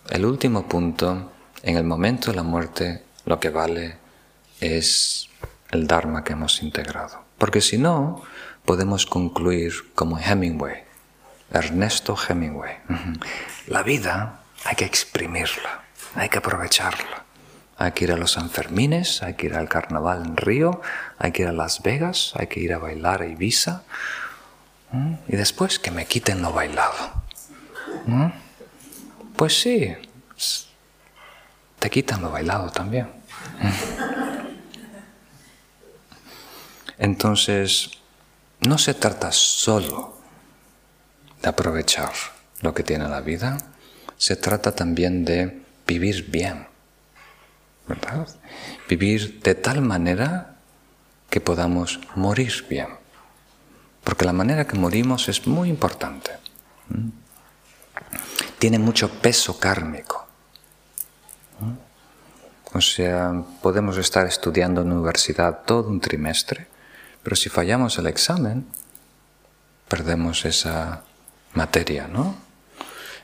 El 0.08 0.24
último 0.24 0.68
punto, 0.68 1.32
en 1.62 1.76
el 1.76 1.84
momento 1.84 2.30
de 2.30 2.36
la 2.36 2.42
muerte, 2.42 3.02
lo 3.24 3.38
que 3.38 3.50
vale 3.50 3.96
es 4.60 5.28
el 5.70 5.86
Dharma 5.86 6.24
que 6.24 6.32
hemos 6.32 6.62
integrado. 6.62 7.24
Porque 7.38 7.60
si 7.60 7.78
no, 7.78 8.22
podemos 8.64 9.06
concluir 9.06 9.92
como 9.94 10.18
Hemingway, 10.18 10.84
Ernesto 11.50 12.16
Hemingway. 12.16 12.76
La 13.66 13.82
vida 13.82 14.40
hay 14.64 14.76
que 14.76 14.84
exprimirla, 14.84 15.82
hay 16.14 16.28
que 16.28 16.38
aprovecharla. 16.38 17.24
Hay 17.78 17.92
que 17.92 18.04
ir 18.04 18.12
a 18.12 18.16
los 18.16 18.32
Sanfermines, 18.32 19.22
hay 19.24 19.34
que 19.34 19.46
ir 19.46 19.54
al 19.54 19.68
carnaval 19.68 20.24
en 20.24 20.36
Río, 20.36 20.80
hay 21.18 21.32
que 21.32 21.42
ir 21.42 21.48
a 21.48 21.52
Las 21.52 21.82
Vegas, 21.82 22.32
hay 22.36 22.46
que 22.46 22.60
ir 22.60 22.72
a 22.72 22.78
bailar 22.78 23.22
a 23.22 23.26
Ibiza. 23.26 23.82
Y 25.26 25.36
después 25.36 25.78
que 25.80 25.90
me 25.90 26.06
quiten 26.06 26.42
lo 26.42 26.52
bailado. 26.52 27.24
Pues 29.34 29.60
sí, 29.60 29.96
te 31.82 31.90
quitan 31.90 32.22
lo 32.22 32.30
bailado 32.30 32.70
también. 32.70 33.10
Entonces, 36.96 37.90
no 38.60 38.78
se 38.78 38.94
trata 38.94 39.32
solo 39.32 40.16
de 41.42 41.48
aprovechar 41.48 42.12
lo 42.60 42.72
que 42.72 42.84
tiene 42.84 43.08
la 43.08 43.20
vida, 43.20 43.58
se 44.16 44.36
trata 44.36 44.76
también 44.76 45.24
de 45.24 45.60
vivir 45.84 46.30
bien, 46.30 46.68
¿verdad? 47.88 48.28
Vivir 48.88 49.40
de 49.40 49.56
tal 49.56 49.82
manera 49.82 50.54
que 51.30 51.40
podamos 51.40 51.98
morir 52.14 52.64
bien, 52.70 52.90
porque 54.04 54.24
la 54.24 54.32
manera 54.32 54.68
que 54.68 54.78
morimos 54.78 55.28
es 55.28 55.48
muy 55.48 55.68
importante. 55.68 56.30
Tiene 58.60 58.78
mucho 58.78 59.10
peso 59.10 59.58
kármico. 59.58 60.31
O 62.74 62.80
sea, 62.80 63.42
podemos 63.60 63.98
estar 63.98 64.26
estudiando 64.26 64.82
en 64.82 64.88
la 64.88 64.94
universidad 64.94 65.60
todo 65.64 65.88
un 65.88 66.00
trimestre 66.00 66.72
pero 67.22 67.36
si 67.36 67.48
fallamos 67.48 67.98
el 67.98 68.06
examen, 68.06 68.66
perdemos 69.88 70.44
esa 70.44 71.04
materia, 71.54 72.08
¿no? 72.08 72.34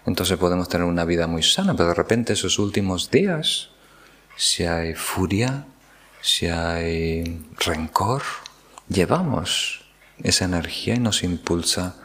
Entonces 0.07 0.38
podemos 0.38 0.68
tener 0.68 0.86
una 0.86 1.05
vida 1.05 1.26
muy 1.26 1.42
sana, 1.42 1.74
pero 1.74 1.88
de 1.88 1.94
repente 1.94 2.32
esos 2.32 2.59
últimos 2.59 3.11
días, 3.11 3.70
si 4.36 4.64
hay 4.64 4.94
furia, 4.94 5.66
si 6.22 6.46
hay 6.46 7.44
rencor, 7.59 8.22
llevamos 8.88 9.84
esa 10.22 10.44
energía 10.44 10.94
y 10.94 11.01
nos 11.01 11.22
impulsa 11.24 11.96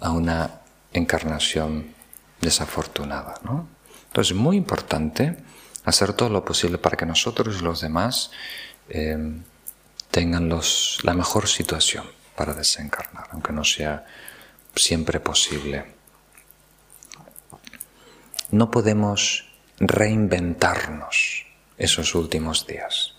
a 0.00 0.10
una 0.10 0.62
encarnación 0.92 1.94
desafortunada. 2.40 3.34
¿no? 3.44 3.68
Entonces 4.06 4.34
es 4.34 4.36
muy 4.36 4.56
importante 4.56 5.36
hacer 5.84 6.12
todo 6.12 6.28
lo 6.30 6.44
posible 6.44 6.78
para 6.78 6.96
que 6.96 7.06
nosotros 7.06 7.56
y 7.58 7.62
los 7.62 7.80
demás 7.80 8.30
eh, 8.88 9.18
tengan 10.10 10.48
los, 10.48 10.98
la 11.02 11.14
mejor 11.14 11.48
situación 11.48 12.04
para 12.36 12.54
desencarnar, 12.54 13.28
aunque 13.32 13.52
no 13.52 13.64
sea 13.64 14.04
siempre 14.74 15.20
posible. 15.20 15.94
No 18.50 18.70
podemos 18.70 19.48
reinventarnos 19.78 21.46
esos 21.78 22.14
últimos 22.14 22.66
días. 22.66 23.14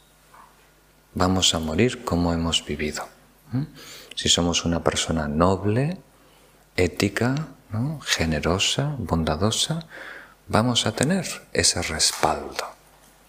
Vamos 1.14 1.54
a 1.54 1.60
morir 1.60 2.04
como 2.04 2.34
hemos 2.34 2.66
vivido. 2.66 3.08
Si 4.16 4.28
somos 4.28 4.66
una 4.66 4.84
persona 4.84 5.28
noble, 5.28 5.98
ética, 6.76 7.36
generosa, 8.06 8.96
bondadosa, 8.98 9.86
vamos 10.48 10.86
a 10.86 10.92
tener 10.94 11.26
ese 11.54 11.82
respaldo, 11.82 12.66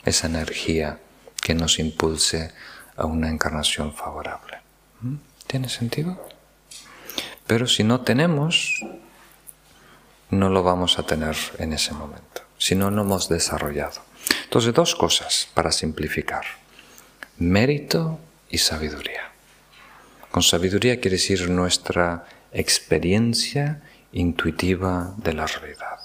esa 0.05 0.27
energía 0.27 0.99
que 1.41 1.55
nos 1.55 1.79
impulse 1.79 2.53
a 2.97 3.07
una 3.07 3.29
encarnación 3.29 3.95
favorable. 3.95 4.59
¿Mm? 5.01 5.17
¿Tiene 5.47 5.69
sentido? 5.69 6.29
Pero 7.47 7.67
si 7.67 7.85
no 7.85 8.01
tenemos, 8.01 8.81
no 10.31 10.49
lo 10.49 10.63
vamos 10.63 10.99
a 10.99 11.05
tener 11.05 11.37
en 11.59 11.73
ese 11.73 11.93
momento, 11.93 12.43
si 12.59 12.75
no 12.75 12.91
lo 12.91 13.03
hemos 13.03 13.29
desarrollado. 13.29 14.01
Entonces, 14.45 14.75
dos 14.75 14.95
cosas 14.95 15.49
para 15.55 15.71
simplificar. 15.71 16.45
Mérito 17.39 18.19
y 18.51 18.59
sabiduría. 18.59 19.31
Con 20.31 20.43
sabiduría 20.43 21.01
quiere 21.01 21.17
decir 21.17 21.49
nuestra 21.49 22.27
experiencia 22.53 23.83
intuitiva 24.13 25.15
de 25.19 25.35
la 25.35 25.47
realidad, 25.47 26.01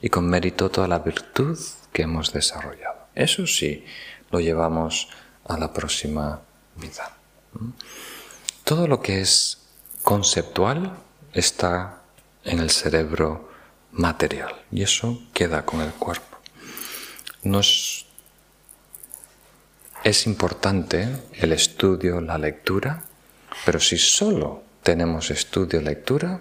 Y 0.00 0.08
con 0.08 0.28
mérito 0.28 0.70
toda 0.70 0.88
la 0.88 0.98
virtud 0.98 1.58
que 1.92 2.02
hemos 2.02 2.32
desarrollado. 2.32 3.08
Eso 3.14 3.46
sí, 3.46 3.84
lo 4.30 4.40
llevamos 4.40 5.08
a 5.46 5.58
la 5.58 5.72
próxima 5.72 6.40
vida. 6.76 7.16
Todo 8.64 8.86
lo 8.86 9.00
que 9.00 9.20
es 9.20 9.58
conceptual 10.02 10.96
está 11.32 12.02
en 12.44 12.60
el 12.60 12.70
cerebro 12.70 13.50
material 13.92 14.54
y 14.70 14.82
eso 14.82 15.20
queda 15.34 15.66
con 15.66 15.80
el 15.80 15.92
cuerpo. 15.92 16.38
Nos 17.42 18.06
es 20.02 20.26
importante 20.26 21.08
el 21.34 21.52
estudio, 21.52 22.20
la 22.20 22.38
lectura, 22.38 23.02
pero 23.66 23.78
si 23.80 23.98
solo 23.98 24.62
tenemos 24.82 25.30
estudio, 25.30 25.82
lectura, 25.82 26.40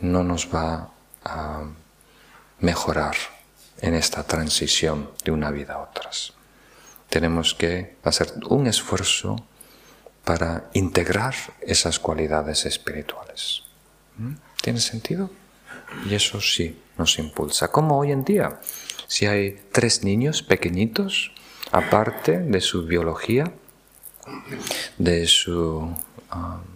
no 0.00 0.22
nos 0.22 0.54
va 0.54 0.92
a 1.24 1.64
mejorar 2.60 3.16
en 3.80 3.94
esta 3.94 4.24
transición 4.24 5.10
de 5.24 5.32
una 5.32 5.50
vida 5.50 5.74
a 5.74 5.78
otras 5.78 6.34
tenemos 7.10 7.54
que 7.54 7.96
hacer 8.04 8.32
un 8.48 8.66
esfuerzo 8.66 9.36
para 10.24 10.70
integrar 10.72 11.34
esas 11.60 11.98
cualidades 11.98 12.64
espirituales. 12.64 13.64
¿Mm? 14.16 14.34
¿Tiene 14.62 14.80
sentido? 14.80 15.28
Y 16.08 16.14
eso 16.14 16.40
sí 16.40 16.80
nos 16.96 17.18
impulsa. 17.18 17.68
Como 17.68 17.98
hoy 17.98 18.12
en 18.12 18.24
día, 18.24 18.60
si 19.08 19.26
hay 19.26 19.60
tres 19.72 20.04
niños 20.04 20.42
pequeñitos, 20.42 21.32
aparte 21.72 22.38
de 22.38 22.60
su 22.60 22.86
biología, 22.86 23.52
de 24.96 25.26
su... 25.26 25.92
Um, 26.32 26.70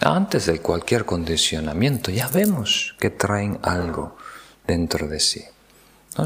antes 0.00 0.46
de 0.46 0.60
cualquier 0.60 1.04
condicionamiento, 1.04 2.10
ya 2.10 2.28
vemos 2.28 2.94
que 2.98 3.10
traen 3.10 3.58
algo 3.62 4.16
dentro 4.66 5.08
de 5.08 5.20
sí. 5.20 5.44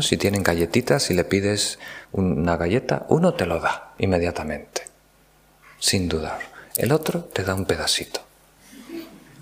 Si 0.01 0.17
tienen 0.17 0.43
galletitas 0.43 1.11
y 1.11 1.15
le 1.15 1.25
pides 1.25 1.79
una 2.13 2.57
galleta, 2.57 3.07
uno 3.09 3.35
te 3.35 3.47
lo 3.47 3.61
da 3.61 3.95
inmediatamente, 3.99 4.83
sin 5.79 6.09
dudar. 6.09 6.41
El 6.77 6.93
otro 6.93 7.25
te 7.25 7.45
da 7.45 7.55
un 7.55 7.67
pedacito. 7.67 8.21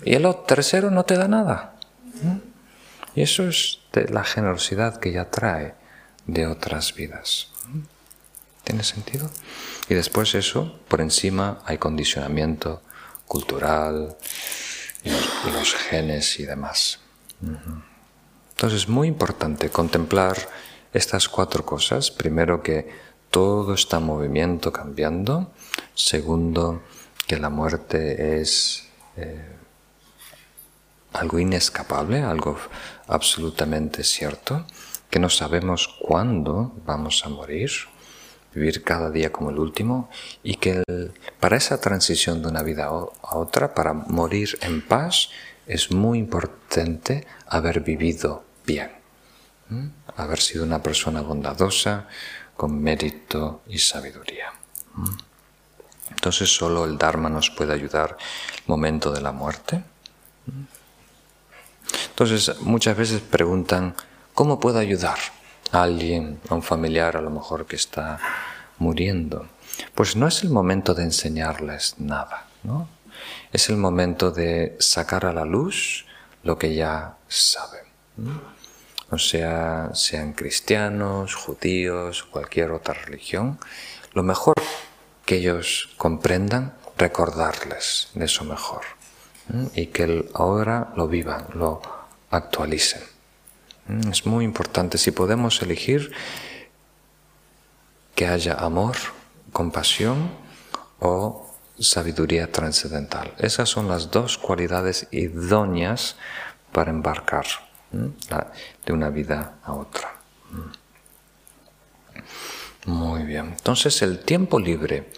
Y 0.03 0.13
el 0.13 0.27
tercero 0.45 0.91
no 0.91 1.03
te 1.03 1.17
da 1.17 1.27
nada. 1.27 1.73
Y 3.15 3.23
eso 3.23 3.47
es 3.47 3.79
la 3.93 4.23
generosidad 4.23 4.99
que 4.99 5.11
ya 5.11 5.31
trae 5.31 5.73
de 6.27 6.45
otras 6.45 6.93
vidas. 6.93 7.47
¿Tiene 8.63 8.83
sentido? 8.83 9.31
Y 9.89 9.95
después 9.95 10.35
eso, 10.35 10.79
por 10.87 11.01
encima 11.01 11.61
hay 11.65 11.77
condicionamiento 11.77 12.81
cultural 13.27 14.15
y 15.03 15.09
los, 15.09 15.73
genes 15.75 16.39
y 16.39 16.45
demás. 16.45 16.99
Entonces 18.55 18.83
es 18.83 18.89
muy 18.89 19.09
importante 19.09 19.69
contemplar 19.69 20.37
estas 20.93 21.27
cuatro 21.27 21.65
cosas. 21.65 22.09
Primero 22.09 22.63
que 22.63 22.87
todo 23.29 23.73
está 23.73 23.97
en 23.97 24.03
movimiento 24.03 24.71
cambiando. 24.71 25.51
Segundo, 25.93 26.81
que 27.27 27.37
la 27.37 27.49
muerte 27.49 28.39
es 28.39 28.87
eh, 29.17 29.55
algo 31.11 31.37
inescapable, 31.37 32.21
algo 32.21 32.57
absolutamente 33.07 34.05
cierto, 34.05 34.65
que 35.09 35.19
no 35.19 35.29
sabemos 35.29 35.89
cuándo 35.99 36.71
vamos 36.85 37.25
a 37.25 37.29
morir 37.29 37.71
vivir 38.53 38.83
cada 38.83 39.11
día 39.11 39.31
como 39.31 39.49
el 39.49 39.59
último 39.59 40.09
y 40.41 40.55
que 40.55 40.81
para 41.39 41.57
esa 41.57 41.81
transición 41.81 42.41
de 42.41 42.47
una 42.47 42.63
vida 42.63 42.85
a 42.85 43.37
otra, 43.37 43.73
para 43.73 43.93
morir 43.93 44.57
en 44.61 44.81
paz, 44.81 45.29
es 45.67 45.91
muy 45.91 46.19
importante 46.19 47.25
haber 47.47 47.81
vivido 47.81 48.43
bien, 48.65 48.91
haber 50.15 50.39
sido 50.39 50.63
una 50.63 50.81
persona 50.81 51.21
bondadosa, 51.21 52.07
con 52.55 52.81
mérito 52.81 53.61
y 53.67 53.79
sabiduría. 53.79 54.53
Entonces 56.09 56.55
solo 56.55 56.85
el 56.85 56.97
Dharma 56.97 57.29
nos 57.29 57.49
puede 57.49 57.73
ayudar 57.73 58.17
el 58.57 58.63
momento 58.67 59.11
de 59.11 59.21
la 59.21 59.31
muerte. 59.31 59.83
Entonces 62.09 62.61
muchas 62.61 62.95
veces 62.95 63.21
preguntan, 63.21 63.95
¿cómo 64.33 64.59
puedo 64.59 64.79
ayudar? 64.79 65.17
a 65.71 65.83
alguien, 65.83 66.39
a 66.49 66.55
un 66.55 66.63
familiar 66.63 67.17
a 67.17 67.21
lo 67.21 67.29
mejor 67.29 67.65
que 67.65 67.75
está 67.75 68.19
muriendo. 68.77 69.47
Pues 69.93 70.15
no 70.15 70.27
es 70.27 70.43
el 70.43 70.49
momento 70.49 70.93
de 70.93 71.03
enseñarles 71.03 71.95
nada, 71.99 72.47
¿no? 72.63 72.87
Es 73.51 73.69
el 73.69 73.77
momento 73.77 74.31
de 74.31 74.75
sacar 74.79 75.25
a 75.25 75.33
la 75.33 75.45
luz 75.45 76.05
lo 76.43 76.57
que 76.57 76.75
ya 76.75 77.17
saben. 77.27 77.85
O 79.11 79.17
sea, 79.17 79.91
sean 79.93 80.33
cristianos, 80.33 81.35
judíos, 81.35 82.23
cualquier 82.23 82.71
otra 82.71 82.93
religión, 82.93 83.59
lo 84.13 84.23
mejor 84.23 84.55
que 85.25 85.37
ellos 85.37 85.89
comprendan, 85.97 86.73
recordarles 86.97 88.09
de 88.13 88.25
eso 88.25 88.43
mejor. 88.45 88.81
Y 89.75 89.87
que 89.87 90.29
ahora 90.33 90.91
lo 90.95 91.07
vivan, 91.07 91.47
lo 91.53 91.81
actualicen. 92.31 93.01
Es 94.09 94.25
muy 94.25 94.43
importante. 94.43 94.97
Si 94.97 95.11
podemos 95.11 95.61
elegir, 95.61 96.11
que 98.15 98.27
haya 98.27 98.53
amor, 98.53 98.95
compasión 99.51 100.31
o 100.99 101.44
sabiduría 101.79 102.51
trascendental. 102.51 103.33
Esas 103.37 103.69
son 103.69 103.87
las 103.87 104.11
dos 104.11 104.37
cualidades 104.37 105.07
idóneas 105.11 106.15
para 106.71 106.91
embarcar 106.91 107.45
de 107.91 108.93
una 108.93 109.09
vida 109.09 109.55
a 109.63 109.73
otra. 109.73 110.15
Muy 112.85 113.23
bien. 113.23 113.47
Entonces 113.57 114.01
el 114.01 114.19
tiempo 114.19 114.59
libre 114.59 115.11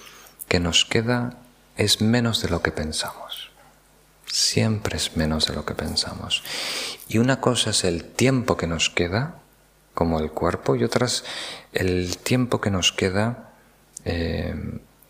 que 0.48 0.60
nos 0.60 0.86
queda 0.86 1.38
es 1.76 2.02
menos 2.02 2.42
de 2.42 2.50
lo 2.50 2.62
que 2.62 2.72
pensamos. 2.72 3.52
Siempre 4.26 4.98
es 4.98 5.18
menos 5.18 5.48
de 5.48 5.56
lo 5.56 5.66
que 5.66 5.74
pensamos. 5.74 6.44
Y 7.08 7.18
una 7.18 7.42
cosa 7.42 7.72
es 7.72 7.84
el 7.84 8.04
tiempo 8.04 8.58
que 8.58 8.68
nos 8.68 8.90
queda 8.90 9.40
como 9.94 10.20
el 10.20 10.32
cuerpo 10.32 10.76
y 10.76 10.84
otras 10.84 11.24
el 11.74 12.18
tiempo 12.18 12.62
que 12.62 12.70
nos 12.70 12.92
queda 12.92 13.54
eh, 14.06 14.54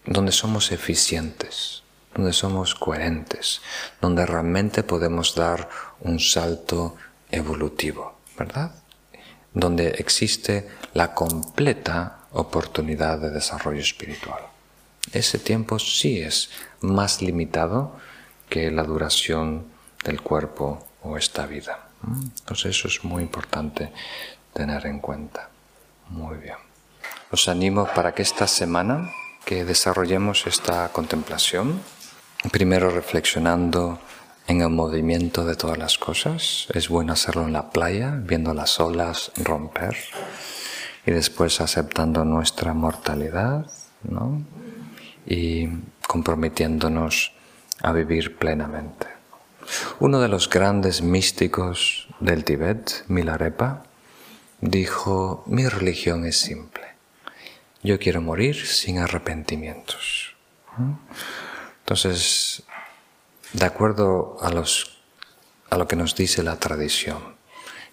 donde 0.07 0.31
somos 0.31 0.71
eficientes, 0.71 1.83
donde 2.15 2.33
somos 2.33 2.73
coherentes, 2.73 3.61
donde 4.01 4.25
realmente 4.25 4.81
podemos 4.81 5.35
dar 5.35 5.69
un 5.99 6.19
salto 6.19 6.95
evolutivo, 7.29 8.17
¿verdad? 8.37 8.71
Donde 9.53 9.89
existe 9.99 10.67
la 10.93 11.13
completa 11.13 12.19
oportunidad 12.31 13.19
de 13.19 13.31
desarrollo 13.31 13.81
espiritual. 13.81 14.41
Ese 15.11 15.39
tiempo 15.39 15.77
sí 15.77 16.21
es 16.21 16.49
más 16.81 17.21
limitado 17.21 17.97
que 18.49 18.71
la 18.71 18.83
duración 18.83 19.67
del 20.03 20.21
cuerpo 20.21 20.87
o 21.03 21.17
esta 21.17 21.45
vida. 21.45 21.89
Entonces 22.03 22.77
eso 22.77 22.87
es 22.87 23.03
muy 23.03 23.23
importante 23.23 23.91
tener 24.53 24.85
en 24.85 24.99
cuenta. 24.99 25.49
Muy 26.09 26.37
bien. 26.37 26.55
Os 27.31 27.47
animo 27.49 27.87
para 27.93 28.13
que 28.13 28.21
esta 28.21 28.47
semana 28.47 29.11
que 29.47 29.63
desarrollemos 29.63 30.45
esta 30.45 30.89
contemplación, 30.89 31.79
primero 32.51 32.89
reflexionando 32.89 33.97
en 34.45 34.59
el 34.59 34.67
movimiento 34.67 35.45
de 35.45 35.55
todas 35.55 35.77
las 35.77 35.97
cosas. 35.97 36.67
Es 36.73 36.89
bueno 36.89 37.13
hacerlo 37.13 37.43
en 37.43 37.53
la 37.53 37.69
playa, 37.69 38.19
viendo 38.21 38.53
las 38.53 38.77
olas 38.81 39.31
romper 39.37 39.95
y 41.05 41.11
después 41.11 41.61
aceptando 41.61 42.25
nuestra 42.25 42.73
mortalidad 42.73 43.71
¿no? 44.03 44.43
y 45.25 45.69
comprometiéndonos 46.05 47.31
a 47.81 47.93
vivir 47.93 48.35
plenamente. 48.35 49.07
Uno 50.01 50.19
de 50.19 50.27
los 50.27 50.49
grandes 50.49 51.01
místicos 51.01 52.09
del 52.19 52.43
Tíbet, 52.43 53.05
Milarepa, 53.07 53.83
dijo, 54.59 55.45
mi 55.47 55.69
religión 55.69 56.25
es 56.25 56.37
simple. 56.37 56.76
Yo 57.83 57.99
quiero 57.99 58.21
morir 58.21 58.65
sin 58.65 58.99
arrepentimientos. 58.99 60.35
Entonces, 61.79 62.63
de 63.53 63.65
acuerdo 63.65 64.37
a, 64.41 64.49
los, 64.49 64.97
a 65.69 65.77
lo 65.77 65.87
que 65.87 65.95
nos 65.95 66.15
dice 66.15 66.43
la 66.43 66.57
tradición 66.57 67.35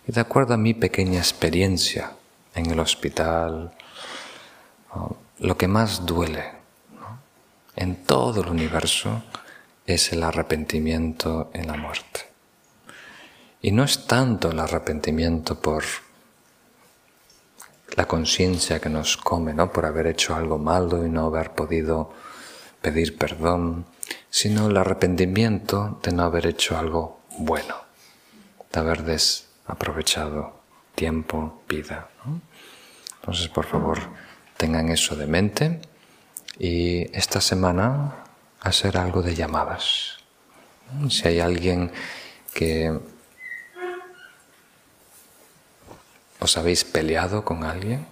y 0.07 0.13
de 0.13 0.21
acuerdo 0.21 0.55
a 0.55 0.59
mi 0.59 0.75
pequeña 0.75 1.19
experiencia 1.19 2.13
en 2.55 2.71
el 2.71 2.81
hospital, 2.81 3.73
lo 5.39 5.57
que 5.57 5.69
más 5.69 6.07
duele 6.07 6.53
en 7.77 8.05
todo 8.05 8.43
el 8.43 8.49
universo 8.49 9.23
es 9.87 10.13
el 10.13 10.23
arrepentimiento 10.23 11.51
en 11.53 11.67
la 11.67 11.77
muerte. 11.77 12.21
Y 13.61 13.73
no 13.73 13.85
es 13.85 14.07
tanto 14.07 14.51
el 14.51 14.61
arrepentimiento 14.61 15.61
por 15.61 15.85
la 17.97 18.07
conciencia 18.07 18.81
que 18.81 18.89
nos 18.89 19.17
come, 19.17 19.55
¿no? 19.55 19.73
Por 19.73 19.87
haber 19.87 20.07
hecho 20.07 20.35
algo 20.35 20.59
malo 20.59 21.07
y 21.07 21.11
no 21.11 21.27
haber 21.27 21.53
podido 21.53 22.13
pedir 22.81 23.17
perdón, 23.17 23.87
sino 24.31 24.69
el 24.69 24.77
arrepentimiento 24.77 26.01
de 26.03 26.13
no 26.13 26.25
haber 26.25 26.47
hecho 26.47 26.77
algo 26.77 27.21
bueno, 27.39 27.77
de 28.73 28.81
haber 28.81 29.03
desaprovechado 29.05 30.61
tiempo, 30.95 31.63
vida. 31.69 32.09
Entonces, 33.21 33.49
por 33.49 33.65
favor, 33.65 33.99
tengan 34.57 34.91
eso 34.91 35.17
de 35.17 35.27
mente 35.27 35.81
y 36.59 37.17
esta 37.17 37.41
semana 37.41 38.25
hacer 38.61 38.99
algo 38.99 39.23
de 39.23 39.35
llamadas. 39.35 40.19
Si 41.09 41.27
hay 41.27 41.41
alguien 41.41 41.91
que 42.53 42.99
¿Os 46.45 46.59
habéis 46.59 46.85
peleado 46.85 47.43
con 47.43 47.65
alguien? 47.65 48.05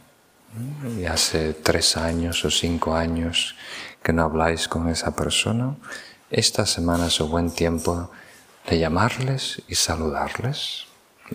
Y 0.98 1.04
hace 1.04 1.52
tres 1.52 1.98
años 1.98 2.46
o 2.46 2.50
cinco 2.50 2.96
años 2.96 3.56
que 4.02 4.14
no 4.14 4.22
habláis 4.22 4.68
con 4.68 4.88
esa 4.88 5.14
persona. 5.14 5.76
Esta 6.30 6.64
semana 6.64 7.08
es 7.08 7.20
un 7.20 7.30
buen 7.30 7.50
tiempo 7.50 8.10
de 8.70 8.78
llamarles 8.78 9.60
y 9.68 9.74
saludarles. 9.74 10.86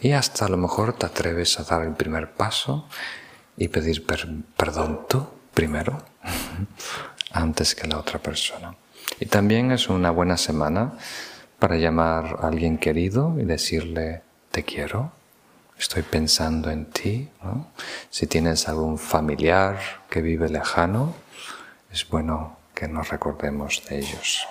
Y 0.01 0.13
hasta 0.13 0.45
a 0.45 0.49
lo 0.49 0.57
mejor 0.57 0.93
te 0.93 1.05
atreves 1.05 1.59
a 1.59 1.65
dar 1.65 1.83
el 1.83 1.93
primer 1.93 2.31
paso 2.31 2.87
y 3.57 3.67
pedir 3.67 4.03
perdón 4.57 5.05
tú 5.07 5.23
primero, 5.53 6.03
antes 7.31 7.75
que 7.75 7.85
la 7.85 7.99
otra 7.99 8.17
persona. 8.17 8.75
Y 9.19 9.27
también 9.27 9.71
es 9.71 9.87
una 9.87 10.09
buena 10.09 10.35
semana 10.35 10.97
para 11.59 11.75
llamar 11.75 12.37
a 12.41 12.47
alguien 12.47 12.79
querido 12.79 13.35
y 13.37 13.45
decirle 13.45 14.23
te 14.49 14.63
quiero 14.63 15.16
estoy 15.79 16.03
pensando 16.03 16.69
en 16.69 16.85
ti. 16.85 17.29
Si 18.09 18.27
tienes 18.27 18.67
algún 18.67 18.97
familiar 18.97 19.79
que 20.09 20.21
vive 20.21 20.49
lejano, 20.49 21.13
es 21.91 22.07
bueno 22.07 22.57
que 22.73 22.87
nos 22.87 23.09
recordemos 23.09 23.83
de 23.89 23.99
ellos. 23.99 24.47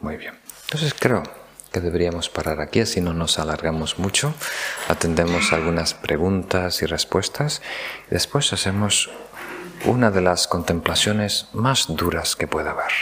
Muy 0.00 0.16
bien. 0.16 0.34
Entonces 0.64 0.94
creo 0.98 1.22
que 1.72 1.80
deberíamos 1.80 2.28
parar 2.28 2.60
aquí, 2.60 2.80
así 2.80 3.00
no 3.00 3.12
nos 3.12 3.38
alargamos 3.38 3.98
mucho. 3.98 4.34
Atendemos 4.88 5.52
algunas 5.52 5.94
preguntas 5.94 6.82
y 6.82 6.86
respuestas 6.86 7.62
y 8.10 8.14
después 8.14 8.52
hacemos 8.52 9.10
una 9.84 10.10
de 10.10 10.22
las 10.22 10.48
contemplaciones 10.48 11.48
más 11.52 11.86
duras 11.88 12.34
que 12.34 12.46
pueda 12.48 12.70
haber. 12.70 12.92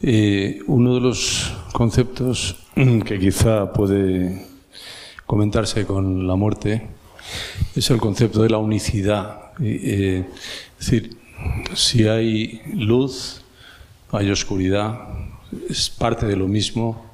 Uno 0.66 0.94
de 0.94 1.00
los 1.00 1.56
conceptos 1.72 2.64
que 2.74 3.18
quizá 3.18 3.72
puede 3.72 4.46
comentarse 5.28 5.84
con 5.84 6.26
la 6.26 6.36
muerte 6.36 6.88
es 7.76 7.90
el 7.90 7.98
concepto 7.98 8.42
de 8.42 8.48
la 8.48 8.56
unicidad. 8.58 9.52
Eh, 9.60 10.24
es 10.80 10.86
decir, 10.86 11.16
si 11.74 12.08
hay 12.08 12.62
luz, 12.72 13.42
hay 14.10 14.30
oscuridad, 14.30 14.98
es 15.68 15.90
parte 15.90 16.24
de 16.26 16.34
lo 16.34 16.48
mismo. 16.48 17.04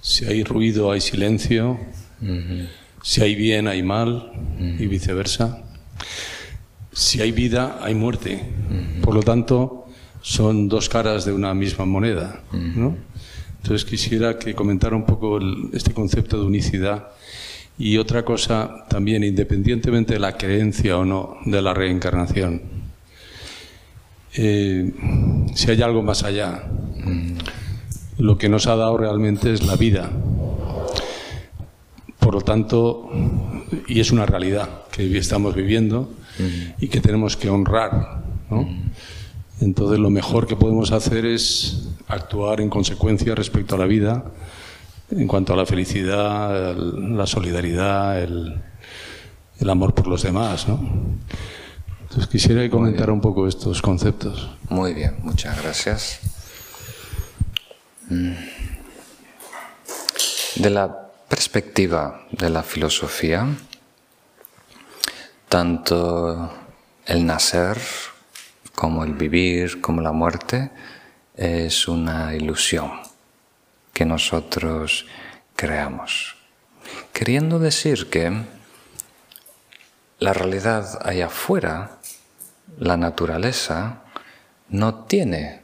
Si 0.00 0.24
hay 0.24 0.44
ruido, 0.44 0.92
hay 0.92 1.00
silencio. 1.00 1.78
Si 3.02 3.20
hay 3.20 3.34
bien, 3.34 3.66
hay 3.66 3.82
mal 3.82 4.30
y 4.78 4.86
viceversa. 4.86 5.64
Si 6.92 7.20
hay 7.20 7.32
vida, 7.32 7.80
hay 7.82 7.96
muerte. 7.96 8.40
Por 9.02 9.14
lo 9.14 9.22
tanto, 9.24 9.86
son 10.22 10.68
dos 10.68 10.88
caras 10.88 11.24
de 11.24 11.32
una 11.32 11.52
misma 11.52 11.84
moneda. 11.84 12.42
Entonces 13.62 13.84
quisiera 13.84 14.38
que 14.38 14.54
comentara 14.54 14.96
un 14.96 15.04
poco 15.04 15.38
este 15.72 15.92
concepto 15.92 16.38
de 16.38 16.46
unicidad 16.46 17.08
y 17.78 17.98
otra 17.98 18.24
cosa 18.24 18.86
también, 18.88 19.22
independientemente 19.22 20.14
de 20.14 20.18
la 20.18 20.36
creencia 20.36 20.96
o 20.96 21.04
no 21.04 21.36
de 21.44 21.60
la 21.60 21.74
reencarnación. 21.74 22.62
Eh, 24.34 24.92
si 25.54 25.70
hay 25.70 25.82
algo 25.82 26.02
más 26.02 26.22
allá, 26.24 26.64
lo 28.18 28.38
que 28.38 28.48
nos 28.48 28.66
ha 28.66 28.76
dado 28.76 28.96
realmente 28.96 29.52
es 29.52 29.62
la 29.66 29.76
vida. 29.76 30.10
Por 32.18 32.34
lo 32.34 32.40
tanto, 32.40 33.10
y 33.88 34.00
es 34.00 34.10
una 34.10 34.24
realidad 34.24 34.84
que 34.90 35.18
estamos 35.18 35.54
viviendo 35.54 36.10
y 36.78 36.88
que 36.88 37.00
tenemos 37.00 37.36
que 37.36 37.50
honrar. 37.50 38.22
Entonces, 39.60 39.98
lo 39.98 40.08
mejor 40.08 40.46
que 40.46 40.56
podemos 40.56 40.92
hacer 40.92 41.26
es 41.26 41.89
actuar 42.10 42.60
en 42.60 42.68
consecuencia 42.68 43.34
respecto 43.34 43.74
a 43.74 43.78
la 43.78 43.86
vida, 43.86 44.24
en 45.10 45.26
cuanto 45.26 45.52
a 45.52 45.56
la 45.56 45.66
felicidad, 45.66 46.76
la 46.76 47.26
solidaridad, 47.26 48.22
el, 48.22 48.60
amor 49.68 49.94
por 49.94 50.06
los 50.06 50.22
demás. 50.22 50.66
Entonces, 52.02 52.26
quisiera 52.28 52.68
comentar 52.68 53.10
un 53.10 53.20
poco 53.20 53.46
estos 53.46 53.80
conceptos. 53.82 54.50
Muy 54.68 54.94
bien, 54.94 55.16
muchas 55.22 55.62
gracias. 55.62 56.20
Mm. 58.08 58.32
De 60.56 60.70
la 60.70 61.10
perspectiva 61.28 62.26
de 62.32 62.50
la 62.50 62.64
filosofía, 62.64 63.46
tanto 65.48 66.50
el 67.06 67.24
nacer 67.24 67.78
como 68.74 69.04
el 69.04 69.12
vivir, 69.14 69.80
como 69.80 70.00
la 70.00 70.12
muerte, 70.12 70.70
es 71.40 71.88
una 71.88 72.34
ilusión 72.34 72.90
que 73.94 74.04
nosotros 74.04 75.06
creamos. 75.56 76.36
Queriendo 77.14 77.58
decir 77.58 78.10
que 78.10 78.30
la 80.18 80.34
realidad 80.34 81.00
allá 81.02 81.26
afuera, 81.26 81.92
la 82.78 82.98
naturaleza, 82.98 84.02
no 84.68 85.04
tiene 85.04 85.62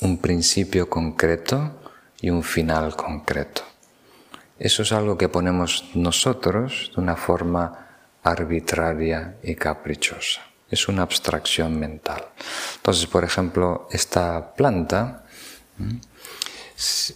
un 0.00 0.18
principio 0.18 0.90
concreto 0.90 1.80
y 2.20 2.30
un 2.30 2.42
final 2.42 2.96
concreto. 2.96 3.62
Eso 4.58 4.82
es 4.82 4.90
algo 4.90 5.16
que 5.16 5.28
ponemos 5.28 5.84
nosotros 5.94 6.90
de 6.96 7.00
una 7.00 7.14
forma 7.14 7.86
arbitraria 8.24 9.36
y 9.44 9.54
caprichosa 9.54 10.51
es 10.72 10.88
una 10.88 11.02
abstracción 11.02 11.78
mental. 11.78 12.24
Entonces, 12.76 13.06
por 13.06 13.22
ejemplo, 13.22 13.86
esta 13.92 14.54
planta 14.54 15.24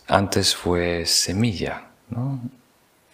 antes 0.07 0.55
fue 0.55 1.07
semilla. 1.07 1.89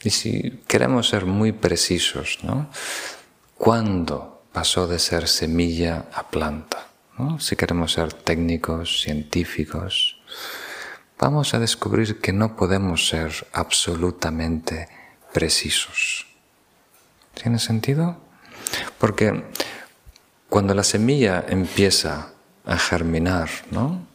Y 0.03 0.11
si 0.11 0.63
queremos 0.67 1.09
ser 1.09 1.25
muy 1.25 1.53
precisos, 1.53 2.41
¿no? 2.43 2.69
¿Cuándo 3.57 4.43
pasó 4.53 4.89
de 4.89 4.99
ser 4.99 5.29
semilla 5.29 6.07
a 6.13 6.29
planta? 6.29 6.89
Si 7.39 7.55
queremos 7.55 7.93
ser 7.93 8.13
técnicos, 8.13 9.01
científicos, 9.01 10.19
vamos 11.19 11.55
a 11.55 11.61
descubrir 11.61 12.21
que 12.21 12.33
no 12.33 12.57
podemos 12.57 13.07
ser 13.07 13.47
absolutamente 13.53 14.89
precisos. 15.33 16.27
¿Tiene 17.41 17.61
sentido? 17.61 18.17
Porque 18.99 19.45
cuando 20.53 20.75
la 20.75 20.85
semilla 20.85 21.47
empieza 21.49 22.29
a 22.67 22.77
germinar, 22.77 23.49
¿no? 23.71 24.07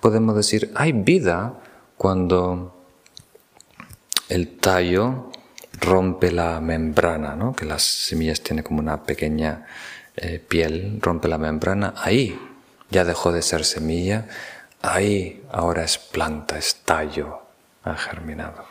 Podemos 0.00 0.34
decir, 0.34 0.72
hay 0.74 0.92
vida 0.92 1.52
cuando 1.98 2.82
el 4.30 4.56
tallo 4.56 5.30
rompe 5.82 6.32
la 6.32 6.60
membrana, 6.60 7.36
¿no? 7.36 7.54
que 7.54 7.66
las 7.66 7.82
semillas 7.82 8.40
tienen 8.40 8.64
como 8.64 8.80
una 8.80 9.02
pequeña 9.02 9.66
eh, 10.16 10.38
piel, 10.38 10.98
rompe 11.02 11.28
la 11.28 11.36
membrana, 11.36 11.92
ahí 11.98 12.40
ya 12.88 13.04
dejó 13.04 13.30
de 13.30 13.42
ser 13.42 13.66
semilla, 13.66 14.26
ahí 14.80 15.42
ahora 15.52 15.84
es 15.84 15.98
planta, 15.98 16.56
es 16.56 16.76
tallo, 16.86 17.42
ha 17.82 17.96
germinado. 17.96 18.64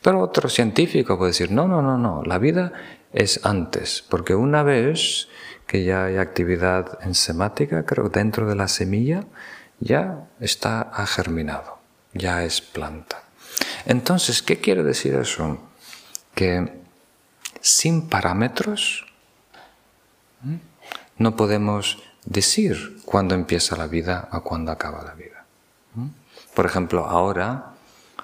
Pero 0.00 0.20
otro 0.20 0.48
científico 0.48 1.18
puede 1.18 1.32
decir, 1.32 1.50
no, 1.50 1.68
no, 1.68 1.82
no, 1.82 1.98
no, 1.98 2.22
la 2.24 2.38
vida 2.38 2.72
es 3.12 3.44
antes, 3.44 4.04
porque 4.08 4.34
una 4.34 4.62
vez 4.62 5.28
que 5.66 5.84
ya 5.84 6.04
hay 6.04 6.16
actividad 6.16 6.98
enzimática, 7.02 7.84
creo 7.84 8.08
dentro 8.08 8.48
de 8.48 8.56
la 8.56 8.68
semilla 8.68 9.24
ya 9.78 10.28
está 10.40 10.82
ha 10.82 11.06
germinado, 11.06 11.78
ya 12.12 12.44
es 12.44 12.60
planta. 12.60 13.22
Entonces, 13.86 14.42
¿qué 14.42 14.60
quiere 14.60 14.82
decir 14.82 15.14
eso? 15.14 15.58
Que 16.34 16.80
sin 17.60 18.08
parámetros 18.08 19.06
no 21.18 21.36
podemos 21.36 22.02
decir 22.24 23.00
cuándo 23.04 23.34
empieza 23.34 23.76
la 23.76 23.86
vida 23.86 24.28
o 24.32 24.42
cuándo 24.42 24.72
acaba 24.72 25.02
la 25.02 25.14
vida. 25.14 25.44
Por 26.54 26.66
ejemplo, 26.66 27.06
ahora 27.06 27.69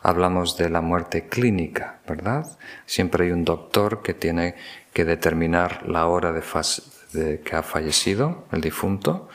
hablamos 0.07 0.57
de 0.57 0.71
la 0.71 0.81
muerte 0.81 1.27
clínica, 1.27 1.99
¿verdad? 2.07 2.47
Siempre 2.87 3.25
hay 3.25 3.33
un 3.33 3.45
doctor 3.45 4.03
que 4.03 4.15
tiene 4.15 4.55
que 4.93 5.05
determinar 5.05 5.85
la 5.89 6.07
hora 6.07 6.33
de, 6.33 7.41
que 7.41 7.57
ha 7.57 7.63
fallecido 7.65 8.45
el 8.53 8.61
difunto 8.61 9.29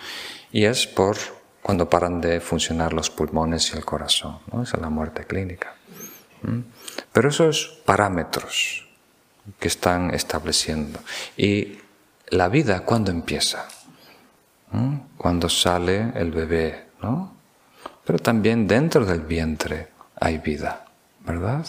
y 0.50 0.64
es 0.64 0.88
por 0.88 1.18
cuando 1.62 1.90
paran 1.90 2.22
de 2.22 2.40
funcionar 2.40 2.94
los 2.94 3.10
pulmones 3.10 3.74
y 3.74 3.78
el 3.78 3.84
corazón. 3.84 4.40
¿no? 4.50 4.64
Esa 4.64 4.78
es 4.78 4.82
la 4.82 4.90
muerte 4.90 5.26
clínica. 5.26 5.76
Pero 7.12 7.28
esos 7.28 7.82
parámetros 7.86 8.88
que 9.60 9.68
están 9.68 10.14
estableciendo. 10.14 11.00
Y 11.36 11.80
la 12.30 12.48
vida, 12.48 12.80
¿cuándo 12.86 13.12
empieza? 13.12 13.68
Cuando 15.18 15.50
sale 15.50 16.14
el 16.16 16.32
bebé, 16.32 16.86
¿no? 17.02 17.36
Pero 18.06 18.20
también 18.20 18.68
dentro 18.68 19.06
del 19.06 19.22
vientre 19.22 19.91
hay 20.22 20.38
vida, 20.38 20.86
¿verdad? 21.26 21.66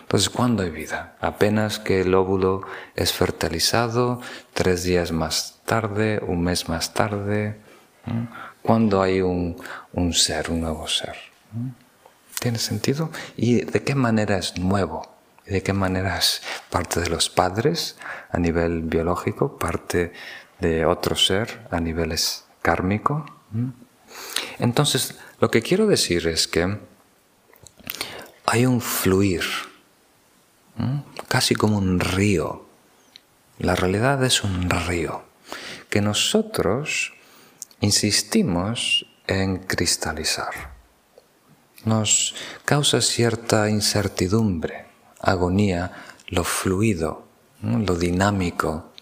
Entonces, 0.00 0.30
¿cuándo 0.30 0.62
hay 0.62 0.70
vida? 0.70 1.16
Apenas 1.20 1.78
que 1.78 2.00
el 2.00 2.14
óvulo 2.14 2.62
es 2.94 3.12
fertilizado, 3.12 4.22
tres 4.54 4.84
días 4.84 5.12
más 5.12 5.60
tarde, 5.66 6.22
un 6.26 6.42
mes 6.42 6.68
más 6.68 6.94
tarde. 6.94 7.58
¿Cuándo 8.62 9.02
hay 9.02 9.20
un, 9.20 9.56
ser, 10.12 10.50
un 10.50 10.62
nuevo 10.62 10.86
ser? 10.86 11.16
¿Tiene 12.40 12.58
sentido? 12.58 13.10
¿Y 13.36 13.62
de 13.62 13.82
qué 13.82 13.94
manera 13.94 14.38
es 14.38 14.56
nuevo? 14.58 15.12
¿De 15.44 15.62
qué 15.62 15.72
manera 15.72 16.16
es 16.16 16.40
parte 16.70 17.00
de 17.00 17.10
los 17.10 17.28
padres 17.28 17.96
a 18.30 18.38
nivel 18.38 18.82
biológico, 18.82 19.58
parte 19.58 20.12
de 20.60 20.86
otro 20.86 21.16
ser 21.16 21.66
a 21.70 21.80
nivel 21.80 22.14
kármico? 22.62 23.26
Entonces, 24.60 25.18
lo 25.40 25.50
que 25.50 25.62
quiero 25.62 25.86
decir 25.86 26.28
es 26.28 26.46
que 26.46 26.78
hay 28.50 28.64
un 28.64 28.80
fluir 28.80 29.44
casi 31.28 31.54
como 31.54 31.76
un 31.76 32.00
río. 32.00 32.64
La 33.58 33.74
realidad 33.74 34.24
es 34.24 34.42
un 34.42 34.70
río 34.70 35.24
que 35.90 36.00
nosotros 36.00 37.12
insistimos 37.80 39.06
en 39.26 39.58
cristalizar. 39.58 40.72
Nos 41.84 42.34
causa 42.64 43.02
cierta 43.02 43.68
incertidumbre, 43.68 44.86
agonía, 45.20 45.92
lo 46.28 46.44
fluido, 46.44 47.26
lo 47.62 47.96
dinámico 47.96 48.92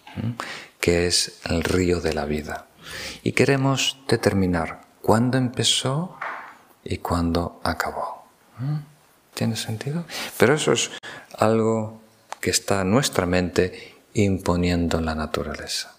que 0.80 1.06
es 1.06 1.40
el 1.44 1.62
río 1.62 2.00
de 2.00 2.14
la 2.14 2.24
vida. 2.24 2.66
Y 3.22 3.32
queremos 3.32 3.98
determinar 4.08 4.82
cuándo 5.02 5.38
empezó 5.38 6.16
y 6.82 6.98
cuándo 6.98 7.60
acabó. 7.62 8.26
¿Tiene 9.36 9.54
sentido? 9.54 10.06
Pero 10.38 10.54
eso 10.54 10.72
es 10.72 10.90
algo 11.36 12.00
que 12.40 12.48
está 12.48 12.84
nuestra 12.84 13.26
mente 13.26 13.94
imponiendo 14.14 14.98
en 14.98 15.04
la 15.04 15.14
naturaleza. 15.14 15.92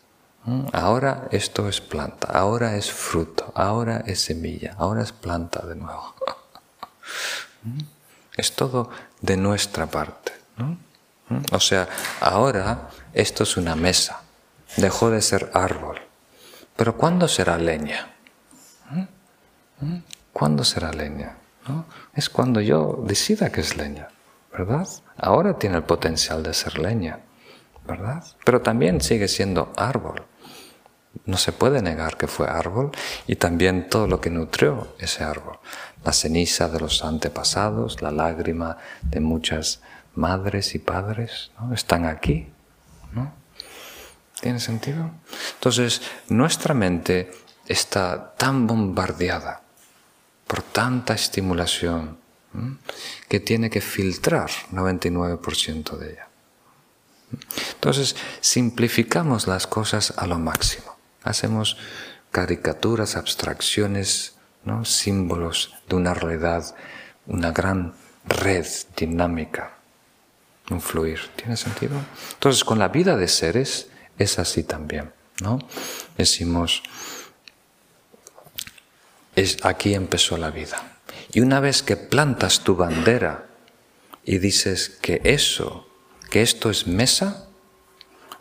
¿Mm? 0.45 0.69
Ahora 0.73 1.27
esto 1.29 1.69
es 1.69 1.79
planta, 1.79 2.29
ahora 2.29 2.77
es 2.77 2.91
fruto, 2.91 3.51
ahora 3.53 4.03
es 4.07 4.21
semilla, 4.21 4.73
ahora 4.79 5.03
es 5.03 5.11
planta 5.11 5.63
de 5.67 5.75
nuevo. 5.75 6.15
¿Mm? 7.63 7.81
Es 8.37 8.55
todo 8.55 8.89
de 9.21 9.37
nuestra 9.37 9.85
parte. 9.85 10.31
¿Mm? 10.57 11.43
O 11.51 11.59
sea, 11.59 11.87
ahora 12.19 12.89
esto 13.13 13.43
es 13.43 13.55
una 13.55 13.75
mesa, 13.75 14.21
dejó 14.77 15.11
de 15.11 15.21
ser 15.21 15.51
árbol. 15.53 16.01
Pero 16.75 16.97
¿cuándo 16.97 17.27
será 17.27 17.55
leña? 17.59 18.15
¿Cuándo 20.33 20.63
será 20.63 20.91
leña? 20.91 21.37
Es 22.13 22.29
cuando 22.29 22.61
yo 22.61 23.03
decida 23.05 23.51
que 23.51 23.61
es 23.61 23.77
leña, 23.77 24.09
¿verdad? 24.51 24.87
Ahora 25.17 25.57
tiene 25.57 25.77
el 25.77 25.83
potencial 25.83 26.43
de 26.43 26.53
ser 26.53 26.79
leña, 26.79 27.19
¿verdad? 27.85 28.23
Pero 28.43 28.61
también 28.61 29.01
sigue 29.01 29.27
siendo 29.27 29.71
árbol. 29.75 30.23
No 31.25 31.37
se 31.37 31.51
puede 31.51 31.81
negar 31.81 32.17
que 32.17 32.27
fue 32.27 32.47
árbol 32.47 32.91
y 33.25 33.37
también 33.37 33.89
todo 33.89 34.07
lo 34.07 34.21
que 34.21 34.29
nutrió 34.29 34.95
ese 34.99 35.23
árbol. 35.23 35.57
La 36.03 36.13
ceniza 36.13 36.69
de 36.69 36.79
los 36.79 37.03
antepasados, 37.03 38.01
la 38.01 38.11
lágrima 38.11 38.77
de 39.01 39.19
muchas 39.19 39.81
madres 40.15 40.75
y 40.75 40.79
padres, 40.79 41.51
¿no? 41.59 41.73
están 41.73 42.05
aquí. 42.05 42.49
¿no? 43.13 43.33
¿Tiene 44.39 44.59
sentido? 44.59 45.09
Entonces, 45.55 46.01
nuestra 46.29 46.73
mente 46.73 47.31
está 47.67 48.33
tan 48.37 48.67
bombardeada 48.67 49.61
por 50.47 50.61
tanta 50.61 51.13
estimulación 51.13 52.17
que 53.27 53.39
tiene 53.39 53.69
que 53.69 53.81
filtrar 53.81 54.49
99% 54.71 55.97
de 55.97 56.11
ella. 56.11 56.27
Entonces, 57.73 58.15
simplificamos 58.39 59.47
las 59.47 59.67
cosas 59.67 60.13
a 60.17 60.25
lo 60.27 60.39
máximo. 60.39 60.97
Hacemos 61.23 61.77
caricaturas, 62.31 63.15
abstracciones, 63.15 64.35
¿no? 64.63 64.85
símbolos 64.85 65.75
de 65.87 65.95
una 65.95 66.13
realidad, 66.13 66.75
una 67.25 67.51
gran 67.51 67.93
red 68.25 68.65
dinámica, 68.95 69.77
un 70.69 70.81
fluir. 70.81 71.19
¿Tiene 71.35 71.57
sentido? 71.57 71.95
Entonces, 72.33 72.63
con 72.63 72.79
la 72.79 72.87
vida 72.87 73.17
de 73.17 73.27
seres 73.27 73.89
es 74.17 74.39
así 74.39 74.63
también. 74.63 75.11
¿no? 75.41 75.59
Decimos, 76.17 76.81
es, 79.37 79.63
aquí 79.63 79.93
empezó 79.93 80.35
la 80.35 80.49
vida. 80.49 80.97
Y 81.31 81.41
una 81.41 81.59
vez 81.59 81.83
que 81.83 81.95
plantas 81.95 82.61
tu 82.61 82.75
bandera 82.75 83.45
y 84.25 84.39
dices 84.39 84.89
que 84.89 85.21
eso, 85.23 85.87
que 86.31 86.41
esto 86.41 86.71
es 86.71 86.87
mesa, 86.87 87.47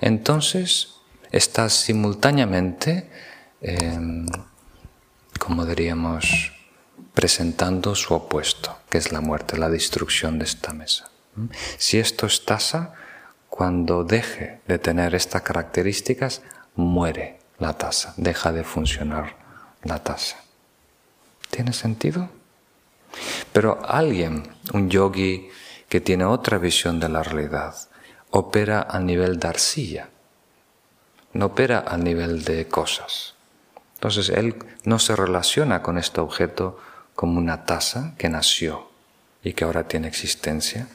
entonces 0.01 0.95
estás 1.31 1.75
simultáneamente, 1.75 3.11
em, 3.61 4.27
como 5.39 5.67
diríamos, 5.67 6.53
presentando 7.13 7.95
su 7.95 8.15
opuesto, 8.15 8.79
que 8.89 8.97
es 8.97 9.13
la 9.13 9.21
muerte, 9.21 9.59
la 9.59 9.69
destrucción 9.69 10.39
de 10.39 10.47
esta 10.47 10.73
mesa. 10.73 11.11
Si 11.77 11.99
esto 11.99 12.27
es 12.27 12.47
tasa, 12.47 12.95
cuando 13.51 14.03
deje 14.03 14.61
de 14.67 14.79
tener 14.79 15.15
estas 15.15 15.43
características, 15.43 16.41
muere 16.75 17.39
la 17.59 17.75
tasa, 17.75 18.15
deja 18.17 18.53
de 18.53 18.65
funcionar 18.65 19.37
la 19.83 20.03
tasa. 20.03 20.46
¿Tiene 21.51 21.73
sentido? 21.73 22.29
Pero 23.53 23.81
alguien, 23.87 24.49
un 24.73 24.91
yogi 24.91 25.49
que 25.89 26.01
tiene 26.01 26.25
otra 26.25 26.59
visión 26.59 27.01
de 27.01 27.09
la 27.09 27.23
realidad, 27.23 27.77
opera 28.31 28.87
a 28.89 28.99
nivel 29.01 29.39
de 29.39 29.49
arcilla, 29.49 30.09
no 31.33 31.47
opera 31.47 31.85
a 31.87 31.97
nivel 31.97 32.45
de 32.45 32.67
cosas. 32.69 33.35
Entonces 33.95 34.29
él 34.29 34.57
no 34.85 34.99
se 34.99 35.17
relaciona 35.17 35.83
con 35.83 35.99
este 35.99 36.21
objeto 36.21 36.79
como 37.15 37.39
una 37.39 37.65
taza 37.65 38.15
que 38.19 38.29
nació 38.29 38.91
y 39.43 39.55
que 39.55 39.65
ahora 39.65 39.89
tiene 39.89 40.09
existencia. 40.09 40.89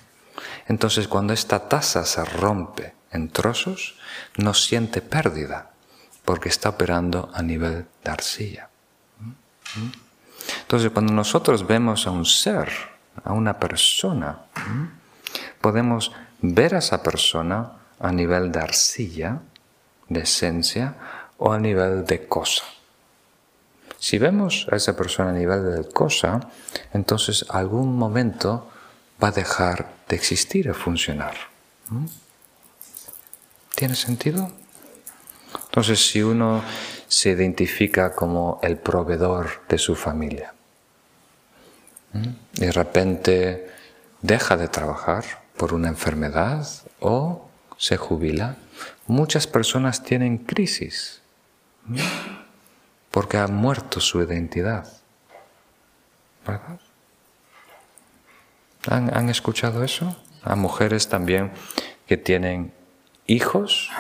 Entonces 0.68 1.08
cuando 1.08 1.34
esta 1.34 1.68
taza 1.68 2.06
se 2.06 2.24
rompe 2.24 2.93
en 3.12 3.30
trozos, 3.30 3.95
no 4.38 4.54
siente 4.54 5.02
pérdida 5.02 5.72
porque 6.26 6.49
está 6.49 6.70
operando 6.70 7.32
a 7.34 7.41
nivel 7.41 7.88
de 8.04 8.12
arcilla. 8.12 8.70
Entonces 10.62 10.91
cuando 10.91 11.14
nosotros 11.14 11.68
vemos 11.68 12.07
a 12.07 12.12
un 12.12 12.26
ser, 12.26 12.70
a 13.24 13.34
una 13.34 13.59
persona, 13.59 14.39
podemos 15.59 16.12
ver 16.41 16.76
a 16.76 16.80
esa 16.80 17.03
persona 17.03 17.74
a 17.99 18.12
nivel 18.12 18.51
de 18.51 18.59
arcilla, 18.59 19.39
de 20.09 20.22
esencia, 20.22 20.95
o 21.38 21.51
a 21.51 21.59
nivel 21.59 22.05
de 22.05 22.28
cosa. 22.28 22.64
Si 23.97 24.18
vemos 24.18 24.68
a 24.72 24.76
esa 24.76 24.95
persona 24.95 25.30
a 25.30 25.34
nivel 25.34 25.76
de 25.76 25.89
cosa, 25.89 26.39
entonces 26.93 27.45
algún 27.49 27.97
momento 27.97 28.70
va 29.22 29.30
a 29.30 29.32
dejar 29.32 29.93
de 30.07 30.16
existir 30.16 30.68
y 30.68 30.74
funcionar. 30.74 31.36
¿Tiene 33.76 33.95
sentido? 33.95 34.51
Entonces, 35.66 36.05
si 36.05 36.22
uno 36.22 36.62
se 37.12 37.32
identifica 37.32 38.14
como 38.16 38.57
el 38.64 38.78
proveedor 38.78 39.68
de 39.68 39.78
su 39.78 39.95
familia, 39.97 40.53
y 42.14 42.62
de 42.62 42.72
repente 42.72 43.70
deja 44.22 44.55
de 44.55 44.70
trabajar 44.70 45.26
por 45.57 45.74
una 45.74 45.89
enfermedad 45.89 46.66
o 47.01 47.49
se 47.78 47.97
jubila, 47.97 48.55
muchas 49.07 49.45
personas 49.45 50.03
tienen 50.03 50.38
crisis 50.38 51.22
porque 53.12 53.38
ha 53.38 53.47
muerto 53.47 53.99
su 53.99 54.22
identidad. 54.22 54.88
¿Verdad? 56.47 56.80
¿Han, 58.88 59.30
escuchado 59.30 59.84
eso? 59.84 60.16
A 60.43 60.55
mujeres 60.55 61.09
también 61.09 61.51
que 62.07 62.16
tienen 62.16 62.72
hijos 63.28 63.91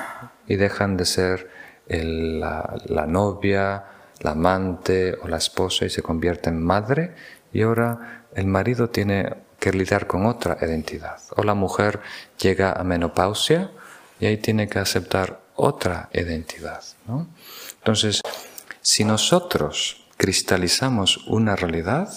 y 0.47 0.55
dejan 0.55 0.95
de 0.95 1.05
ser 1.05 1.60
la, 1.87 2.77
la, 2.85 3.05
novia, 3.05 3.83
la 4.19 4.31
amante 4.31 5.15
o 5.21 5.27
la 5.27 5.37
esposa 5.37 5.85
y 5.85 5.89
se 5.89 6.01
convierte 6.01 6.49
en 6.49 6.61
madre 6.61 7.15
y 7.53 7.61
ahora 7.61 8.25
el 8.35 8.47
marido 8.47 8.89
tiene 8.89 9.35
que 9.59 9.71
lidiar 9.71 10.07
con 10.07 10.25
otra 10.25 10.57
identidad. 10.61 11.19
O 11.35 11.43
la 11.43 11.53
mujer 11.53 11.99
llega 12.39 12.71
a 12.71 12.83
menopausia 12.83 13.71
y 14.19 14.25
ahí 14.25 14.37
tiene 14.37 14.67
que 14.67 14.79
aceptar 14.79 15.39
otra 15.55 16.09
identidad. 16.13 16.83
¿no? 17.07 17.27
Entonces, 17.77 18.21
si 18.81 19.03
nosotros 19.03 20.05
cristalizamos 20.17 21.27
una 21.27 21.55
realidad, 21.55 22.11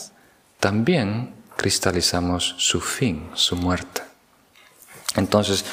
también 0.61 1.35
cristalizamos 1.57 2.55
su 2.59 2.81
fin, 2.81 3.29
su 3.35 3.57
muerte. 3.57 4.03
Entonces, 5.17 5.65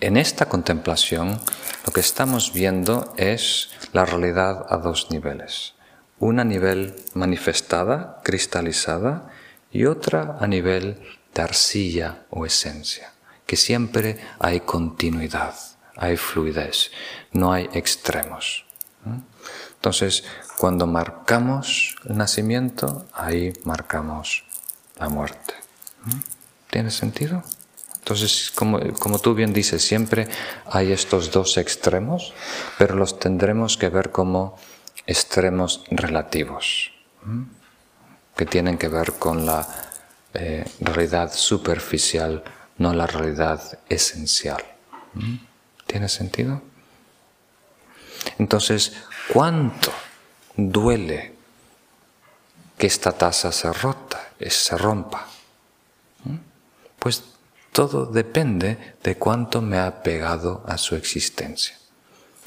en 0.00 0.16
esta 0.16 0.46
contemplación, 0.46 1.40
lo 1.84 1.92
que 1.92 2.00
estamos 2.00 2.52
viendo 2.52 3.12
es 3.16 3.70
la 3.92 4.04
realidad 4.04 4.66
a 4.68 4.76
dos 4.76 5.10
niveles. 5.10 5.74
Una 6.18 6.42
a 6.42 6.44
nivel 6.44 6.94
manifestada, 7.14 8.20
cristalizada, 8.22 9.30
y 9.72 9.86
otra 9.86 10.36
a 10.38 10.46
nivel 10.46 11.00
de 11.34 11.42
arcilla 11.42 12.26
o 12.30 12.46
esencia, 12.46 13.12
que 13.46 13.56
siempre 13.56 14.20
hay 14.38 14.60
continuidad, 14.60 15.54
hay 15.96 16.16
fluidez, 16.16 16.90
no 17.32 17.52
hay 17.52 17.68
extremos. 17.72 18.66
Entonces, 19.74 20.24
cuando 20.58 20.86
marcamos 20.86 21.96
el 22.04 22.16
nacimiento, 22.16 23.06
ahí 23.12 23.52
marcamos 23.64 24.44
la 24.98 25.08
muerte. 25.08 25.54
¿Tiene 26.70 26.90
sentido? 26.90 27.42
Entonces, 28.02 28.50
como, 28.50 29.18
tú 29.20 29.32
bien 29.32 29.52
dices, 29.52 29.84
siempre 29.84 30.26
hay 30.66 30.90
estos 30.90 31.30
dos 31.30 31.56
extremos, 31.56 32.34
pero 32.76 32.96
los 32.96 33.20
tendremos 33.20 33.76
que 33.76 33.90
ver 33.90 34.10
como 34.10 34.58
extremos 35.06 35.84
relativos, 35.88 36.90
que 38.34 38.44
tienen 38.44 38.76
que 38.76 38.88
ver 38.88 39.12
con 39.12 39.46
la 39.46 39.68
eh, 40.34 40.64
realidad 40.80 41.32
superficial, 41.32 42.42
no 42.78 42.92
la 42.92 43.06
realidad 43.06 43.78
esencial. 43.88 44.64
¿Tiene 45.86 46.08
sentido? 46.08 46.60
Entonces, 48.38 48.94
¿cuánto 49.32 49.92
duele 50.56 51.36
que 52.76 52.88
esta 52.88 53.12
taza 53.12 53.52
se 53.52 53.72
rota, 53.72 54.30
se 54.40 54.76
rompa? 54.76 55.28
¿Mm? 56.24 56.36
Pues 56.98 57.31
todo 57.72 58.06
depende 58.06 58.96
de 59.02 59.16
cuánto 59.16 59.62
me 59.62 59.78
ha 59.78 60.02
pegado 60.02 60.62
a 60.68 60.76
su 60.78 60.94
existencia. 60.94 61.76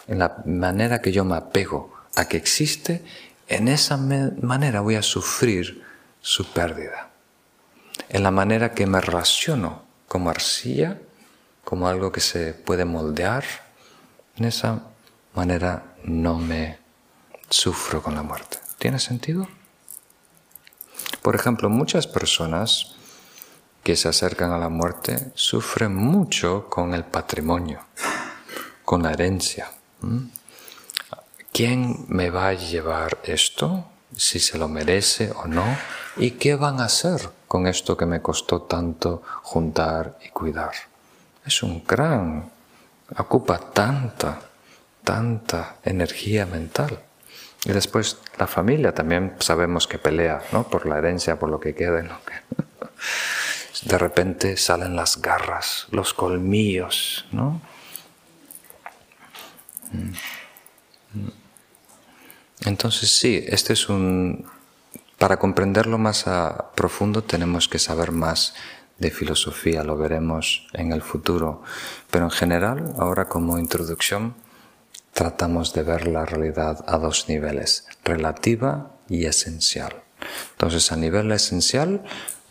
En 0.07 0.19
la 0.19 0.43
manera 0.45 1.01
que 1.01 1.11
yo 1.11 1.25
me 1.25 1.35
apego 1.35 1.93
a 2.15 2.25
que 2.25 2.37
existe, 2.37 3.03
en 3.47 3.67
esa 3.67 3.97
manera 3.97 4.81
voy 4.81 4.95
a 4.95 5.01
sufrir 5.01 5.83
su 6.21 6.45
pérdida. 6.45 7.09
En 8.09 8.23
la 8.23 8.31
manera 8.31 8.73
que 8.73 8.85
me 8.85 9.01
relaciono 9.01 9.83
como 10.07 10.29
arcilla, 10.29 10.99
como 11.63 11.87
algo 11.87 12.11
que 12.11 12.21
se 12.21 12.53
puede 12.53 12.85
moldear, 12.85 13.43
en 14.37 14.45
esa 14.45 14.83
manera 15.33 15.95
no 16.03 16.37
me 16.37 16.77
sufro 17.49 18.03
con 18.03 18.15
la 18.15 18.21
muerte. 18.21 18.59
¿Tiene 18.77 18.99
sentido? 18.99 19.47
Por 21.21 21.35
ejemplo, 21.35 21.69
muchas 21.69 22.05
personas 22.05 22.94
que 23.85 23.95
se 23.95 24.09
acercan 24.09 24.51
a 24.51 24.57
la 24.57 24.67
muerte 24.67 25.31
sufren 25.35 25.95
mucho 25.95 26.65
con 26.71 26.95
el 26.95 27.03
patrimonio, 27.03 27.81
con 28.83 29.03
la 29.03 29.11
herencia. 29.11 29.69
¿Quién 31.53 32.05
me 32.07 32.31
va 32.31 32.47
a 32.47 32.53
llevar 32.53 33.19
esto? 33.25 33.85
Si 34.17 34.39
se 34.39 34.57
lo 34.57 34.67
merece 34.67 35.31
o 35.35 35.45
no. 35.45 35.63
¿Y 36.17 36.31
qué 36.31 36.55
van 36.55 36.79
a 36.79 36.85
hacer 36.85 37.29
con 37.47 37.67
esto 37.67 37.95
que 37.95 38.07
me 38.07 38.23
costó 38.23 38.63
tanto 38.63 39.21
juntar 39.43 40.17
y 40.25 40.29
cuidar? 40.29 40.73
Es 41.45 41.61
un 41.61 41.83
gran, 41.87 42.49
ocupa 43.19 43.59
tanta, 43.59 44.41
tanta 45.03 45.75
energía 45.83 46.47
mental. 46.47 47.03
Y 47.63 47.71
después 47.71 48.17
la 48.39 48.47
familia 48.47 48.95
también 48.95 49.35
sabemos 49.37 49.85
que 49.85 49.99
pelea, 49.99 50.41
¿no? 50.51 50.67
Por 50.67 50.87
la 50.87 50.97
herencia, 50.97 51.37
por 51.37 51.49
lo 51.49 51.59
que 51.59 51.75
quede, 51.75 52.01
¿no? 52.01 52.17
De 53.83 53.97
repente 53.97 54.57
salen 54.57 54.95
las 54.95 55.21
garras, 55.21 55.87
los 55.91 56.13
colmillos, 56.13 57.25
¿no? 57.31 57.61
Entonces 62.61 63.17
sí, 63.17 63.43
este 63.47 63.73
es 63.73 63.89
un... 63.89 64.45
Para 65.17 65.37
comprenderlo 65.37 65.97
más 65.97 66.25
profundo 66.75 67.23
tenemos 67.23 67.67
que 67.67 67.79
saber 67.79 68.11
más 68.11 68.53
de 68.97 69.11
filosofía, 69.11 69.83
lo 69.83 69.97
veremos 69.97 70.67
en 70.73 70.91
el 70.91 71.01
futuro. 71.01 71.63
Pero 72.11 72.25
en 72.25 72.31
general, 72.31 72.93
ahora 72.97 73.27
como 73.27 73.59
introducción, 73.59 74.35
tratamos 75.13 75.73
de 75.73 75.83
ver 75.83 76.07
la 76.07 76.25
realidad 76.25 76.83
a 76.87 76.97
dos 76.97 77.29
niveles, 77.29 77.87
relativa 78.03 78.91
y 79.07 79.25
esencial. 79.25 80.03
Entonces, 80.51 80.91
a 80.91 80.95
nivel 80.95 81.31
esencial, 81.31 82.03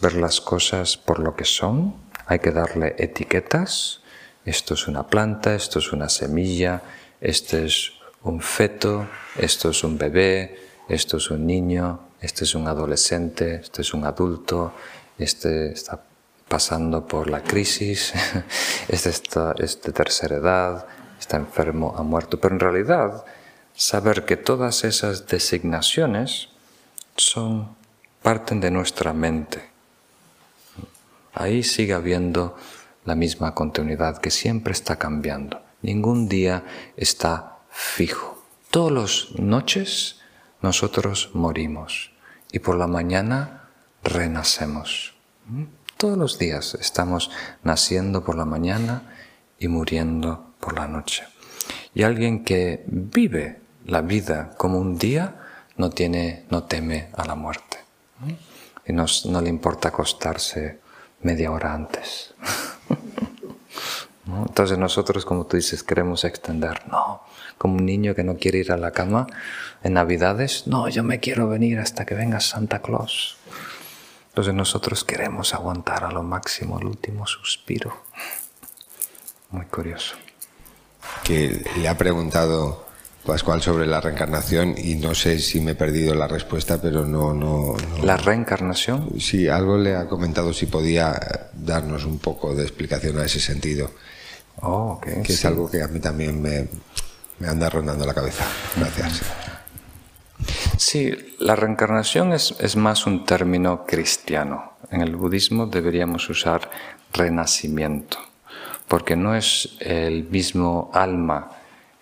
ver 0.04 0.16
las 0.16 0.42
cosas 0.42 0.98
por 0.98 1.18
lo 1.18 1.34
que 1.34 1.46
son, 1.46 1.94
hay 2.26 2.38
que 2.38 2.50
darle 2.50 2.94
etiquetas. 2.98 4.02
Esto 4.44 4.74
es 4.74 4.86
una 4.86 5.06
planta, 5.06 5.54
esto 5.54 5.78
es 5.78 5.94
una 5.94 6.10
semilla, 6.10 6.82
este 7.22 7.64
es 7.64 7.92
un 8.22 8.42
feto, 8.42 9.06
esto 9.38 9.70
es 9.70 9.82
un 9.82 9.96
bebé, 9.96 10.58
esto 10.90 11.16
es 11.16 11.30
un 11.30 11.46
niño, 11.46 12.00
este 12.20 12.44
es 12.44 12.54
un 12.54 12.68
adolescente, 12.68 13.54
este 13.54 13.80
es 13.80 13.94
un 13.94 14.04
adulto, 14.04 14.74
este 15.18 15.72
está 15.72 16.02
pasando 16.48 17.06
por 17.06 17.30
la 17.30 17.42
crisis, 17.42 18.12
este 18.88 19.08
está 19.08 19.54
es 19.58 19.80
de 19.80 19.92
tercera 19.92 20.36
edad, 20.36 20.86
está 21.18 21.38
enfermo, 21.38 21.94
ha 21.96 22.02
muerto. 22.02 22.38
Pero 22.38 22.54
en 22.56 22.60
realidad, 22.60 23.24
saber 23.74 24.26
que 24.26 24.36
todas 24.36 24.84
esas 24.84 25.26
designaciones 25.26 26.50
son, 27.16 27.74
parten 28.22 28.60
de 28.60 28.70
nuestra 28.70 29.14
mente. 29.14 29.73
Ahí 31.34 31.64
sigue 31.64 31.94
habiendo 31.94 32.56
la 33.04 33.16
misma 33.16 33.54
continuidad 33.54 34.18
que 34.18 34.30
siempre 34.30 34.72
está 34.72 34.96
cambiando. 34.96 35.60
Ningún 35.82 36.28
día 36.28 36.64
está 36.96 37.58
fijo. 37.70 38.42
Todas 38.70 38.92
las 38.92 39.38
noches 39.38 40.20
nosotros 40.62 41.30
morimos 41.34 42.12
y 42.52 42.60
por 42.60 42.76
la 42.76 42.86
mañana 42.86 43.64
renacemos. 44.02 45.14
¿Mm? 45.46 45.64
Todos 45.96 46.16
los 46.16 46.38
días 46.38 46.74
estamos 46.80 47.30
naciendo 47.62 48.24
por 48.24 48.36
la 48.36 48.44
mañana 48.44 49.14
y 49.58 49.68
muriendo 49.68 50.54
por 50.60 50.74
la 50.78 50.86
noche. 50.86 51.24
Y 51.94 52.02
alguien 52.02 52.44
que 52.44 52.84
vive 52.86 53.60
la 53.86 54.02
vida 54.02 54.54
como 54.56 54.78
un 54.78 54.98
día 54.98 55.36
no, 55.76 55.90
tiene, 55.90 56.44
no 56.50 56.64
teme 56.64 57.10
a 57.16 57.24
la 57.24 57.34
muerte. 57.34 57.78
Y 58.86 58.92
no, 58.92 59.06
no 59.26 59.40
le 59.40 59.48
importa 59.48 59.88
acostarse 59.88 60.80
media 61.24 61.50
hora 61.50 61.74
antes. 61.74 62.34
Entonces 64.26 64.78
nosotros, 64.78 65.24
como 65.24 65.46
tú 65.46 65.56
dices, 65.56 65.82
queremos 65.82 66.24
extender. 66.24 66.86
No, 66.88 67.22
como 67.58 67.76
un 67.76 67.86
niño 67.86 68.14
que 68.14 68.24
no 68.24 68.36
quiere 68.36 68.58
ir 68.58 68.72
a 68.72 68.76
la 68.76 68.92
cama 68.92 69.26
en 69.82 69.94
Navidades. 69.94 70.66
No, 70.66 70.88
yo 70.88 71.02
me 71.02 71.20
quiero 71.20 71.48
venir 71.48 71.78
hasta 71.78 72.04
que 72.06 72.14
venga 72.14 72.40
Santa 72.40 72.80
Claus. 72.80 73.36
Entonces 74.28 74.54
nosotros 74.54 75.04
queremos 75.04 75.54
aguantar 75.54 76.04
a 76.04 76.10
lo 76.10 76.22
máximo 76.22 76.78
el 76.78 76.86
último 76.86 77.26
suspiro. 77.26 78.02
Muy 79.50 79.66
curioso 79.66 80.16
que 81.22 81.64
le 81.76 81.88
ha 81.88 81.96
preguntado 81.96 82.83
Pascual 83.26 83.62
sobre 83.62 83.86
la 83.86 84.00
reencarnación 84.00 84.74
y 84.76 84.96
no 84.96 85.14
sé 85.14 85.38
si 85.38 85.60
me 85.60 85.72
he 85.72 85.74
perdido 85.74 86.14
la 86.14 86.28
respuesta, 86.28 86.80
pero 86.80 87.06
no, 87.06 87.32
no, 87.32 87.74
¿La 88.02 88.18
reencarnación? 88.18 89.18
Sí, 89.18 89.48
algo 89.48 89.78
le 89.78 89.96
ha 89.96 90.06
comentado 90.06 90.52
si 90.52 90.66
podía 90.66 91.18
darnos 91.54 92.04
un 92.04 92.18
poco 92.18 92.54
de 92.54 92.62
explicación 92.62 93.18
a 93.18 93.24
ese 93.24 93.40
sentido. 93.40 93.90
Oh, 94.60 94.98
okay, 94.98 95.22
que 95.22 95.32
es 95.32 95.44
algo 95.46 95.70
que 95.70 95.82
a 95.82 95.88
mí 95.88 96.00
también 96.00 96.40
me, 96.42 96.68
me 97.38 97.48
anda 97.48 97.70
rondando 97.70 98.04
la 98.04 98.12
cabeza. 98.12 98.44
Gracias. 98.76 99.22
Sí, 100.76 101.14
la 101.38 101.56
reencarnación 101.56 102.32
es, 102.32 102.54
es 102.60 102.76
más 102.76 103.06
un 103.06 103.24
término 103.24 103.86
cristiano. 103.86 104.74
En 104.90 105.00
el 105.00 105.16
budismo 105.16 105.66
deberíamos 105.66 106.28
usar 106.28 106.70
renacimiento 107.12 108.18
porque 108.88 109.16
no 109.16 109.34
es 109.34 109.76
el 109.80 110.24
mismo 110.24 110.90
alma 110.92 111.50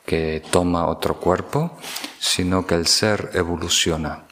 que 0.05 0.43
toma 0.51 0.87
otro 0.87 1.19
cuerpo, 1.21 1.77
sino 2.19 2.67
que 2.67 2.75
el 2.75 2.87
ser 2.87 3.31
evoluciona 3.35 4.25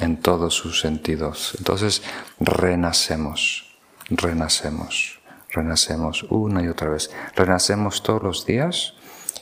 en 0.00 0.16
todos 0.20 0.54
sus 0.54 0.80
sentidos. 0.80 1.54
Entonces 1.58 2.02
renacemos, 2.38 3.76
renacemos, 4.08 5.20
renacemos 5.50 6.24
una 6.24 6.62
y 6.62 6.68
otra 6.68 6.90
vez. 6.90 7.10
Renacemos 7.34 8.02
todos 8.02 8.22
los 8.22 8.46
días 8.46 8.94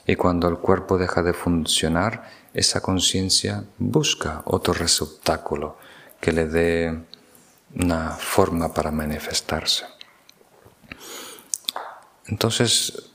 y 0.06 0.16
cuando 0.16 0.48
el 0.48 0.58
cuerpo 0.58 0.98
deja 0.98 1.22
de 1.22 1.32
funcionar, 1.32 2.30
esa 2.54 2.80
conciencia 2.80 3.64
busca 3.78 4.42
otro 4.44 4.72
receptáculo 4.74 5.78
que 6.20 6.32
le 6.32 6.46
dé 6.46 7.04
una 7.74 8.10
forma 8.10 8.72
para 8.72 8.90
manifestarse. 8.90 9.84
Entonces, 12.26 13.07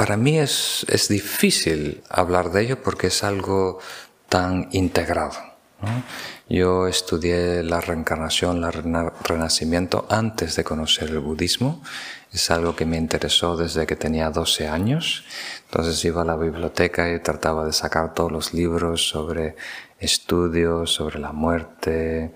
para 0.00 0.16
mí 0.16 0.38
es, 0.38 0.86
difícil 1.10 2.02
hablar 2.08 2.52
de 2.52 2.62
ello 2.62 2.82
porque 2.82 3.08
es 3.08 3.22
algo 3.22 3.80
tan 4.30 4.70
integrado. 4.72 5.34
Yo 6.48 6.86
estudié 6.86 7.62
la 7.62 7.82
reencarnación, 7.82 8.64
el 8.64 8.72
renacimiento 9.22 10.06
antes 10.08 10.56
de 10.56 10.64
conocer 10.64 11.10
el 11.10 11.18
budismo. 11.18 11.82
Es 12.32 12.50
algo 12.50 12.74
que 12.74 12.86
me 12.86 12.96
interesó 12.96 13.58
desde 13.58 13.86
que 13.86 13.94
tenía 13.94 14.30
12 14.30 14.68
años. 14.68 15.26
Entonces 15.66 16.02
iba 16.06 16.22
a 16.22 16.24
la 16.24 16.36
biblioteca 16.36 17.12
y 17.12 17.20
trataba 17.20 17.66
de 17.66 17.74
sacar 17.74 18.14
todos 18.14 18.32
los 18.32 18.54
libros 18.54 19.06
sobre 19.06 19.54
estudios, 19.98 20.94
sobre 20.94 21.18
la 21.18 21.32
muerte 21.32 22.32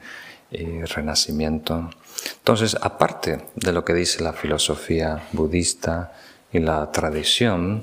y 0.51 0.83
renacimiento. 0.83 1.89
Entonces, 2.37 2.77
aparte 2.79 3.47
de 3.55 3.73
lo 3.73 3.87
que 3.87 3.95
dice 3.95 4.23
la 4.23 4.35
filosofía 4.35 5.29
budista 5.33 6.13
y 6.55 6.61
la 6.61 6.91
tradición, 6.93 7.83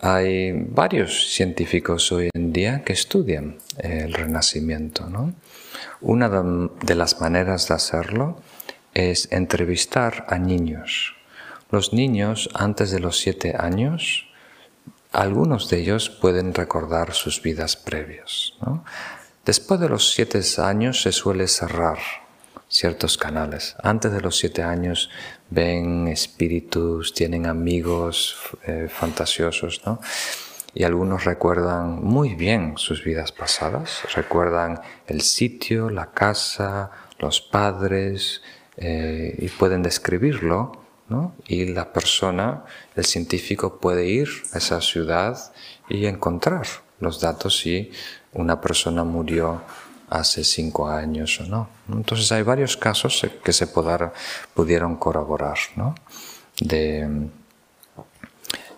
hay 0.00 0.52
varios 0.52 1.34
científicos 1.34 2.10
hoy 2.12 2.30
en 2.34 2.50
día 2.50 2.82
que 2.82 2.94
estudian 2.94 3.58
el 3.76 4.14
renacimiento. 4.14 5.06
Una 6.00 6.30
de 6.30 6.94
las 6.94 7.20
maneras 7.20 7.68
de 7.68 7.74
hacerlo 7.74 8.40
es 8.94 9.30
entrevistar 9.30 10.24
a 10.28 10.38
niños. 10.38 11.14
Los 11.70 11.92
niños 11.92 12.48
antes 12.54 12.90
de 12.90 13.00
los 13.00 13.18
siete 13.18 13.54
años, 13.58 14.28
algunos 15.12 15.68
de 15.68 15.80
ellos 15.80 16.08
pueden 16.08 16.54
recordar 16.54 17.12
sus 17.12 17.42
vidas 17.42 17.76
previas. 17.76 18.54
Después 19.44 19.78
de 19.78 19.90
los 19.90 20.10
siete 20.14 20.40
años 20.56 21.02
se 21.02 21.12
suele 21.12 21.48
cerrar 21.48 21.98
ciertos 22.74 23.16
canales. 23.16 23.76
Antes 23.84 24.10
de 24.10 24.20
los 24.20 24.36
siete 24.36 24.64
años 24.64 25.08
ven 25.48 26.08
espíritus, 26.08 27.14
tienen 27.14 27.46
amigos 27.46 28.36
eh, 28.66 28.88
fantasiosos, 28.90 29.82
¿no? 29.86 30.00
Y 30.74 30.82
algunos 30.82 31.24
recuerdan 31.24 32.02
muy 32.02 32.34
bien 32.34 32.72
sus 32.76 33.04
vidas 33.04 33.30
pasadas, 33.30 34.00
recuerdan 34.12 34.80
el 35.06 35.20
sitio, 35.20 35.88
la 35.88 36.10
casa, 36.10 36.90
los 37.20 37.40
padres, 37.40 38.42
eh, 38.76 39.36
y 39.38 39.48
pueden 39.50 39.84
describirlo, 39.84 40.72
¿no? 41.08 41.36
Y 41.46 41.66
la 41.66 41.92
persona, 41.92 42.64
el 42.96 43.04
científico 43.04 43.78
puede 43.78 44.08
ir 44.08 44.28
a 44.52 44.58
esa 44.58 44.80
ciudad 44.80 45.38
y 45.88 46.06
encontrar 46.06 46.66
los 46.98 47.20
datos 47.20 47.56
si 47.58 47.92
una 48.32 48.60
persona 48.60 49.04
murió 49.04 49.62
hace 50.18 50.44
cinco 50.44 50.88
años 50.88 51.40
o 51.40 51.44
no. 51.44 51.68
Entonces 51.90 52.30
hay 52.32 52.42
varios 52.42 52.76
casos 52.76 53.26
que 53.42 53.52
se 53.52 53.66
pudieron 53.66 54.96
corroborar 54.96 55.58
¿no? 55.76 55.94
de, 56.60 57.28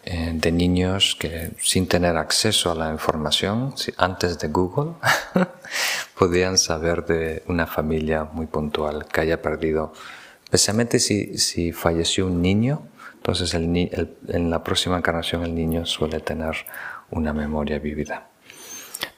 eh, 0.05 0.33
de 0.35 0.53
niños 0.53 1.17
que 1.19 1.53
sin 1.61 1.87
tener 1.87 2.17
acceso 2.17 2.71
a 2.71 2.75
la 2.75 2.91
información, 2.91 3.75
antes 3.97 4.39
de 4.39 4.49
Google, 4.49 4.93
podían 6.19 6.59
saber 6.59 7.05
de 7.05 7.43
una 7.49 7.67
familia 7.67 8.25
muy 8.25 8.47
puntual 8.47 9.07
que 9.07 9.21
haya 9.21 9.43
perdido 9.43 9.93
Especialmente 10.47 11.01
si, 11.01 11.39
si 11.39 11.73
falleció 11.73 12.27
un 12.27 12.41
niño, 12.41 12.87
entonces 13.15 13.53
en 13.53 14.51
la 14.51 14.63
próxima 14.63 14.97
encarnación 14.97 15.43
el 15.43 15.55
niño 15.57 15.85
suele 15.85 16.21
tener 16.21 16.55
una 17.11 17.33
memoria 17.33 17.81
vivida. 17.81 18.29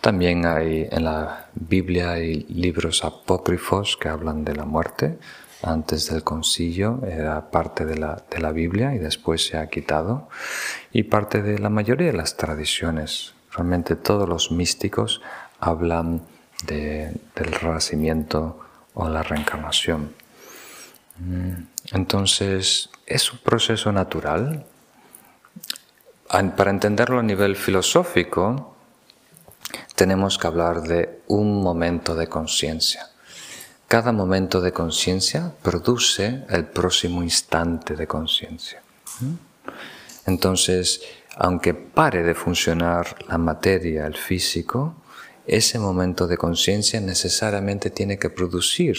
También 0.01 0.47
hay 0.47 0.89
en 0.91 1.05
la 1.05 1.47
Biblia 1.55 2.13
hay 2.13 2.45
libros 2.49 3.05
apócrifos 3.05 3.97
que 3.97 4.09
hablan 4.09 4.45
de 4.45 4.55
la 4.55 4.65
muerte. 4.65 5.19
Antes 5.63 6.09
del 6.09 6.23
concilio 6.23 7.01
era 7.05 7.51
parte 7.51 7.85
de 7.85 7.99
la, 7.99 8.23
de 8.31 8.39
la 8.39 8.53
Biblia 8.53 8.95
y 8.95 8.99
después 8.99 9.45
se 9.47 9.59
ha 9.59 9.69
quitado. 9.69 10.29
Y 10.93 11.05
parte 11.05 11.43
de 11.43 11.59
la 11.59 11.69
mayoría 11.69 12.09
de 12.09 12.13
las 12.17 12.37
tradiciones. 12.37 13.35
Realmente 13.53 13.97
todos 13.97 14.29
los 14.29 14.53
místicos 14.53 15.21
hablan 15.59 16.23
del 16.67 17.21
renacimiento 17.61 18.61
o 18.95 19.09
la 19.09 19.23
reencarnación. 19.23 20.13
Mm, 21.19 21.53
entonces, 21.93 22.91
es 23.07 23.33
un 23.33 23.39
proceso 23.39 23.93
natural. 23.93 24.65
Para 26.29 26.71
entenderlo 26.71 27.21
a 27.21 27.23
nivel 27.23 27.57
filosófico, 27.57 28.77
tenemos 29.99 30.39
que 30.39 30.47
hablar 30.47 30.83
de 30.83 31.23
un 31.27 31.61
momento 31.61 32.15
de 32.15 32.29
conciencia. 32.29 33.11
Cada 33.89 34.13
momento 34.13 34.61
de 34.61 34.73
conciencia 34.73 35.53
produce 35.61 36.45
el 36.51 36.67
próximo 36.67 37.25
instante 37.25 37.97
de 37.97 38.07
conciencia. 38.07 38.81
Entonces, 40.25 41.01
aunque 41.37 41.75
pare 41.75 42.23
de 42.23 42.37
funcionar 42.37 43.17
la 43.27 43.39
materia, 43.39 44.07
el 44.07 44.17
físico, 44.17 44.95
ese 45.49 45.81
momento 45.81 46.29
de 46.29 46.37
conciencia 46.37 47.01
necesariamente 47.01 47.91
tiene 47.91 48.21
que 48.21 48.31
producir 48.31 48.97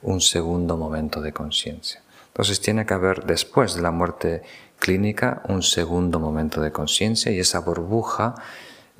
un 0.00 0.22
segundo 0.22 0.78
momento 0.78 1.20
de 1.20 1.34
conciencia. 1.34 2.00
Entonces 2.28 2.62
tiene 2.62 2.86
que 2.86 2.94
haber 2.94 3.26
después 3.26 3.74
de 3.74 3.82
la 3.82 3.90
muerte 3.90 4.42
clínica 4.78 5.42
un 5.50 5.62
segundo 5.62 6.18
momento 6.18 6.62
de 6.62 6.72
conciencia 6.72 7.30
y 7.30 7.40
esa 7.40 7.58
burbuja 7.58 8.36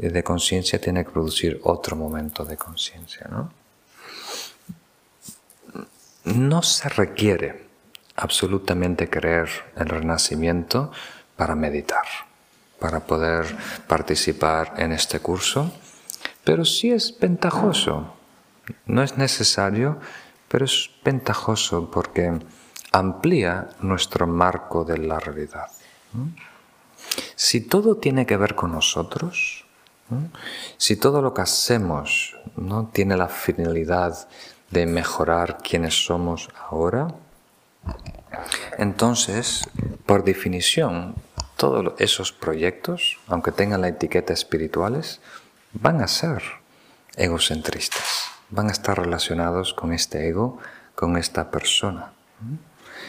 de 0.09 0.22
conciencia 0.22 0.80
tiene 0.80 1.05
que 1.05 1.11
producir 1.11 1.61
otro 1.64 1.96
momento 1.96 2.44
de 2.44 2.57
conciencia. 2.57 3.26
¿no? 3.30 3.53
no 6.24 6.62
se 6.62 6.88
requiere 6.88 7.66
absolutamente 8.16 9.09
creer 9.09 9.48
el 9.76 9.88
renacimiento 9.88 10.92
para 11.36 11.55
meditar, 11.55 12.05
para 12.78 13.01
poder 13.01 13.46
participar 13.86 14.74
en 14.76 14.92
este 14.92 15.20
curso, 15.20 15.72
pero 16.44 16.64
sí 16.64 16.90
es 16.90 17.18
ventajoso. 17.18 18.14
No 18.86 19.03
es 19.03 19.16
necesario, 19.16 19.98
pero 20.48 20.64
es 20.64 20.90
ventajoso 21.05 21.90
porque 21.90 22.38
amplía 22.92 23.68
nuestro 23.80 24.26
marco 24.26 24.84
de 24.84 24.98
la 24.98 25.18
realidad. 25.18 25.68
Si 27.34 27.61
todo 27.62 27.96
tiene 27.96 28.26
que 28.26 28.36
ver 28.36 28.55
con 28.55 28.72
nosotros, 28.72 29.64
si 30.76 30.96
todo 30.96 31.22
lo 31.22 31.34
que 31.34 31.42
hacemos 31.42 32.36
no 32.56 32.88
tiene 32.92 33.16
la 33.16 33.28
finalidad 33.28 34.28
de 34.70 34.86
mejorar 34.86 35.58
quienes 35.58 36.04
somos 36.04 36.48
ahora, 36.68 37.08
entonces, 38.78 39.68
por 40.06 40.24
definición, 40.24 41.14
todos 41.56 41.94
esos 41.98 42.32
proyectos, 42.32 43.18
aunque 43.26 43.52
tengan 43.52 43.82
la 43.82 43.88
etiqueta 43.88 44.32
espirituales, 44.32 45.20
van 45.72 46.00
a 46.00 46.08
ser 46.08 46.42
egocentristas, 47.16 48.30
van 48.50 48.68
a 48.68 48.72
estar 48.72 48.98
relacionados 48.98 49.74
con 49.74 49.92
este 49.92 50.28
ego, 50.28 50.58
con 50.94 51.16
esta 51.16 51.50
persona. 51.50 52.12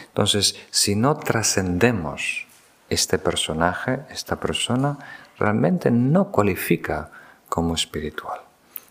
Entonces, 0.08 0.56
si 0.70 0.94
no 0.94 1.16
trascendemos 1.16 2.46
este 2.90 3.18
personaje, 3.18 4.00
esta 4.10 4.36
persona, 4.36 4.98
realmente 5.38 5.90
no 5.90 6.30
cualifica 6.30 7.10
como 7.48 7.74
espiritual. 7.74 8.40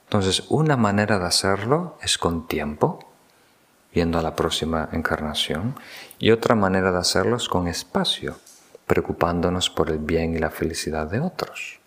Entonces, 0.03 0.43
una 0.49 0.75
manera 0.77 1.19
de 1.19 1.25
hacerlo 1.25 1.97
es 2.01 2.17
con 2.17 2.47
tiempo, 2.47 2.99
viendo 3.93 4.19
a 4.19 4.21
la 4.21 4.35
próxima 4.35 4.89
encarnación, 4.91 5.75
y 6.19 6.31
otra 6.31 6.55
manera 6.55 6.91
de 6.91 6.99
hacerlo 6.99 7.37
es 7.37 7.47
con 7.47 7.67
espacio, 7.67 8.35
preocupándonos 8.85 9.69
por 9.69 9.89
el 9.89 9.99
bien 9.99 10.35
y 10.35 10.39
la 10.39 10.49
felicidad 10.49 11.07
de 11.07 11.21
otros. 11.21 11.79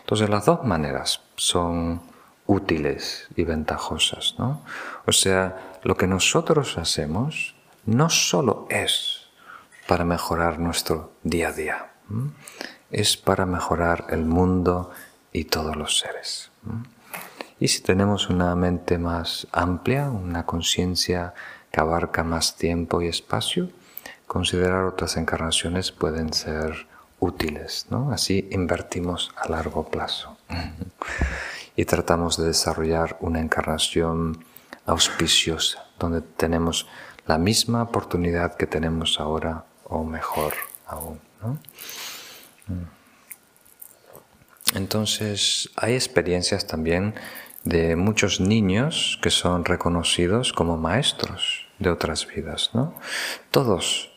Entonces, 0.00 0.30
las 0.30 0.46
dos 0.46 0.64
maneras 0.64 1.20
son 1.36 2.00
útiles 2.46 3.28
y 3.36 3.44
ventajosas. 3.44 4.34
¿no? 4.38 4.62
O 5.06 5.12
sea, 5.12 5.78
lo 5.84 5.96
que 5.96 6.06
nosotros 6.06 6.78
hacemos 6.78 7.54
no 7.84 8.10
solo 8.10 8.66
es 8.70 9.28
para 9.86 10.04
mejorar 10.04 10.58
nuestro 10.58 11.12
día 11.22 11.48
a 11.48 11.52
día, 11.52 11.92
es 12.90 13.16
para 13.16 13.46
mejorar 13.46 14.06
el 14.10 14.24
mundo 14.24 14.90
y 15.32 15.44
todos 15.44 15.76
los 15.76 15.98
seres. 15.98 16.50
Y 17.60 17.68
si 17.68 17.82
tenemos 17.82 18.28
una 18.28 18.54
mente 18.54 18.98
más 18.98 19.46
amplia, 19.52 20.10
una 20.10 20.46
conciencia 20.46 21.34
que 21.70 21.80
abarca 21.80 22.22
más 22.22 22.56
tiempo 22.56 23.02
y 23.02 23.08
espacio, 23.08 23.70
considerar 24.26 24.84
otras 24.84 25.16
encarnaciones 25.16 25.90
pueden 25.90 26.32
ser 26.32 26.86
útiles. 27.18 27.86
¿no? 27.90 28.12
Así 28.12 28.48
invertimos 28.52 29.32
a 29.36 29.48
largo 29.48 29.88
plazo 29.88 30.36
y 31.76 31.84
tratamos 31.84 32.36
de 32.36 32.46
desarrollar 32.46 33.16
una 33.20 33.40
encarnación 33.40 34.44
auspiciosa, 34.86 35.84
donde 35.98 36.22
tenemos 36.22 36.86
la 37.26 37.38
misma 37.38 37.82
oportunidad 37.82 38.56
que 38.56 38.66
tenemos 38.66 39.20
ahora 39.20 39.64
o 39.84 40.04
mejor 40.04 40.54
aún. 40.86 41.20
Entonces, 44.74 45.70
hay 45.76 45.94
experiencias 45.94 46.66
también 46.66 47.14
de 47.64 47.96
muchos 47.96 48.40
niños 48.40 49.18
que 49.22 49.30
son 49.30 49.64
reconocidos 49.64 50.52
como 50.52 50.76
maestros 50.76 51.66
de 51.78 51.90
otras 51.90 52.26
vidas. 52.26 52.70
¿no? 52.74 52.94
Todos 53.50 54.10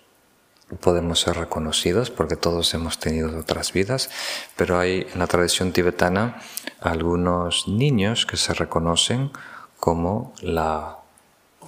podemos 0.79 1.19
ser 1.21 1.37
reconocidos 1.37 2.09
porque 2.09 2.35
todos 2.35 2.73
hemos 2.73 2.99
tenido 2.99 3.37
otras 3.37 3.73
vidas, 3.73 4.09
pero 4.55 4.79
hay 4.79 5.07
en 5.13 5.19
la 5.19 5.27
tradición 5.27 5.73
tibetana 5.73 6.41
algunos 6.79 7.67
niños 7.67 8.25
que 8.25 8.37
se 8.37 8.53
reconocen 8.53 9.31
como 9.79 10.33
la 10.41 10.97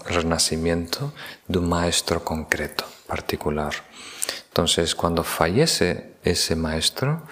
renacimiento 0.05 1.13
de 1.47 1.59
un 1.59 1.69
maestro 1.69 2.23
concreto, 2.23 2.85
particular. 3.07 3.73
Entonces, 4.49 4.95
cuando 4.95 5.23
fallece 5.23 6.12
ese 6.23 6.55
maestro, 6.55 7.23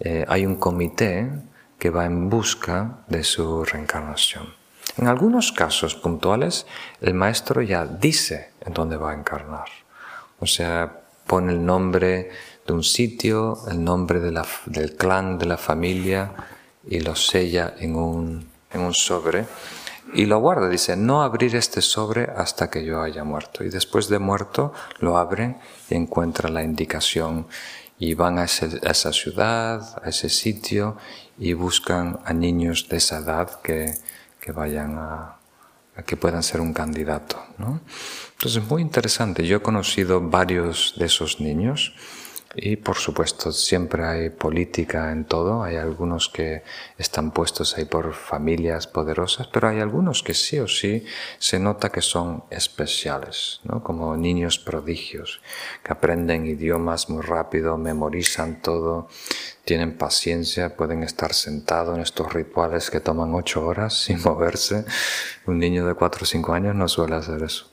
eh, 0.00 0.24
hay 0.28 0.46
un 0.46 0.56
comité 0.56 1.30
que 1.78 1.90
va 1.90 2.04
en 2.06 2.28
busca 2.28 3.04
de 3.08 3.24
su 3.24 3.64
reencarnación. 3.64 4.54
En 4.96 5.08
algunos 5.08 5.52
casos 5.52 5.94
puntuales, 5.94 6.66
el 7.00 7.14
maestro 7.14 7.62
ya 7.62 7.84
dice 7.84 8.52
en 8.60 8.74
dónde 8.74 8.96
va 8.96 9.10
a 9.10 9.14
encarnar. 9.14 9.66
O 10.38 10.46
sea, 10.46 11.00
pone 11.26 11.52
el 11.52 11.64
nombre 11.64 12.30
de 12.66 12.72
un 12.72 12.82
sitio, 12.82 13.58
el 13.68 13.82
nombre 13.82 14.20
del 14.20 14.96
clan, 14.96 15.38
de 15.38 15.46
la 15.46 15.56
familia, 15.56 16.32
y 16.86 17.00
lo 17.00 17.16
sella 17.16 17.74
en 17.78 17.96
un, 17.96 18.48
en 18.72 18.80
un 18.80 18.94
sobre 18.94 19.46
y 20.12 20.26
lo 20.26 20.38
guarda. 20.38 20.68
Dice, 20.68 20.96
no 20.96 21.22
abrir 21.22 21.56
este 21.56 21.80
sobre 21.80 22.24
hasta 22.24 22.70
que 22.70 22.84
yo 22.84 23.02
haya 23.02 23.24
muerto. 23.24 23.64
Y 23.64 23.70
después 23.70 24.08
de 24.08 24.18
muerto 24.18 24.72
lo 25.00 25.16
abren 25.16 25.58
y 25.88 25.94
encuentran 25.94 26.54
la 26.54 26.62
indicación 26.62 27.46
y 27.98 28.14
van 28.14 28.38
a, 28.38 28.44
esa 28.44 29.12
ciudad, 29.12 30.02
a 30.02 30.08
ese 30.08 30.28
sitio 30.28 30.96
y 31.38 31.52
buscan 31.52 32.20
a 32.24 32.32
niños 32.32 32.88
de 32.88 32.96
esa 32.96 33.18
edad 33.18 33.60
que, 33.62 33.94
que 34.40 34.52
vayan 34.52 34.96
a, 34.98 35.36
que 36.06 36.16
puedan 36.16 36.42
ser 36.42 36.60
un 36.60 36.72
candidato. 36.72 37.42
¿no? 37.58 37.80
Entonces, 38.32 38.62
muy 38.68 38.82
interesante. 38.82 39.46
Yo 39.46 39.58
he 39.58 39.62
conocido 39.62 40.20
varios 40.20 40.94
de 40.98 41.06
esos 41.06 41.40
niños 41.40 41.94
y 42.56 42.76
por 42.76 42.96
supuesto, 42.96 43.50
siempre 43.50 44.04
hay 44.04 44.30
política 44.30 45.10
en 45.10 45.24
todo. 45.24 45.64
Hay 45.64 45.76
algunos 45.76 46.28
que 46.28 46.62
están 46.98 47.32
puestos 47.32 47.76
ahí 47.76 47.84
por 47.84 48.14
familias 48.14 48.86
poderosas, 48.86 49.48
pero 49.48 49.68
hay 49.68 49.80
algunos 49.80 50.22
que 50.22 50.34
sí 50.34 50.58
o 50.60 50.68
sí 50.68 51.04
se 51.38 51.58
nota 51.58 51.90
que 51.90 52.00
son 52.00 52.44
especiales, 52.50 53.60
¿no? 53.64 53.82
como 53.82 54.16
niños 54.16 54.58
prodigios, 54.58 55.40
que 55.82 55.92
aprenden 55.92 56.46
idiomas 56.46 57.10
muy 57.10 57.22
rápido, 57.22 57.76
memorizan 57.76 58.62
todo, 58.62 59.08
tienen 59.64 59.98
paciencia, 59.98 60.76
pueden 60.76 61.02
estar 61.02 61.34
sentados 61.34 61.96
en 61.96 62.02
estos 62.02 62.32
rituales 62.32 62.90
que 62.90 63.00
toman 63.00 63.34
ocho 63.34 63.66
horas 63.66 63.94
sin 63.94 64.22
moverse. 64.24 64.84
Un 65.46 65.58
niño 65.58 65.86
de 65.86 65.94
cuatro 65.94 66.22
o 66.22 66.26
cinco 66.26 66.52
años 66.52 66.76
no 66.76 66.86
suele 66.86 67.16
hacer 67.16 67.42
eso. 67.42 67.68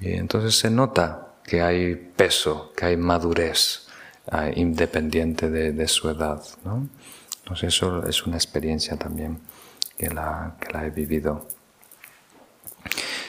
Y 0.00 0.12
entonces 0.14 0.58
se 0.58 0.68
nota 0.68 1.28
que 1.44 1.62
hay 1.62 1.94
peso, 1.94 2.72
que 2.76 2.86
hay 2.86 2.96
madurez 2.96 3.81
independiente 4.54 5.50
de, 5.50 5.88
su 5.88 6.08
edad. 6.08 6.42
¿no? 6.64 6.88
Entonces 7.42 7.74
eso 7.74 8.06
es 8.06 8.26
una 8.26 8.36
experiencia 8.36 8.96
también 8.96 9.40
que 9.98 10.08
la, 10.10 10.56
que 10.60 10.72
la 10.72 10.86
he 10.86 10.90
vivido. 10.90 11.46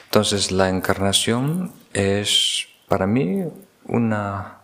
Entonces 0.05 0.51
la 0.51 0.69
encarnación 0.69 1.71
es 1.93 2.67
para 2.87 3.07
mí 3.07 3.43
una, 3.85 4.59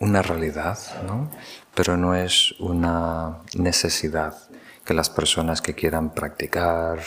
una 0.00 0.22
realidad, 0.22 0.78
¿no? 1.06 1.30
pero 1.74 1.96
no 1.96 2.14
es 2.14 2.52
una 2.58 3.38
necesidad 3.54 4.36
que 4.84 4.94
las 4.94 5.10
personas 5.10 5.60
que 5.60 5.74
quieran 5.74 6.10
practicar, 6.10 7.00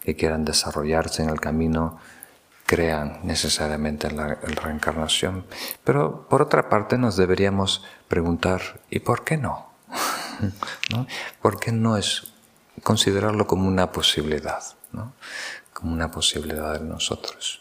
que 0.00 0.14
quieran 0.14 0.44
desarrollarse 0.44 1.22
en 1.22 1.30
el 1.30 1.40
camino, 1.40 1.98
crean 2.72 3.20
necesariamente 3.22 4.06
en 4.06 4.16
la, 4.16 4.28
reencarnación. 4.34 5.44
Pero 5.84 6.26
por 6.26 6.40
otra 6.40 6.70
parte 6.70 6.96
nos 6.96 7.18
deberíamos 7.18 7.84
preguntar, 8.08 8.80
¿y 8.88 9.00
por 9.00 9.24
qué 9.24 9.36
no? 9.36 9.68
¿No? 10.90 11.06
¿Por 11.42 11.60
qué 11.60 11.70
no 11.70 11.98
es 11.98 12.32
considerarlo 12.82 13.46
como 13.46 13.68
una 13.68 13.92
posibilidad? 13.92 14.62
Como 15.74 15.92
una 15.92 16.10
posibilidad 16.10 16.72
de 16.80 16.86
nosotros. 16.86 17.60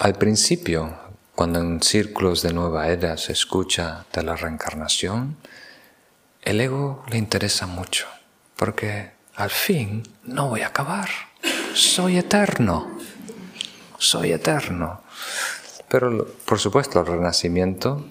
Al 0.00 0.14
principio, 0.14 0.96
cuando 1.34 1.58
en 1.60 1.82
círculos 1.82 2.40
de 2.40 2.54
nueva 2.54 2.88
era 2.88 3.18
se 3.18 3.32
escucha 3.32 4.06
de 4.14 4.22
la 4.22 4.36
reencarnación, 4.36 5.36
el 6.40 6.58
ego 6.62 7.04
le 7.10 7.18
interesa 7.18 7.66
mucho, 7.66 8.06
porque 8.56 9.10
al 9.34 9.50
fin 9.50 10.04
no 10.24 10.48
voy 10.48 10.62
a 10.62 10.68
acabar, 10.68 11.10
soy 11.74 12.16
eterno, 12.16 12.96
soy 13.98 14.32
eterno. 14.32 15.02
Pero 15.88 16.26
por 16.44 16.58
supuesto 16.58 17.00
el 17.00 17.06
renacimiento, 17.06 18.04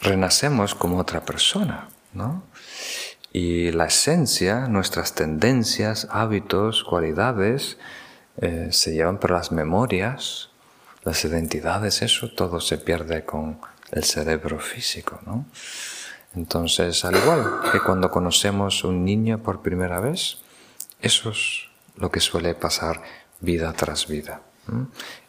renacemos 0.00 0.74
como 0.74 0.98
otra 0.98 1.24
persona, 1.24 1.88
¿no? 2.12 2.42
Y 3.32 3.70
la 3.72 3.86
esencia, 3.86 4.66
nuestras 4.66 5.14
tendencias, 5.14 6.08
hábitos, 6.10 6.84
cualidades, 6.84 7.78
eh, 8.38 8.68
se 8.70 8.92
llevan 8.92 9.18
por 9.18 9.30
las 9.30 9.52
memorias, 9.52 10.50
las 11.04 11.24
identidades, 11.24 12.02
eso 12.02 12.30
todo 12.30 12.60
se 12.60 12.78
pierde 12.78 13.24
con 13.24 13.60
el 13.92 14.04
cerebro 14.04 14.58
físico, 14.58 15.20
¿no? 15.26 15.46
Entonces, 16.34 17.04
al 17.04 17.16
igual 17.16 17.60
que 17.72 17.80
cuando 17.80 18.10
conocemos 18.10 18.84
un 18.84 19.04
niño 19.04 19.42
por 19.42 19.62
primera 19.62 20.00
vez, 20.00 20.38
eso 21.00 21.30
es 21.30 21.68
lo 21.96 22.10
que 22.10 22.20
suele 22.20 22.54
pasar 22.54 23.02
vida 23.40 23.72
tras 23.72 24.06
vida. 24.06 24.42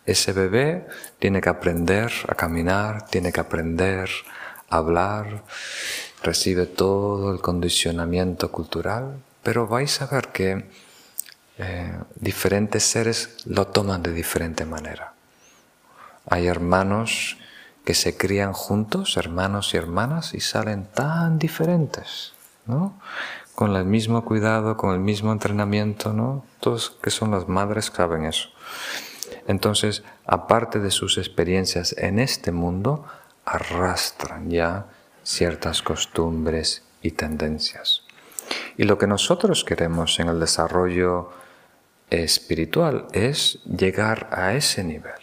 Ese 0.05 0.33
bebé 0.33 0.87
tiene 1.19 1.41
que 1.41 1.49
aprender 1.49 2.11
a 2.27 2.35
caminar, 2.35 3.07
tiene 3.07 3.31
que 3.31 3.39
aprender 3.39 4.09
a 4.69 4.77
hablar, 4.77 5.43
recibe 6.21 6.65
todo 6.65 7.33
el 7.33 7.41
condicionamiento 7.41 8.51
cultural, 8.51 9.17
pero 9.43 9.67
vais 9.67 10.01
a 10.01 10.05
ver 10.05 10.27
que 10.29 10.69
eh, 11.57 11.99
diferentes 12.15 12.83
seres 12.83 13.37
lo 13.45 13.67
toman 13.67 14.03
de 14.03 14.13
diferente 14.13 14.65
manera. 14.65 15.13
Hay 16.29 16.47
hermanos 16.47 17.37
que 17.85 17.93
se 17.93 18.15
crían 18.15 18.53
juntos, 18.53 19.17
hermanos 19.17 19.73
y 19.73 19.77
hermanas, 19.77 20.33
y 20.33 20.39
salen 20.39 20.85
tan 20.85 21.39
diferentes, 21.39 22.33
¿no? 22.67 22.99
Con 23.55 23.75
el 23.75 23.85
mismo 23.85 24.23
cuidado, 24.25 24.77
con 24.77 24.93
el 24.93 24.99
mismo 24.99 25.31
entrenamiento, 25.31 26.13
¿no? 26.13 26.45
Todos 26.59 26.97
que 27.01 27.09
son 27.09 27.31
las 27.31 27.47
madres 27.47 27.91
saben 27.93 28.25
eso. 28.25 28.49
Entonces, 29.47 30.03
aparte 30.25 30.79
de 30.79 30.91
sus 30.91 31.17
experiencias 31.17 31.95
en 31.97 32.19
este 32.19 32.51
mundo, 32.51 33.05
arrastran 33.45 34.49
ya 34.49 34.87
ciertas 35.23 35.81
costumbres 35.81 36.83
y 37.01 37.11
tendencias. 37.11 38.03
Y 38.77 38.83
lo 38.83 38.97
que 38.97 39.07
nosotros 39.07 39.63
queremos 39.63 40.19
en 40.19 40.29
el 40.29 40.39
desarrollo 40.39 41.31
espiritual 42.09 43.07
es 43.13 43.59
llegar 43.65 44.29
a 44.31 44.53
ese 44.53 44.83
nivel 44.83 45.21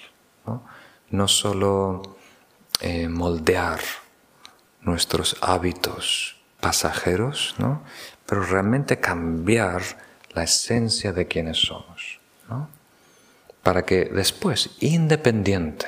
no 1.10 1.28
solo 1.28 2.02
eh, 2.80 3.08
moldear 3.08 3.80
nuestros 4.82 5.36
hábitos 5.40 6.36
pasajeros, 6.60 7.54
¿no? 7.58 7.82
Pero 8.28 8.42
realmente 8.42 9.00
cambiar 9.00 9.82
la 10.34 10.42
esencia 10.42 11.14
de 11.14 11.26
quienes 11.26 11.56
somos. 11.56 12.20
¿no? 12.46 12.68
Para 13.62 13.86
que 13.86 14.04
después, 14.04 14.76
independiente 14.80 15.86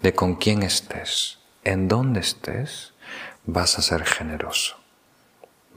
de 0.00 0.14
con 0.14 0.36
quién 0.36 0.62
estés, 0.62 1.38
en 1.62 1.86
dónde 1.88 2.20
estés, 2.20 2.94
vas 3.44 3.78
a 3.78 3.82
ser 3.82 4.04
generoso, 4.06 4.76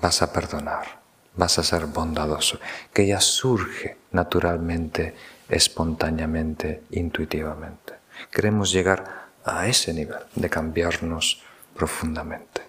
vas 0.02 0.22
a 0.22 0.32
perdonar, 0.32 1.02
vas 1.36 1.60
a 1.60 1.64
ser 1.64 1.88
bondadoso, 1.88 2.58
que 2.94 3.06
ya 3.06 3.20
surge 3.20 3.98
naturalmente, 4.12 5.14
espontáneamente, 5.50 6.84
intuitivamente. 6.92 7.96
Queremos 8.32 8.72
llegar 8.72 9.28
a 9.44 9.68
ese 9.68 9.94
nivel 9.94 10.20
de 10.36 10.50
cambiarnos 10.50 11.44
profundamente. 11.76 12.66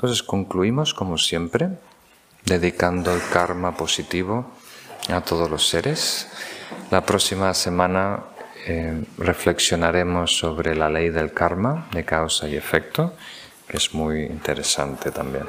Entonces 0.00 0.22
concluimos 0.22 0.94
como 0.94 1.18
siempre 1.18 1.68
dedicando 2.46 3.14
el 3.14 3.20
karma 3.30 3.76
positivo 3.76 4.50
a 5.10 5.20
todos 5.20 5.50
los 5.50 5.68
seres. 5.68 6.26
La 6.90 7.04
próxima 7.04 7.52
semana 7.52 8.20
eh, 8.66 9.04
reflexionaremos 9.18 10.34
sobre 10.34 10.74
la 10.74 10.88
ley 10.88 11.10
del 11.10 11.34
karma 11.34 11.86
de 11.92 12.06
causa 12.06 12.48
y 12.48 12.56
efecto, 12.56 13.12
que 13.68 13.76
es 13.76 13.92
muy 13.92 14.22
interesante 14.22 15.10
también. 15.10 15.44